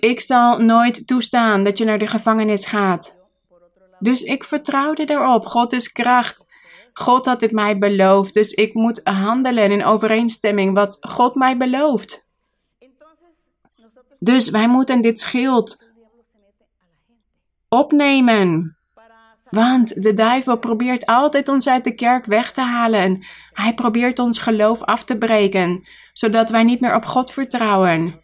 Ik 0.00 0.20
zal 0.20 0.58
nooit 0.58 1.06
toestaan 1.06 1.62
dat 1.62 1.78
je 1.78 1.84
naar 1.84 1.98
de 1.98 2.06
gevangenis 2.06 2.66
gaat. 2.66 3.20
Dus 3.98 4.22
ik 4.22 4.44
vertrouwde 4.44 5.04
erop. 5.10 5.46
God 5.46 5.72
is 5.72 5.92
kracht. 5.92 6.46
God 6.92 7.26
had 7.26 7.40
het 7.40 7.52
mij 7.52 7.78
beloofd. 7.78 8.34
Dus 8.34 8.52
ik 8.52 8.74
moet 8.74 9.00
handelen 9.04 9.70
in 9.70 9.84
overeenstemming 9.84 10.74
wat 10.74 10.98
God 11.00 11.34
mij 11.34 11.56
belooft. 11.56 12.26
Dus 14.18 14.50
wij 14.50 14.68
moeten 14.68 15.00
dit 15.00 15.20
schild 15.20 15.84
opnemen. 17.68 18.75
Want 19.56 20.02
de 20.02 20.14
duivel 20.14 20.58
probeert 20.58 21.06
altijd 21.06 21.48
ons 21.48 21.68
uit 21.68 21.84
de 21.84 21.94
kerk 21.94 22.24
weg 22.24 22.52
te 22.52 22.60
halen. 22.60 23.24
Hij 23.52 23.74
probeert 23.74 24.18
ons 24.18 24.38
geloof 24.38 24.82
af 24.82 25.04
te 25.04 25.18
breken, 25.18 25.84
zodat 26.12 26.50
wij 26.50 26.62
niet 26.62 26.80
meer 26.80 26.94
op 26.94 27.04
God 27.04 27.32
vertrouwen. 27.32 28.20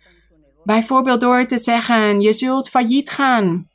Bijvoorbeeld 0.64 1.20
door 1.20 1.46
te 1.46 1.58
zeggen: 1.58 2.20
Je 2.20 2.32
zult 2.32 2.68
failliet 2.68 3.10
gaan. 3.10 3.70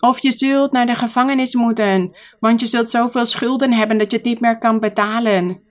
Of 0.00 0.22
je 0.22 0.32
zult 0.32 0.72
naar 0.72 0.86
de 0.86 0.94
gevangenis 0.94 1.54
moeten, 1.54 2.16
want 2.40 2.60
je 2.60 2.66
zult 2.66 2.90
zoveel 2.90 3.26
schulden 3.26 3.72
hebben 3.72 3.98
dat 3.98 4.10
je 4.10 4.16
het 4.16 4.26
niet 4.26 4.40
meer 4.40 4.58
kan 4.58 4.80
betalen. 4.80 5.65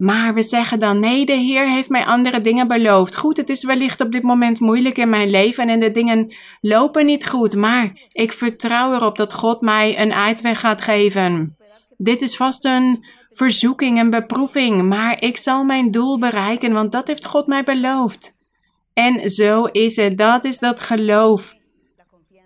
Maar 0.00 0.34
we 0.34 0.42
zeggen 0.42 0.78
dan: 0.78 0.98
nee, 0.98 1.26
de 1.26 1.32
Heer 1.32 1.70
heeft 1.70 1.88
mij 1.88 2.04
andere 2.04 2.40
dingen 2.40 2.68
beloofd. 2.68 3.16
Goed, 3.16 3.36
het 3.36 3.48
is 3.48 3.64
wellicht 3.64 4.00
op 4.00 4.12
dit 4.12 4.22
moment 4.22 4.60
moeilijk 4.60 4.98
in 4.98 5.08
mijn 5.08 5.30
leven 5.30 5.68
en 5.68 5.78
de 5.78 5.90
dingen 5.90 6.34
lopen 6.60 7.06
niet 7.06 7.28
goed, 7.28 7.56
maar 7.56 7.92
ik 8.12 8.32
vertrouw 8.32 8.94
erop 8.94 9.16
dat 9.16 9.32
God 9.32 9.60
mij 9.60 10.00
een 10.00 10.12
uitweg 10.12 10.60
gaat 10.60 10.80
geven. 10.80 11.56
Dit 11.96 12.22
is 12.22 12.36
vast 12.36 12.64
een 12.64 13.04
verzoeking, 13.30 13.98
een 13.98 14.10
beproeving, 14.10 14.82
maar 14.82 15.22
ik 15.22 15.36
zal 15.36 15.64
mijn 15.64 15.90
doel 15.90 16.18
bereiken, 16.18 16.72
want 16.72 16.92
dat 16.92 17.06
heeft 17.06 17.24
God 17.24 17.46
mij 17.46 17.62
beloofd. 17.62 18.36
En 18.92 19.30
zo 19.30 19.64
is 19.64 19.96
het, 19.96 20.18
dat 20.18 20.44
is 20.44 20.58
dat 20.58 20.80
geloof. 20.80 21.56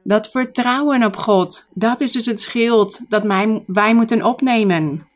Dat 0.03 0.31
vertrouwen 0.31 1.05
op 1.05 1.17
God, 1.17 1.69
dat 1.75 2.01
is 2.01 2.13
dus 2.13 2.27
het 2.27 2.41
schild 2.41 3.01
dat 3.09 3.23
wij 3.67 3.95
moeten 3.95 4.25
opnemen. 4.25 5.07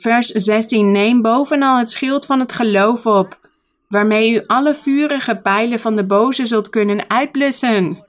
Vers 0.00 0.26
16. 0.26 0.92
Neem 0.92 1.22
bovenal 1.22 1.78
het 1.78 1.90
schild 1.90 2.26
van 2.26 2.40
het 2.40 2.52
geloof 2.52 3.06
op, 3.06 3.38
waarmee 3.88 4.34
u 4.34 4.42
alle 4.46 4.74
vurige 4.74 5.36
pijlen 5.36 5.78
van 5.78 5.96
de 5.96 6.06
boze 6.06 6.46
zult 6.46 6.70
kunnen 6.70 7.10
uitblussen. 7.10 8.04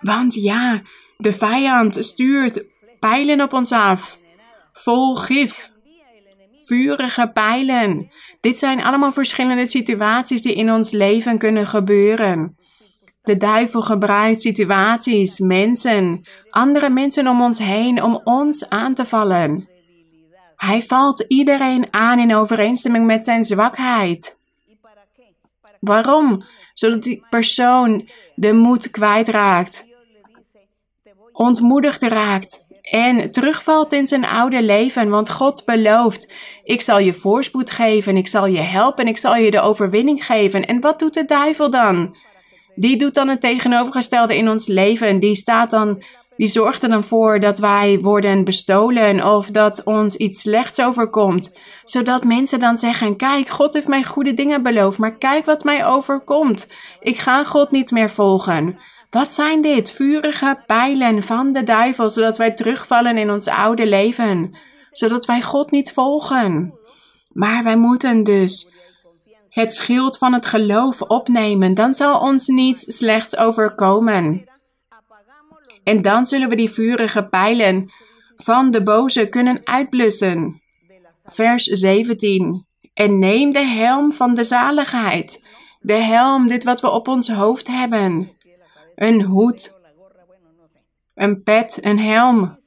Want 0.00 0.34
ja, 0.34 0.82
de 1.16 1.32
vijand 1.32 1.98
stuurt 2.00 2.64
pijlen 3.00 3.40
op 3.40 3.52
ons 3.52 3.72
af, 3.72 4.18
vol 4.72 5.14
gif, 5.14 5.72
vurige 6.56 7.30
pijlen. 7.34 8.10
Dit 8.40 8.58
zijn 8.58 8.82
allemaal 8.82 9.12
verschillende 9.12 9.66
situaties 9.66 10.42
die 10.42 10.54
in 10.54 10.72
ons 10.72 10.90
leven 10.90 11.38
kunnen 11.38 11.66
gebeuren. 11.66 12.56
De 13.22 13.36
duivel 13.36 13.82
gebruikt 13.82 14.40
situaties, 14.40 15.38
mensen, 15.38 16.26
andere 16.50 16.90
mensen 16.90 17.28
om 17.28 17.42
ons 17.42 17.58
heen 17.58 18.02
om 18.02 18.20
ons 18.24 18.68
aan 18.68 18.94
te 18.94 19.04
vallen. 19.04 19.74
Hij 20.56 20.82
valt 20.82 21.24
iedereen 21.28 21.86
aan 21.90 22.18
in 22.18 22.34
overeenstemming 22.34 23.06
met 23.06 23.24
zijn 23.24 23.44
zwakheid. 23.44 24.38
Waarom? 25.80 26.42
Zodat 26.74 27.02
die 27.02 27.24
persoon 27.30 28.08
de 28.34 28.52
moed 28.52 28.90
kwijtraakt, 28.90 29.86
ontmoedigd 31.32 32.02
raakt 32.02 32.66
en 32.82 33.30
terugvalt 33.30 33.92
in 33.92 34.06
zijn 34.06 34.24
oude 34.24 34.62
leven. 34.62 35.08
Want 35.08 35.30
God 35.30 35.64
belooft: 35.64 36.32
Ik 36.64 36.80
zal 36.80 36.98
je 36.98 37.12
voorspoed 37.12 37.70
geven, 37.70 38.16
ik 38.16 38.28
zal 38.28 38.46
je 38.46 38.60
helpen, 38.60 39.06
ik 39.06 39.18
zal 39.18 39.36
je 39.36 39.50
de 39.50 39.60
overwinning 39.60 40.26
geven. 40.26 40.66
En 40.66 40.80
wat 40.80 40.98
doet 40.98 41.14
de 41.14 41.24
duivel 41.24 41.70
dan? 41.70 42.16
die 42.76 42.96
doet 42.96 43.14
dan 43.14 43.28
het 43.28 43.40
tegenovergestelde 43.40 44.36
in 44.36 44.48
ons 44.48 44.66
leven. 44.66 45.08
En 45.08 45.18
die 45.18 45.34
staat 45.34 45.70
dan, 45.70 46.02
die 46.36 46.46
zorgt 46.46 46.82
er 46.82 46.88
dan 46.88 47.02
voor 47.02 47.40
dat 47.40 47.58
wij 47.58 47.98
worden 48.00 48.44
bestolen 48.44 49.24
of 49.24 49.50
dat 49.50 49.84
ons 49.84 50.16
iets 50.16 50.40
slechts 50.40 50.80
overkomt. 50.80 51.58
Zodat 51.84 52.24
mensen 52.24 52.58
dan 52.58 52.76
zeggen: 52.76 53.16
Kijk, 53.16 53.48
God 53.48 53.74
heeft 53.74 53.88
mij 53.88 54.04
goede 54.04 54.34
dingen 54.34 54.62
beloofd, 54.62 54.98
maar 54.98 55.16
kijk 55.16 55.44
wat 55.44 55.64
mij 55.64 55.86
overkomt. 55.86 56.72
Ik 57.00 57.18
ga 57.18 57.44
God 57.44 57.70
niet 57.70 57.90
meer 57.90 58.10
volgen. 58.10 58.78
Wat 59.10 59.32
zijn 59.32 59.60
dit? 59.60 59.90
Vurige 59.90 60.62
pijlen 60.66 61.22
van 61.22 61.52
de 61.52 61.62
duivel, 61.62 62.10
zodat 62.10 62.36
wij 62.36 62.50
terugvallen 62.50 63.18
in 63.18 63.30
ons 63.30 63.48
oude 63.48 63.86
leven. 63.86 64.56
Zodat 64.90 65.24
wij 65.24 65.42
God 65.42 65.70
niet 65.70 65.92
volgen. 65.92 66.74
Maar 67.32 67.64
wij 67.64 67.76
moeten 67.76 68.24
dus 68.24 68.74
het 69.48 69.74
schild 69.74 70.18
van 70.18 70.32
het 70.32 70.46
geloof 70.46 71.02
opnemen, 71.02 71.74
dan 71.74 71.94
zal 71.94 72.20
ons 72.20 72.46
niets 72.46 72.96
slechts 72.96 73.36
overkomen. 73.36 74.44
En 75.82 76.02
dan 76.02 76.26
zullen 76.26 76.48
we 76.48 76.56
die 76.56 76.70
vurige 76.70 77.26
pijlen 77.26 77.90
van 78.36 78.70
de 78.70 78.82
boze 78.82 79.28
kunnen 79.28 79.60
uitblussen. 79.64 80.62
Vers 81.24 81.64
17. 81.64 82.66
En 82.94 83.18
neem 83.18 83.52
de 83.52 83.64
helm 83.64 84.12
van 84.12 84.34
de 84.34 84.44
zaligheid, 84.44 85.44
De 85.80 85.94
helm, 85.94 86.46
dit 86.46 86.64
wat 86.64 86.80
we 86.80 86.90
op 86.90 87.08
ons 87.08 87.28
hoofd 87.28 87.66
hebben. 87.66 88.30
Een 88.94 89.22
hoed, 89.22 89.80
een 91.14 91.42
pet, 91.42 91.78
een 91.80 91.98
helm. 91.98 92.58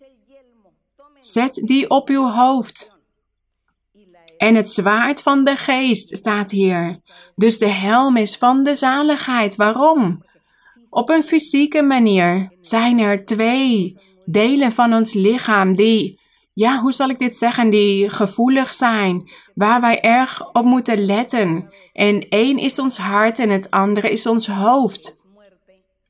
Zet 1.20 1.54
die 1.54 1.90
op 1.90 2.10
uw 2.10 2.26
hoofd. 2.26 2.98
En 4.38 4.56
het 4.56 4.72
zwaard 4.72 5.22
van 5.22 5.44
de 5.44 5.56
geest 5.56 6.18
staat 6.18 6.52
hier. 6.52 7.00
Dus 7.36 7.58
de 7.58 7.68
helm 7.68 8.18
is 8.18 8.38
van 8.38 8.64
de 8.64 8.76
zaligheid. 8.76 9.56
Waarom? 9.56 10.24
Op 10.90 11.10
een 11.10 11.24
fysieke 11.24 11.82
manier 11.82 12.58
zijn 12.60 13.00
er 13.00 13.26
twee 13.26 13.98
delen 14.26 14.72
van 14.72 14.94
ons 14.94 15.14
lichaam 15.14 15.76
die, 15.76 16.20
ja, 16.54 16.80
hoe 16.80 16.92
zal 16.92 17.10
ik 17.10 17.20
dit 17.20 17.36
zeggen, 17.36 17.70
die 17.70 18.10
gevoelig 18.10 18.74
zijn, 18.74 19.30
waar 19.54 19.82
wij 19.82 20.02
erg 20.02 20.52
op 20.54 20.66
moeten 20.66 21.06
letten. 21.06 21.74
En 21.94 22.30
één 22.30 22.58
is 22.58 22.80
ons 22.80 22.98
hart 22.98 23.40
en 23.40 23.50
het 23.50 23.70
andere 23.70 24.12
is 24.12 24.26
ons 24.26 24.48
hoofd. 24.48 25.18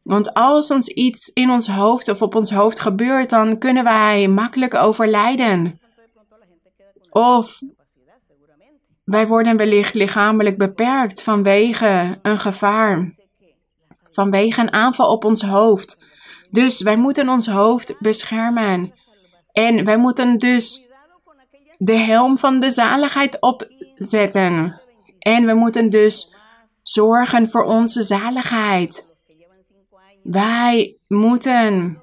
Want 0.02 0.34
als 0.34 0.72
ons 0.72 0.88
iets 0.88 1.28
in 1.34 1.50
ons 1.50 1.68
hoofd 1.68 2.10
of 2.10 2.22
op 2.22 2.36
ons 2.36 2.52
hoofd 2.52 2.80
gebeurt, 2.80 3.30
dan 3.30 3.58
kunnen 3.58 3.84
wij 3.84 4.28
makkelijk 4.28 4.76
overlijden. 4.76 5.80
Of 7.10 7.60
wij 9.04 9.28
worden 9.28 9.58
wellicht 9.58 9.94
lichamelijk 9.94 10.58
beperkt 10.58 11.24
vanwege 11.24 12.20
een 12.22 12.40
gevaar, 12.40 13.19
vanwege 14.12 14.62
een 14.62 14.74
aanval 14.74 15.12
op 15.12 15.26
ons 15.26 15.42
hoofd. 15.42 16.06
Dus 16.52 16.82
wij 16.82 16.98
moeten 16.98 17.30
ons 17.30 17.48
hoofd 17.48 17.96
beschermen. 18.00 18.94
En 19.52 19.86
wij 19.86 19.98
moeten 19.98 20.38
dus 20.38 20.88
de 21.78 21.96
helm 21.96 22.38
van 22.38 22.60
de 22.60 22.72
zaligheid 22.72 23.42
opzetten. 23.42 24.82
En 25.20 25.46
we 25.46 25.54
moeten 25.54 25.90
dus 25.90 26.34
zorgen 26.82 27.50
voor 27.50 27.64
onze 27.64 28.04
zaligheid. 28.04 29.08
Wij 30.24 30.98
moeten 31.08 32.02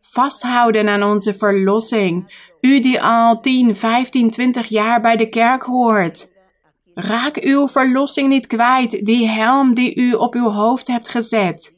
vasthouden 0.00 0.88
aan 0.88 1.02
onze 1.02 1.34
verlossing. 1.34 2.32
U 2.60 2.80
die 2.80 3.02
al 3.02 3.40
10, 3.40 3.76
15, 3.76 4.30
20 4.30 4.66
jaar 4.66 5.00
bij 5.00 5.16
de 5.16 5.28
kerk 5.28 5.62
hoort. 5.62 6.31
Raak 6.94 7.36
uw 7.36 7.68
verlossing 7.68 8.28
niet 8.28 8.46
kwijt, 8.46 9.04
die 9.06 9.28
helm 9.28 9.74
die 9.74 9.94
u 9.94 10.12
op 10.12 10.34
uw 10.34 10.48
hoofd 10.48 10.86
hebt 10.86 11.08
gezet. 11.08 11.76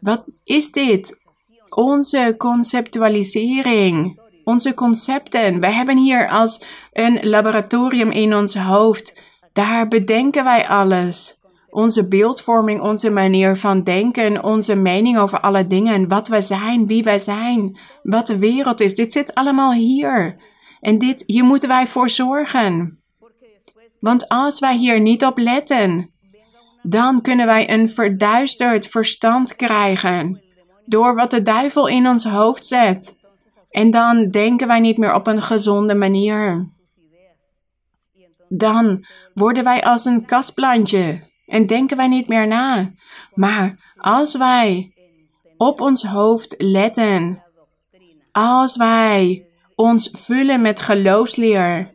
Wat 0.00 0.24
is 0.44 0.72
dit? 0.72 1.26
Onze 1.74 2.34
conceptualisering, 2.38 4.20
onze 4.44 4.74
concepten. 4.74 5.60
Wij 5.60 5.72
hebben 5.72 5.96
hier 5.96 6.28
als 6.28 6.64
een 6.92 7.28
laboratorium 7.28 8.10
in 8.10 8.34
ons 8.34 8.54
hoofd. 8.54 9.22
Daar 9.52 9.88
bedenken 9.88 10.44
wij 10.44 10.68
alles 10.68 11.38
onze 11.70 12.08
beeldvorming, 12.08 12.80
onze 12.80 13.10
manier 13.10 13.56
van 13.56 13.82
denken, 13.82 14.44
onze 14.44 14.74
mening 14.76 15.18
over 15.18 15.40
alle 15.40 15.66
dingen, 15.66 16.08
wat 16.08 16.28
we 16.28 16.40
zijn, 16.40 16.86
wie 16.86 17.02
wij 17.02 17.18
zijn, 17.18 17.78
wat 18.02 18.26
de 18.26 18.38
wereld 18.38 18.80
is. 18.80 18.94
Dit 18.94 19.12
zit 19.12 19.34
allemaal 19.34 19.72
hier. 19.72 20.36
En 20.80 20.98
dit, 20.98 21.22
hier 21.26 21.44
moeten 21.44 21.68
wij 21.68 21.86
voor 21.86 22.08
zorgen. 22.08 22.97
Want 24.00 24.28
als 24.28 24.58
wij 24.58 24.76
hier 24.76 25.00
niet 25.00 25.24
op 25.24 25.38
letten, 25.38 26.10
dan 26.82 27.20
kunnen 27.20 27.46
wij 27.46 27.70
een 27.70 27.88
verduisterd 27.88 28.86
verstand 28.86 29.56
krijgen 29.56 30.42
door 30.86 31.14
wat 31.14 31.30
de 31.30 31.42
duivel 31.42 31.86
in 31.86 32.08
ons 32.08 32.24
hoofd 32.24 32.66
zet. 32.66 33.18
En 33.70 33.90
dan 33.90 34.28
denken 34.28 34.66
wij 34.66 34.80
niet 34.80 34.98
meer 34.98 35.14
op 35.14 35.26
een 35.26 35.42
gezonde 35.42 35.94
manier. 35.94 36.68
Dan 38.48 39.04
worden 39.34 39.64
wij 39.64 39.82
als 39.82 40.04
een 40.04 40.24
kastplantje 40.24 41.20
en 41.46 41.66
denken 41.66 41.96
wij 41.96 42.08
niet 42.08 42.28
meer 42.28 42.46
na. 42.46 42.90
Maar 43.34 43.92
als 43.96 44.36
wij 44.36 44.92
op 45.56 45.80
ons 45.80 46.02
hoofd 46.02 46.54
letten, 46.58 47.42
als 48.32 48.76
wij 48.76 49.46
ons 49.74 50.10
vullen 50.12 50.62
met 50.62 50.80
geloofsleer, 50.80 51.90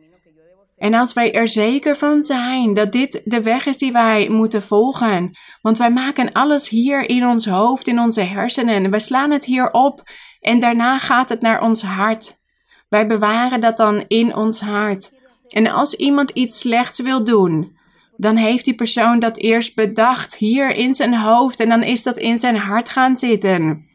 en 0.76 0.94
als 0.94 1.12
wij 1.12 1.34
er 1.34 1.48
zeker 1.48 1.96
van 1.96 2.22
zijn 2.22 2.74
dat 2.74 2.92
dit 2.92 3.20
de 3.24 3.42
weg 3.42 3.66
is 3.66 3.78
die 3.78 3.92
wij 3.92 4.28
moeten 4.28 4.62
volgen, 4.62 5.30
want 5.60 5.78
wij 5.78 5.90
maken 5.90 6.32
alles 6.32 6.68
hier 6.68 7.08
in 7.08 7.26
ons 7.26 7.46
hoofd, 7.46 7.88
in 7.88 8.00
onze 8.00 8.20
hersenen, 8.20 8.90
we 8.90 9.00
slaan 9.00 9.30
het 9.30 9.44
hier 9.44 9.70
op 9.70 10.02
en 10.40 10.58
daarna 10.58 10.98
gaat 10.98 11.28
het 11.28 11.40
naar 11.40 11.62
ons 11.62 11.82
hart. 11.82 12.32
Wij 12.88 13.06
bewaren 13.06 13.60
dat 13.60 13.76
dan 13.76 14.04
in 14.08 14.34
ons 14.34 14.60
hart. 14.60 15.12
En 15.48 15.66
als 15.66 15.94
iemand 15.94 16.30
iets 16.30 16.58
slechts 16.58 17.00
wil 17.00 17.24
doen, 17.24 17.76
dan 18.16 18.36
heeft 18.36 18.64
die 18.64 18.74
persoon 18.74 19.18
dat 19.18 19.36
eerst 19.36 19.74
bedacht 19.74 20.36
hier 20.36 20.70
in 20.70 20.94
zijn 20.94 21.14
hoofd 21.14 21.60
en 21.60 21.68
dan 21.68 21.82
is 21.82 22.02
dat 22.02 22.18
in 22.18 22.38
zijn 22.38 22.56
hart 22.56 22.88
gaan 22.88 23.16
zitten. 23.16 23.86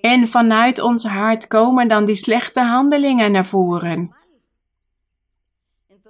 En 0.00 0.28
vanuit 0.28 0.80
ons 0.80 1.04
hart 1.04 1.46
komen 1.46 1.88
dan 1.88 2.04
die 2.04 2.14
slechte 2.14 2.60
handelingen 2.60 3.32
naar 3.32 3.46
voren. 3.46 4.15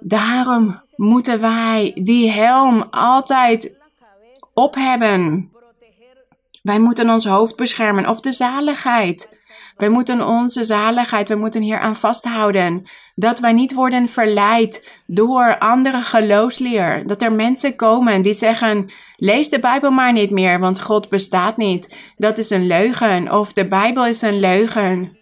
Daarom 0.07 0.81
moeten 0.95 1.41
wij 1.41 1.91
die 2.03 2.31
helm 2.31 2.81
altijd 2.89 3.77
op 4.53 4.75
hebben. 4.75 5.51
Wij 6.61 6.79
moeten 6.79 7.09
ons 7.09 7.25
hoofd 7.25 7.55
beschermen 7.55 8.09
of 8.09 8.19
de 8.19 8.31
zaligheid. 8.31 9.35
Wij 9.77 9.89
moeten 9.89 10.27
onze 10.27 10.63
zaligheid, 10.63 11.29
we 11.29 11.35
moeten 11.35 11.61
hier 11.61 11.79
aan 11.79 11.95
vasthouden. 11.95 12.83
Dat 13.15 13.39
wij 13.39 13.53
niet 13.53 13.73
worden 13.73 14.07
verleid 14.07 14.91
door 15.05 15.57
andere 15.57 16.01
geloofsleer. 16.01 17.07
Dat 17.07 17.21
er 17.21 17.31
mensen 17.31 17.75
komen 17.75 18.21
die 18.21 18.33
zeggen: 18.33 18.89
lees 19.15 19.49
de 19.49 19.59
Bijbel 19.59 19.91
maar 19.91 20.13
niet 20.13 20.31
meer, 20.31 20.59
want 20.59 20.81
God 20.81 21.09
bestaat 21.09 21.57
niet. 21.57 21.95
Dat 22.17 22.37
is 22.37 22.49
een 22.49 22.67
leugen. 22.67 23.31
Of 23.31 23.53
de 23.53 23.67
Bijbel 23.67 24.05
is 24.05 24.21
een 24.21 24.39
leugen. 24.39 25.17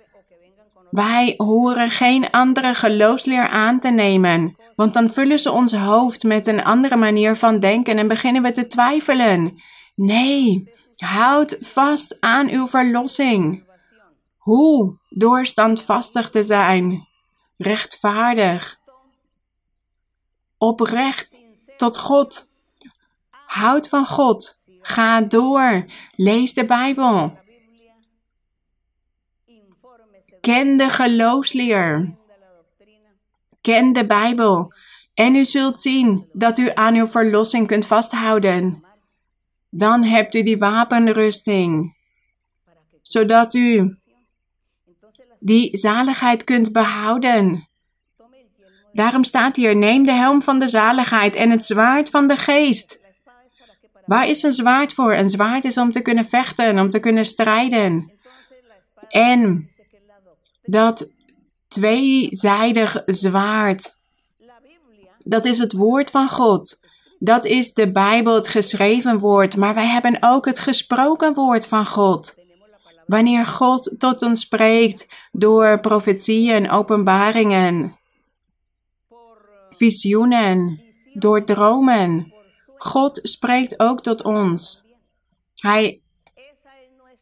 Wij 0.90 1.34
horen 1.38 1.90
geen 1.90 2.30
andere 2.30 2.74
geloofsleer 2.74 3.48
aan 3.48 3.80
te 3.80 3.90
nemen. 3.90 4.56
Want 4.76 4.94
dan 4.94 5.10
vullen 5.10 5.40
ze 5.40 5.52
ons 5.52 5.74
hoofd 5.74 6.24
met 6.24 6.48
een 6.48 6.64
andere 6.64 6.96
manier 6.96 7.36
van 7.36 7.60
denken 7.60 7.98
en 7.98 8.08
beginnen 8.08 8.42
we 8.42 8.52
te 8.52 8.68
twijfelen. 8.68 9.62
Nee, 9.96 10.72
houd 10.96 11.58
vast 11.60 12.22
aan 12.22 12.50
uw 12.50 12.68
verlossing. 12.68 13.64
Hoe? 14.38 14.98
Door 15.10 15.46
standvastig 15.46 16.30
te 16.30 16.44
zijn, 16.44 17.08
rechtvaardig, 17.58 18.80
oprecht 20.58 21.44
tot 21.78 21.98
God. 21.98 22.54
Houd 23.32 23.88
van 23.88 24.06
God. 24.06 24.64
Ga 24.82 25.22
door. 25.22 25.86
Lees 26.16 26.54
de 26.54 26.66
Bijbel. 26.66 27.38
Ken 30.42 30.78
de 30.78 30.90
geloofsleer. 30.90 32.16
Ken 33.66 33.94
de 33.94 34.06
Bijbel. 34.06 34.74
En 35.14 35.36
u 35.36 35.46
zult 35.46 35.80
zien 35.80 36.30
dat 36.34 36.58
u 36.58 36.72
aan 36.74 36.96
uw 36.96 37.08
verlossing 37.08 37.68
kunt 37.68 37.88
vasthouden. 37.88 38.84
Dan 39.70 40.04
hebt 40.04 40.36
u 40.36 40.42
die 40.42 40.58
wapenrusting, 40.58 41.96
zodat 43.02 43.54
u 43.54 43.98
die 45.40 45.78
zaligheid 45.78 46.44
kunt 46.44 46.72
behouden. 46.72 47.68
Daarom 48.94 49.24
staat 49.24 49.56
hier: 49.56 49.76
neem 49.76 50.06
de 50.06 50.12
helm 50.12 50.42
van 50.42 50.60
de 50.60 50.68
zaligheid 50.68 51.36
en 51.36 51.50
het 51.50 51.66
zwaard 51.66 52.10
van 52.10 52.28
de 52.28 52.36
geest. 52.36 53.00
Waar 54.06 54.28
is 54.28 54.44
een 54.44 54.54
zwaard 54.54 54.94
voor? 54.94 55.14
Een 55.14 55.30
zwaard 55.30 55.64
is 55.64 55.78
om 55.78 55.92
te 55.92 56.02
kunnen 56.02 56.26
vechten, 56.26 56.80
om 56.80 56.90
te 56.90 57.00
kunnen 57.00 57.26
strijden. 57.26 58.12
En 59.10 59.70
dat 60.62 61.15
tweezijdig 61.76 63.02
zwaard, 63.06 63.94
dat 65.24 65.46
is 65.46 65.60
het 65.60 65.74
woord 65.74 66.12
van 66.12 66.30
God. 66.30 66.84
Dat 67.20 67.46
is 67.46 67.74
de 67.74 67.92
Bijbel, 67.92 68.36
het 68.36 68.48
geschreven 68.48 69.20
woord, 69.20 69.56
maar 69.56 69.74
wij 69.74 69.88
hebben 69.88 70.18
ook 70.20 70.46
het 70.46 70.60
gesproken 70.60 71.34
woord 71.34 71.68
van 71.68 71.86
God. 71.86 72.44
Wanneer 73.06 73.46
God 73.46 73.96
tot 73.98 74.22
ons 74.22 74.42
spreekt 74.42 75.08
door 75.32 75.80
profetieën, 75.80 76.70
openbaringen, 76.70 77.98
visioenen, 79.70 80.82
door 81.14 81.44
dromen. 81.44 82.34
God 82.78 83.20
spreekt 83.24 83.80
ook 83.80 84.02
tot 84.02 84.24
ons. 84.24 84.86
Hij 85.56 86.02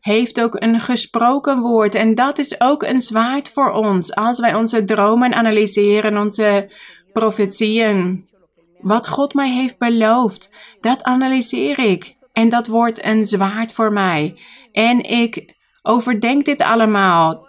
heeft 0.04 0.42
ook 0.42 0.62
een 0.62 0.80
gesproken 0.80 1.60
woord 1.60 1.96
en 1.96 2.16
dat 2.16 2.38
is 2.38 2.62
ook 2.62 2.84
een 2.84 3.02
zwaard 3.02 3.50
voor 3.50 3.72
ons 3.72 4.16
als 4.16 4.40
wij 4.40 4.56
onze 4.56 4.84
dromen 4.84 5.34
analyseren, 5.34 6.18
onze 6.18 6.72
profetieën. 7.14 8.28
Wat 8.80 9.08
God 9.08 9.34
mij 9.34 9.50
heeft 9.50 9.78
beloofd, 9.78 10.56
dat 10.80 11.04
analyseer 11.04 11.80
ik 11.80 12.16
en 12.34 12.50
dat 12.50 12.68
wordt 12.68 13.06
een 13.06 13.26
zwaard 13.26 13.74
voor 13.74 13.94
mij. 13.94 14.38
En 14.72 15.02
ik 15.02 15.54
Overdenk 15.86 16.46
dit 16.46 16.62
allemaal. 16.62 17.48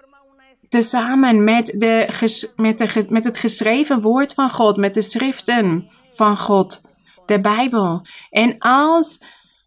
Tezamen 0.69 1.45
met, 1.45 1.67
de, 1.67 2.09
met, 2.57 2.79
de, 2.79 3.07
met 3.09 3.25
het 3.25 3.39
geschreven 3.39 4.01
woord 4.01 4.35
van 4.35 4.51
God, 4.51 4.77
met 4.77 4.95
de 4.95 5.03
schriften 5.03 5.89
van 6.11 6.37
God. 6.37 6.81
de 7.27 7.41
Bijbel. 7.41 8.07
En 8.31 8.59
als 8.59 9.25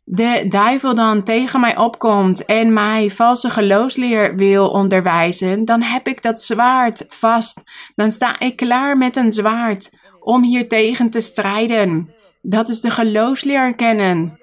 de 0.10 0.46
duivel 0.48 0.96
dan 0.96 1.24
tegen 1.24 1.60
mij 1.60 1.78
opkomt 1.78 2.46
en 2.46 2.74
mij 2.74 3.10
valse 3.10 3.50
geloofsleer 3.50 4.36
wil 4.36 4.70
onderwijzen, 4.70 5.66
dan 5.66 5.82
heb 5.82 6.08
ik 6.08 6.22
dat 6.22 6.42
zwaard 6.42 7.06
vast. 7.10 7.64
Dan 7.96 8.12
sta 8.12 8.40
ik 8.40 8.56
klaar 8.56 8.98
met 8.98 9.16
een 9.16 9.32
zwaard 9.32 9.98
om 10.20 10.44
hier 10.44 10.68
tegen 10.68 11.10
te 11.10 11.22
strijden. 11.22 12.14
Dat 12.42 12.70
is 12.70 12.82
de 12.82 12.90
geloofsleer 12.90 13.76
kennen. 13.76 14.40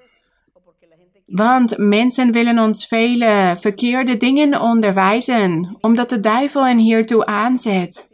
Want 1.26 1.78
mensen 1.78 2.32
willen 2.32 2.58
ons 2.58 2.86
vele 2.86 3.56
verkeerde 3.60 4.16
dingen 4.16 4.60
onderwijzen, 4.60 5.76
omdat 5.80 6.08
de 6.08 6.20
duivel 6.20 6.66
hen 6.66 6.78
hiertoe 6.78 7.26
aanzet. 7.26 8.12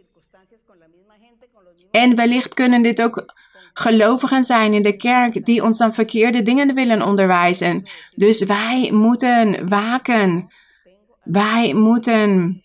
En 1.90 2.14
wellicht 2.14 2.54
kunnen 2.54 2.82
dit 2.82 3.02
ook 3.02 3.34
gelovigen 3.80 4.44
zijn 4.44 4.74
in 4.74 4.82
de 4.82 4.96
kerk 4.96 5.44
die 5.44 5.62
ons 5.62 5.78
dan 5.78 5.94
verkeerde 5.94 6.42
dingen 6.42 6.74
willen 6.74 7.02
onderwijzen. 7.02 7.88
Dus 8.14 8.44
wij 8.44 8.90
moeten 8.92 9.68
waken. 9.68 10.52
Wij 11.22 11.74
moeten 11.74 12.62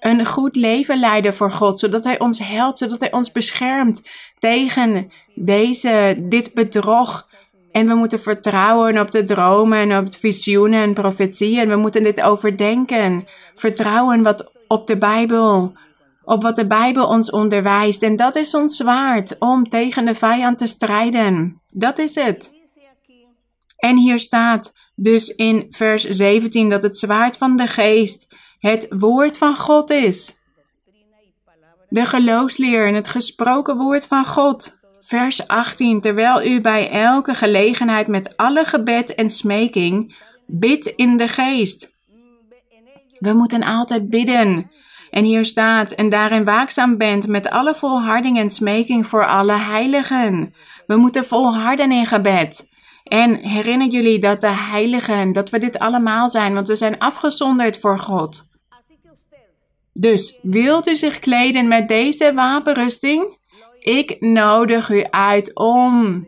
een 0.00 0.26
goed 0.26 0.56
leven 0.56 0.98
leiden 0.98 1.34
voor 1.34 1.50
God, 1.50 1.78
zodat 1.78 2.04
Hij 2.04 2.18
ons 2.18 2.38
helpt, 2.38 2.78
zodat 2.78 3.00
Hij 3.00 3.12
ons 3.12 3.32
beschermt 3.32 4.08
tegen 4.38 5.12
deze, 5.34 6.16
dit 6.18 6.54
bedrog. 6.54 7.30
En 7.72 7.86
we 7.86 7.94
moeten 7.94 8.20
vertrouwen 8.20 8.98
op 8.98 9.10
de 9.10 9.24
dromen 9.24 9.78
en 9.78 9.98
op 9.98 10.14
visioenen 10.14 10.82
en 10.82 10.94
profetieën. 10.94 11.68
We 11.68 11.76
moeten 11.76 12.02
dit 12.02 12.20
overdenken. 12.20 13.24
Vertrouwen 13.54 14.22
wat 14.22 14.52
op 14.68 14.86
de 14.86 14.98
Bijbel, 14.98 15.72
op 16.24 16.42
wat 16.42 16.56
de 16.56 16.66
Bijbel 16.66 17.06
ons 17.06 17.30
onderwijst. 17.30 18.02
En 18.02 18.16
dat 18.16 18.36
is 18.36 18.54
ons 18.54 18.76
zwaard 18.76 19.38
om 19.38 19.68
tegen 19.68 20.04
de 20.04 20.14
vijand 20.14 20.58
te 20.58 20.66
strijden. 20.66 21.62
Dat 21.68 21.98
is 21.98 22.14
het. 22.14 22.50
En 23.76 23.96
hier 23.96 24.18
staat 24.18 24.72
dus 24.94 25.28
in 25.28 25.66
vers 25.70 26.04
17 26.04 26.68
dat 26.68 26.82
het 26.82 26.98
zwaard 26.98 27.36
van 27.36 27.56
de 27.56 27.66
geest 27.66 28.34
het 28.58 28.86
woord 28.98 29.38
van 29.38 29.56
God 29.56 29.90
is. 29.90 30.40
De 31.88 32.06
geloofsleer 32.06 32.86
en 32.86 32.94
het 32.94 33.08
gesproken 33.08 33.76
woord 33.76 34.06
van 34.06 34.26
God. 34.26 34.80
Vers 35.00 35.46
18. 35.46 36.00
Terwijl 36.00 36.44
u 36.44 36.60
bij 36.60 36.90
elke 36.90 37.34
gelegenheid 37.34 38.06
met 38.06 38.36
alle 38.36 38.64
gebed 38.64 39.14
en 39.14 39.30
smeking 39.30 40.16
bidt 40.46 40.86
in 40.86 41.16
de 41.16 41.28
geest. 41.28 41.92
We 43.18 43.32
moeten 43.32 43.62
altijd 43.62 44.10
bidden. 44.10 44.70
En 45.12 45.24
hier 45.24 45.44
staat, 45.44 45.90
en 45.90 46.08
daarin 46.08 46.44
waakzaam 46.44 46.96
bent 46.96 47.26
met 47.26 47.50
alle 47.50 47.74
volharding 47.74 48.38
en 48.38 48.50
smeking 48.50 49.06
voor 49.06 49.26
alle 49.26 49.58
heiligen. 49.58 50.54
We 50.86 50.96
moeten 50.96 51.24
volharden 51.24 51.92
in 51.92 52.06
gebed. 52.06 52.70
En 53.04 53.34
herinner 53.34 53.88
jullie 53.88 54.18
dat 54.18 54.40
de 54.40 54.54
heiligen, 54.54 55.32
dat 55.32 55.50
we 55.50 55.58
dit 55.58 55.78
allemaal 55.78 56.28
zijn, 56.28 56.54
want 56.54 56.68
we 56.68 56.76
zijn 56.76 56.98
afgezonderd 56.98 57.78
voor 57.78 57.98
God. 57.98 58.50
Dus 59.92 60.38
wilt 60.42 60.88
u 60.88 60.96
zich 60.96 61.18
kleden 61.18 61.68
met 61.68 61.88
deze 61.88 62.34
wapenrusting? 62.34 63.36
Ik 63.80 64.20
nodig 64.20 64.90
u 64.90 65.04
uit 65.10 65.54
om 65.54 66.26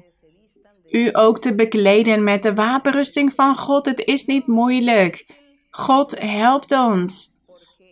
u 0.91 1.09
ook 1.12 1.41
te 1.41 1.55
bekleden 1.55 2.24
met 2.24 2.43
de 2.43 2.55
wapenrusting 2.55 3.32
van 3.32 3.57
God. 3.57 3.87
Het 3.87 4.05
is 4.05 4.24
niet 4.24 4.47
moeilijk. 4.47 5.26
God 5.70 6.20
helpt 6.20 6.72
ons. 6.72 7.28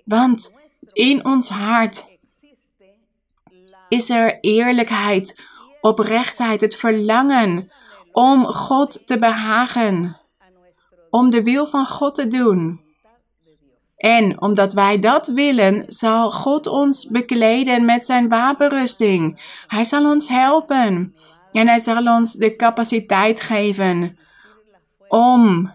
Want 0.04 0.60
in 0.92 1.24
ons 1.24 1.48
hart 1.48 2.10
is 3.88 4.10
er 4.10 4.38
eerlijkheid, 4.40 5.40
oprechtheid, 5.80 6.60
het 6.60 6.76
verlangen 6.76 7.70
om 8.12 8.44
God 8.44 9.06
te 9.06 9.18
behagen, 9.18 10.16
om 11.10 11.30
de 11.30 11.42
wil 11.42 11.66
van 11.66 11.86
God 11.86 12.14
te 12.14 12.28
doen. 12.28 12.80
En 13.96 14.40
omdat 14.40 14.72
wij 14.72 14.98
dat 14.98 15.26
willen, 15.26 15.84
zal 15.86 16.30
God 16.30 16.66
ons 16.66 17.08
bekleden 17.08 17.84
met 17.84 18.04
zijn 18.04 18.28
wapenrusting. 18.28 19.40
Hij 19.66 19.84
zal 19.84 20.10
ons 20.10 20.28
helpen 20.28 21.14
en 21.52 21.68
hij 21.68 21.78
zal 21.78 22.06
ons 22.06 22.32
de 22.32 22.56
capaciteit 22.56 23.40
geven 23.40 24.18
om 25.08 25.72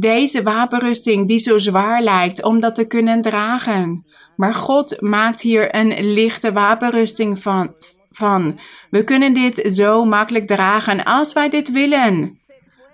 deze 0.00 0.42
wapenrusting 0.42 1.28
die 1.28 1.38
zo 1.38 1.58
zwaar 1.58 2.02
lijkt, 2.02 2.42
om 2.42 2.60
dat 2.60 2.74
te 2.74 2.86
kunnen 2.86 3.22
dragen. 3.22 4.06
Maar 4.36 4.54
God 4.54 5.00
maakt 5.00 5.40
hier 5.40 5.74
een 5.74 6.12
lichte 6.12 6.52
wapenrusting 6.52 7.38
van. 7.38 7.74
van. 8.10 8.58
We 8.90 9.04
kunnen 9.04 9.34
dit 9.34 9.62
zo 9.72 10.04
makkelijk 10.04 10.46
dragen 10.46 11.04
als 11.04 11.32
wij 11.32 11.48
dit 11.48 11.72
willen. 11.72 12.38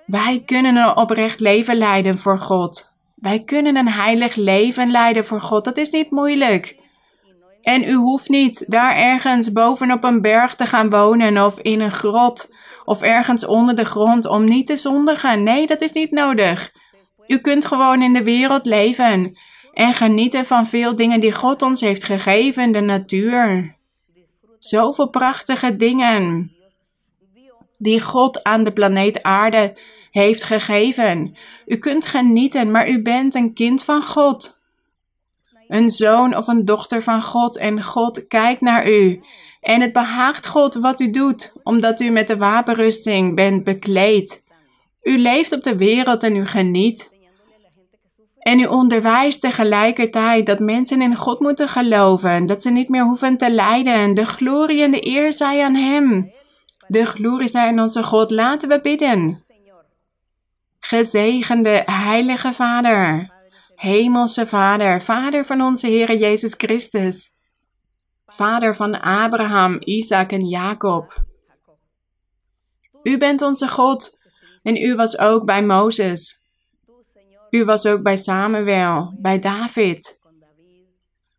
Wij 0.06 0.42
kunnen 0.46 0.76
een 0.76 0.96
oprecht 0.96 1.40
leven 1.40 1.76
leiden 1.76 2.18
voor 2.18 2.38
God. 2.38 2.92
Wij 3.14 3.42
kunnen 3.42 3.76
een 3.76 3.88
heilig 3.88 4.34
leven 4.34 4.90
leiden 4.90 5.24
voor 5.24 5.40
God. 5.40 5.64
Dat 5.64 5.76
is 5.76 5.90
niet 5.90 6.10
moeilijk. 6.10 6.80
En 7.62 7.84
u 7.84 7.94
hoeft 7.94 8.28
niet 8.28 8.64
daar 8.70 8.96
ergens 8.96 9.52
bovenop 9.52 10.04
een 10.04 10.20
berg 10.20 10.54
te 10.54 10.66
gaan 10.66 10.90
wonen 10.90 11.44
of 11.44 11.58
in 11.58 11.80
een 11.80 11.90
grot 11.90 12.54
of 12.84 13.02
ergens 13.02 13.46
onder 13.46 13.74
de 13.74 13.84
grond 13.84 14.26
om 14.26 14.44
niet 14.44 14.66
te 14.66 14.76
zondigen. 14.76 15.42
Nee, 15.42 15.66
dat 15.66 15.80
is 15.80 15.92
niet 15.92 16.10
nodig. 16.10 16.72
U 17.32 17.38
kunt 17.38 17.66
gewoon 17.66 18.02
in 18.02 18.12
de 18.12 18.22
wereld 18.22 18.66
leven 18.66 19.36
en 19.72 19.92
genieten 19.92 20.44
van 20.44 20.66
veel 20.66 20.96
dingen 20.96 21.20
die 21.20 21.32
God 21.32 21.62
ons 21.62 21.80
heeft 21.80 22.04
gegeven, 22.04 22.72
de 22.72 22.80
natuur. 22.80 23.74
Zoveel 24.58 25.08
prachtige 25.08 25.76
dingen 25.76 26.52
die 27.78 28.00
God 28.00 28.42
aan 28.42 28.64
de 28.64 28.72
planeet 28.72 29.22
Aarde 29.22 29.76
heeft 30.10 30.44
gegeven. 30.44 31.36
U 31.66 31.76
kunt 31.76 32.06
genieten, 32.06 32.70
maar 32.70 32.88
u 32.88 33.02
bent 33.02 33.34
een 33.34 33.54
kind 33.54 33.84
van 33.84 34.02
God. 34.02 34.60
Een 35.68 35.90
zoon 35.90 36.36
of 36.36 36.46
een 36.46 36.64
dochter 36.64 37.02
van 37.02 37.22
God 37.22 37.58
en 37.58 37.82
God 37.82 38.26
kijkt 38.26 38.60
naar 38.60 38.90
u. 38.90 39.22
En 39.60 39.80
het 39.80 39.92
behaagt 39.92 40.46
God 40.46 40.74
wat 40.74 41.00
u 41.00 41.10
doet, 41.10 41.52
omdat 41.62 42.00
u 42.00 42.10
met 42.10 42.28
de 42.28 42.36
wapenrusting 42.36 43.36
bent 43.36 43.64
bekleed. 43.64 44.44
U 45.02 45.18
leeft 45.18 45.52
op 45.52 45.62
de 45.62 45.76
wereld 45.76 46.22
en 46.22 46.36
u 46.36 46.46
geniet. 46.46 47.11
En 48.42 48.58
u 48.58 48.64
onderwijst 48.64 49.40
tegelijkertijd 49.40 50.46
dat 50.46 50.58
mensen 50.58 51.02
in 51.02 51.16
God 51.16 51.40
moeten 51.40 51.68
geloven, 51.68 52.46
dat 52.46 52.62
ze 52.62 52.70
niet 52.70 52.88
meer 52.88 53.04
hoeven 53.04 53.36
te 53.36 53.50
lijden. 53.50 54.14
De 54.14 54.26
glorie 54.26 54.82
en 54.82 54.90
de 54.90 55.06
eer 55.06 55.32
zij 55.32 55.64
aan 55.64 55.74
Hem. 55.74 56.32
De 56.86 57.06
glorie 57.06 57.48
zij 57.48 57.68
aan 57.68 57.80
onze 57.80 58.02
God. 58.02 58.30
Laten 58.30 58.68
we 58.68 58.80
bidden. 58.80 59.44
Gezegende 60.80 61.82
Heilige 61.84 62.52
Vader, 62.52 63.30
Hemelse 63.74 64.46
Vader, 64.46 65.02
Vader 65.02 65.44
van 65.44 65.60
onze 65.60 65.86
Heer 65.86 66.16
Jezus 66.16 66.54
Christus, 66.56 67.28
Vader 68.26 68.74
van 68.74 69.00
Abraham, 69.00 69.76
Isaac 69.80 70.32
en 70.32 70.48
Jacob. 70.48 71.24
U 73.02 73.18
bent 73.18 73.42
onze 73.42 73.68
God 73.68 74.18
en 74.62 74.76
u 74.76 74.94
was 74.94 75.18
ook 75.18 75.44
bij 75.44 75.64
Mozes. 75.64 76.41
U 77.52 77.64
was 77.64 77.86
ook 77.86 78.02
bij 78.02 78.16
Samuel, 78.16 79.14
bij 79.18 79.38
David, 79.38 80.20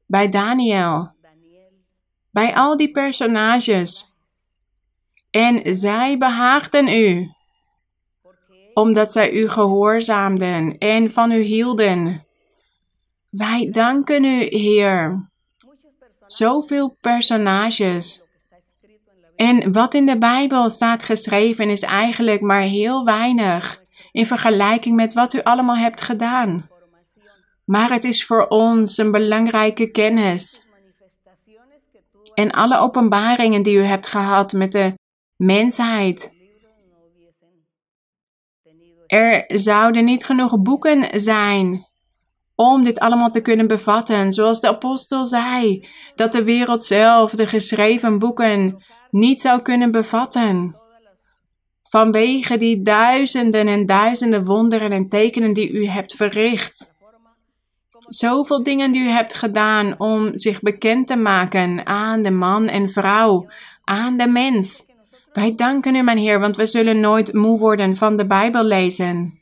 bij 0.06 0.28
Daniel, 0.28 1.12
bij 2.32 2.56
al 2.56 2.78
die 2.78 2.92
personages. 2.92 4.06
En 5.32 5.76
zij 5.76 6.18
behaagden 6.18 6.88
u 6.88 7.32
omdat 8.74 9.12
zij 9.12 9.32
u 9.32 9.50
gehoorzaamden 9.50 10.78
en 10.78 11.12
van 11.12 11.32
u 11.32 11.42
hielden. 11.42 12.26
Wij 13.30 13.70
danken 13.72 14.24
u, 14.24 14.46
Heer. 14.50 15.30
Zoveel 16.26 16.98
personages. 17.02 18.28
En 19.36 19.72
wat 19.72 19.94
in 19.94 20.06
de 20.06 20.18
Bijbel 20.18 20.70
staat 20.70 21.04
geschreven 21.04 21.70
is 21.70 21.82
eigenlijk 21.82 22.42
maar 22.42 22.62
heel 22.62 23.06
weinig 23.06 23.83
in 24.14 24.26
vergelijking 24.26 24.96
met 24.96 25.14
wat 25.14 25.34
u 25.34 25.42
allemaal 25.42 25.78
hebt 25.78 26.02
gedaan. 26.02 26.70
Maar 27.66 27.92
het 27.92 28.04
is 28.04 28.26
voor 28.26 28.48
ons 28.48 28.98
een 28.98 29.12
belangrijke 29.12 29.92
kennis. 29.92 30.68
En 32.34 32.52
alle 32.52 32.78
openbaringen 32.78 33.64
die 33.64 33.78
u 33.78 33.84
hebt 33.84 34.08
gehad 34.08 34.54
met 34.54 34.72
de 34.72 34.94
mensheid 35.36 36.32
er 39.14 39.44
zouden 39.48 40.06
niet 40.06 40.26
genoeg 40.26 40.62
boeken 40.62 41.20
zijn 41.20 41.88
om 42.56 42.84
dit 42.84 43.00
allemaal 43.00 43.30
te 43.30 43.42
kunnen 43.42 43.68
bevatten. 43.68 44.34
Zoals 44.34 44.60
de 44.60 44.68
apostel 44.68 45.26
zei, 45.26 45.88
dat 46.16 46.32
de 46.32 46.44
wereld 46.44 46.84
zelf 46.84 47.32
de 47.32 47.48
geschreven 47.48 48.20
boeken 48.20 48.84
niet 49.10 49.42
zou 49.42 49.62
kunnen 49.62 49.92
bevatten. 49.92 50.76
Vanwege 51.94 52.58
die 52.58 52.82
duizenden 52.82 53.68
en 53.68 53.86
duizenden 53.86 54.46
wonderen 54.46 54.92
en 54.92 55.10
tekenen 55.10 55.54
die 55.54 55.72
u 55.72 55.88
hebt 55.88 56.16
verricht. 56.16 56.94
Zoveel 58.08 58.64
dingen 58.64 58.92
die 58.92 59.02
u 59.02 59.08
hebt 59.08 59.34
gedaan 59.34 60.00
om 60.00 60.38
zich 60.38 60.62
bekend 60.62 61.08
te 61.08 61.16
maken 61.16 61.86
aan 61.86 62.22
de 62.22 62.32
man 62.32 62.68
en 62.68 62.90
vrouw, 62.90 63.48
aan 63.84 64.18
de 64.18 64.28
mens. 64.28 64.84
Wij 65.34 65.56
danken 65.56 65.96
u, 65.96 66.02
mijn 66.02 66.18
Heer, 66.18 66.40
want 66.40 66.56
we 66.56 66.66
zullen 66.66 67.00
nooit 67.00 67.34
moe 67.34 67.60
worden 67.60 67.96
van 67.96 68.18
de 68.18 68.26
Bijbel 68.26 68.64
lezen. 68.64 69.40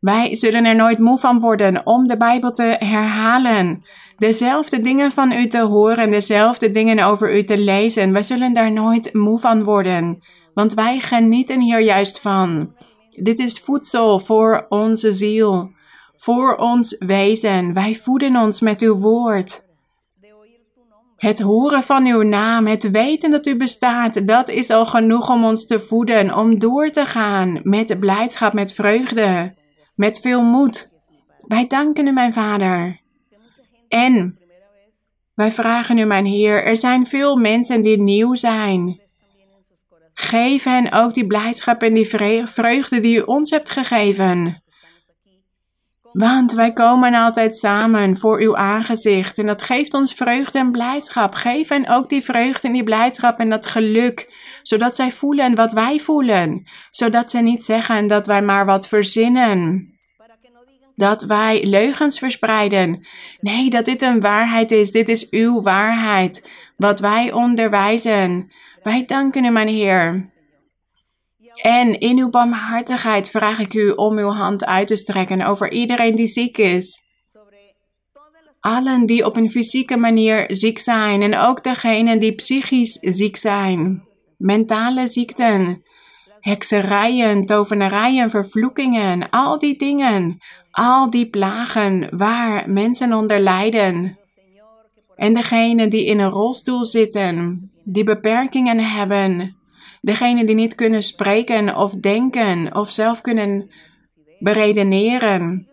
Wij 0.00 0.34
zullen 0.34 0.64
er 0.64 0.76
nooit 0.76 0.98
moe 0.98 1.18
van 1.18 1.40
worden 1.40 1.86
om 1.86 2.06
de 2.06 2.16
Bijbel 2.16 2.52
te 2.52 2.76
herhalen. 2.78 3.84
Dezelfde 4.16 4.80
dingen 4.80 5.10
van 5.12 5.32
u 5.32 5.46
te 5.46 5.60
horen, 5.60 6.10
dezelfde 6.10 6.70
dingen 6.70 7.04
over 7.04 7.36
u 7.36 7.44
te 7.44 7.58
lezen. 7.58 8.12
Wij 8.12 8.22
zullen 8.22 8.52
daar 8.52 8.72
nooit 8.72 9.14
moe 9.14 9.38
van 9.38 9.64
worden, 9.64 10.22
want 10.60 10.74
wij 10.74 11.00
genieten 11.00 11.60
hier 11.60 11.80
juist 11.80 12.20
van. 12.20 12.74
Dit 13.10 13.38
is 13.38 13.58
voedsel 13.58 14.18
voor 14.18 14.66
onze 14.68 15.12
ziel, 15.12 15.70
voor 16.14 16.56
ons 16.56 16.96
wezen. 16.98 17.74
Wij 17.74 17.94
voeden 17.94 18.36
ons 18.36 18.60
met 18.60 18.80
uw 18.80 18.94
woord. 18.94 19.68
Het 21.16 21.40
horen 21.40 21.82
van 21.82 22.06
uw 22.06 22.22
naam, 22.22 22.66
het 22.66 22.90
weten 22.90 23.30
dat 23.30 23.46
u 23.46 23.56
bestaat, 23.56 24.26
dat 24.26 24.48
is 24.48 24.70
al 24.70 24.86
genoeg 24.86 25.30
om 25.30 25.44
ons 25.44 25.66
te 25.66 25.78
voeden, 25.78 26.34
om 26.34 26.58
door 26.58 26.90
te 26.90 27.06
gaan 27.06 27.60
met 27.62 28.00
blijdschap, 28.00 28.52
met 28.52 28.72
vreugde, 28.72 29.54
met 29.94 30.20
veel 30.20 30.42
moed. 30.42 30.98
Wij 31.38 31.66
danken 31.66 32.06
u, 32.06 32.10
mijn 32.10 32.32
Vader. 32.32 33.00
En 33.88 34.38
wij 35.34 35.50
vragen 35.50 35.98
u, 35.98 36.04
mijn 36.04 36.26
Heer, 36.26 36.64
er 36.64 36.76
zijn 36.76 37.06
veel 37.06 37.36
mensen 37.36 37.82
die 37.82 38.02
nieuw 38.02 38.34
zijn. 38.34 39.08
Geef 40.20 40.64
hen 40.64 40.92
ook 40.92 41.14
die 41.14 41.26
blijdschap 41.26 41.82
en 41.82 41.94
die 41.94 42.08
vreugde 42.44 43.00
die 43.00 43.16
u 43.16 43.20
ons 43.20 43.50
hebt 43.50 43.70
gegeven. 43.70 44.62
Want 46.12 46.52
wij 46.52 46.72
komen 46.72 47.14
altijd 47.14 47.56
samen 47.56 48.16
voor 48.16 48.40
uw 48.40 48.56
aangezicht 48.56 49.38
en 49.38 49.46
dat 49.46 49.62
geeft 49.62 49.94
ons 49.94 50.14
vreugde 50.14 50.58
en 50.58 50.70
blijdschap. 50.70 51.34
Geef 51.34 51.68
hen 51.68 51.88
ook 51.88 52.08
die 52.08 52.22
vreugde 52.22 52.66
en 52.66 52.72
die 52.72 52.84
blijdschap 52.84 53.38
en 53.38 53.50
dat 53.50 53.66
geluk, 53.66 54.32
zodat 54.62 54.96
zij 54.96 55.12
voelen 55.12 55.54
wat 55.54 55.72
wij 55.72 55.98
voelen. 55.98 56.68
Zodat 56.90 57.30
ze 57.30 57.38
niet 57.38 57.64
zeggen 57.64 58.06
dat 58.06 58.26
wij 58.26 58.42
maar 58.42 58.66
wat 58.66 58.88
verzinnen. 58.88 59.88
Dat 60.94 61.22
wij 61.22 61.64
leugens 61.64 62.18
verspreiden. 62.18 63.06
Nee, 63.40 63.70
dat 63.70 63.84
dit 63.84 64.02
een 64.02 64.20
waarheid 64.20 64.70
is. 64.70 64.90
Dit 64.90 65.08
is 65.08 65.30
uw 65.30 65.62
waarheid. 65.62 66.50
Wat 66.76 67.00
wij 67.00 67.32
onderwijzen. 67.32 68.52
Wij 68.82 69.04
danken 69.04 69.44
u, 69.44 69.50
mijn 69.50 69.68
Heer. 69.68 70.30
En 71.62 71.98
in 71.98 72.18
uw 72.18 72.30
barmhartigheid 72.30 73.30
vraag 73.30 73.58
ik 73.58 73.74
u 73.74 73.90
om 73.90 74.18
uw 74.18 74.30
hand 74.30 74.64
uit 74.64 74.86
te 74.86 74.96
strekken 74.96 75.42
over 75.42 75.72
iedereen 75.72 76.14
die 76.14 76.26
ziek 76.26 76.58
is. 76.58 77.08
Allen 78.60 79.06
die 79.06 79.24
op 79.26 79.36
een 79.36 79.50
fysieke 79.50 79.96
manier 79.96 80.44
ziek 80.48 80.78
zijn 80.78 81.22
en 81.22 81.38
ook 81.38 81.64
degenen 81.64 82.18
die 82.18 82.34
psychisch 82.34 82.98
ziek 83.00 83.36
zijn. 83.36 84.04
Mentale 84.36 85.06
ziekten, 85.06 85.82
hekserijen, 86.40 87.46
tovenarijen, 87.46 88.30
vervloekingen, 88.30 89.30
al 89.30 89.58
die 89.58 89.76
dingen, 89.76 90.38
al 90.70 91.10
die 91.10 91.30
plagen 91.30 92.08
waar 92.16 92.70
mensen 92.70 93.12
onder 93.12 93.40
lijden. 93.40 94.18
En 95.16 95.34
degenen 95.34 95.90
die 95.90 96.04
in 96.04 96.18
een 96.18 96.28
rolstoel 96.28 96.84
zitten, 96.84 97.70
die 97.92 98.04
beperkingen 98.04 98.78
hebben, 98.78 99.60
Degenen 100.00 100.46
die 100.46 100.54
niet 100.54 100.74
kunnen 100.74 101.02
spreken 101.02 101.76
of 101.76 101.94
denken 101.94 102.74
of 102.74 102.90
zelf 102.90 103.20
kunnen 103.20 103.70
beredeneren. 104.38 105.68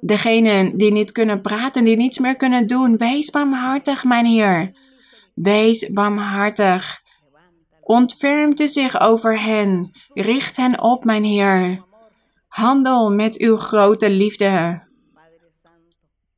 Degenen 0.00 0.76
die 0.76 0.92
niet 0.92 1.12
kunnen 1.12 1.40
praten, 1.40 1.84
die 1.84 1.96
niets 1.96 2.18
meer 2.18 2.36
kunnen 2.36 2.66
doen. 2.66 2.96
Wees 2.96 3.30
barmhartig, 3.30 4.04
mijn 4.04 4.26
Heer. 4.26 4.72
Wees 5.34 5.92
barmhartig. 5.92 7.02
Ontfermt 7.80 8.60
u 8.60 8.68
zich 8.68 9.00
over 9.00 9.42
hen. 9.42 9.90
Richt 10.14 10.56
hen 10.56 10.82
op, 10.82 11.04
mijn 11.04 11.24
Heer. 11.24 11.84
Handel 12.48 13.10
met 13.10 13.38
uw 13.38 13.56
grote 13.56 14.10
liefde. 14.10 14.86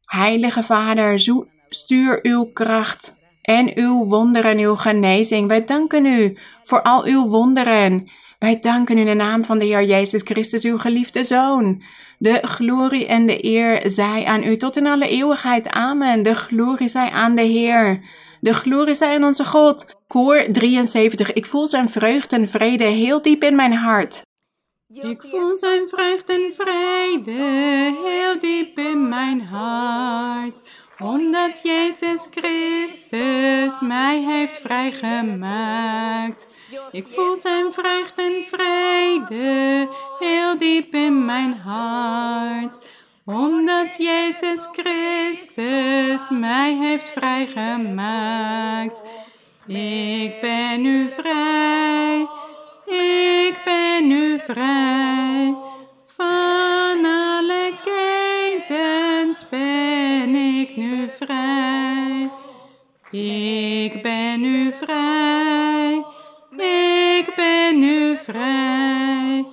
Heilige 0.04 0.62
Vader, 0.62 1.18
stuur 1.68 2.18
uw 2.22 2.44
kracht 2.44 3.19
en 3.42 3.72
uw 3.74 4.04
wonderen, 4.04 4.58
uw 4.58 4.76
genezing. 4.76 5.48
Wij 5.48 5.64
danken 5.64 6.06
u 6.06 6.36
voor 6.62 6.82
al 6.82 7.04
uw 7.04 7.28
wonderen. 7.28 8.08
Wij 8.38 8.58
danken 8.60 8.96
u 8.96 9.00
in 9.00 9.06
de 9.06 9.14
naam 9.14 9.44
van 9.44 9.58
de 9.58 9.64
Heer 9.64 9.84
Jezus 9.84 10.22
Christus, 10.22 10.64
uw 10.64 10.78
geliefde 10.78 11.24
Zoon. 11.24 11.82
De 12.18 12.38
glorie 12.42 13.06
en 13.06 13.26
de 13.26 13.44
eer 13.44 13.90
zij 13.90 14.24
aan 14.24 14.42
u 14.42 14.56
tot 14.56 14.76
in 14.76 14.86
alle 14.86 15.08
eeuwigheid. 15.08 15.68
Amen. 15.68 16.22
De 16.22 16.34
glorie 16.34 16.88
zij 16.88 17.10
aan 17.10 17.34
de 17.34 17.42
Heer. 17.42 18.00
De 18.40 18.54
glorie 18.54 18.94
zij 18.94 19.14
aan 19.14 19.24
onze 19.24 19.44
God. 19.44 19.96
Koor 20.06 20.46
73. 20.52 21.32
Ik 21.32 21.46
voel 21.46 21.68
zijn 21.68 21.88
vreugde 21.88 22.36
en 22.36 22.48
vrede 22.48 22.84
heel 22.84 23.22
diep 23.22 23.44
in 23.44 23.54
mijn 23.54 23.72
hart. 23.72 24.22
Ik 24.92 25.22
voel 25.22 25.58
zijn 25.58 25.88
vreugde 25.88 26.32
en 26.32 26.52
vrede 26.54 27.30
heel 28.04 28.40
diep 28.40 28.78
in 28.78 29.08
mijn 29.08 29.40
hart 29.42 30.60
omdat 31.00 31.60
Jezus 31.62 32.28
Christus 32.30 33.80
mij 33.80 34.20
heeft 34.20 34.58
vrijgemaakt. 34.58 36.46
Ik 36.90 37.06
voel 37.06 37.36
zijn 37.36 37.72
vreugde 37.72 38.22
en 38.22 38.44
vrede 38.46 39.88
heel 40.18 40.58
diep 40.58 40.94
in 40.94 41.24
mijn 41.24 41.54
hart. 41.54 42.78
Omdat 43.24 43.94
Jezus 43.98 44.68
Christus 44.72 46.28
mij 46.30 46.74
heeft 46.74 47.10
vrijgemaakt. 47.10 49.02
Ik 49.66 50.40
ben 50.40 50.82
nu 50.82 51.10
vrij, 51.10 52.26
ik 52.86 53.54
ben 53.64 54.08
nu 54.08 54.38
vrij. 54.38 55.69
Van 56.20 57.04
alle 57.04 57.72
ketens 57.84 59.48
ben 59.48 60.34
ik 60.34 60.76
nu 60.76 61.08
vrij. 61.18 62.30
Ik 63.10 64.02
ben 64.02 64.40
nu 64.40 64.72
vrij. 64.72 66.04
Ik 66.56 67.32
ben 67.36 67.78
nu 67.80 68.16
vrij. 68.16 69.46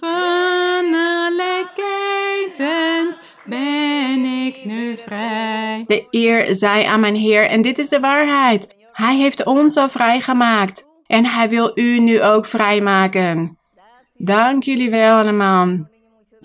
Van 0.00 0.94
alle 0.94 1.66
ketens 1.74 3.20
ben 3.44 4.24
ik 4.24 4.64
nu 4.64 4.96
vrij. 4.96 5.84
De 5.86 6.06
eer 6.10 6.54
zij 6.54 6.86
aan 6.86 7.00
mijn 7.00 7.16
Heer 7.16 7.48
en 7.48 7.62
dit 7.62 7.78
is 7.78 7.88
de 7.88 8.00
waarheid. 8.00 8.76
Hij 8.92 9.16
heeft 9.16 9.44
ons 9.44 9.76
al 9.76 9.88
vrijgemaakt 9.88 10.86
en 11.06 11.26
hij 11.26 11.48
wil 11.48 11.70
u 11.74 11.98
nu 11.98 12.22
ook 12.22 12.46
vrijmaken. 12.46 13.58
Dank 14.14 14.62
jullie 14.62 14.90
wel 14.90 15.18
allemaal. 15.18 15.94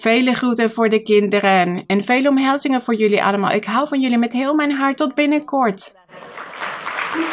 Vele 0.01 0.33
groeten 0.33 0.69
voor 0.69 0.89
de 0.89 0.99
kinderen 0.99 1.83
en 1.87 2.03
vele 2.03 2.29
omhelzingen 2.29 2.81
voor 2.81 2.95
jullie 2.95 3.23
allemaal. 3.23 3.51
Ik 3.51 3.65
hou 3.65 3.87
van 3.87 4.01
jullie 4.01 4.17
met 4.17 4.33
heel 4.33 4.53
mijn 4.53 4.71
hart. 4.71 4.97
Tot 4.97 5.15
binnenkort. 5.15 5.93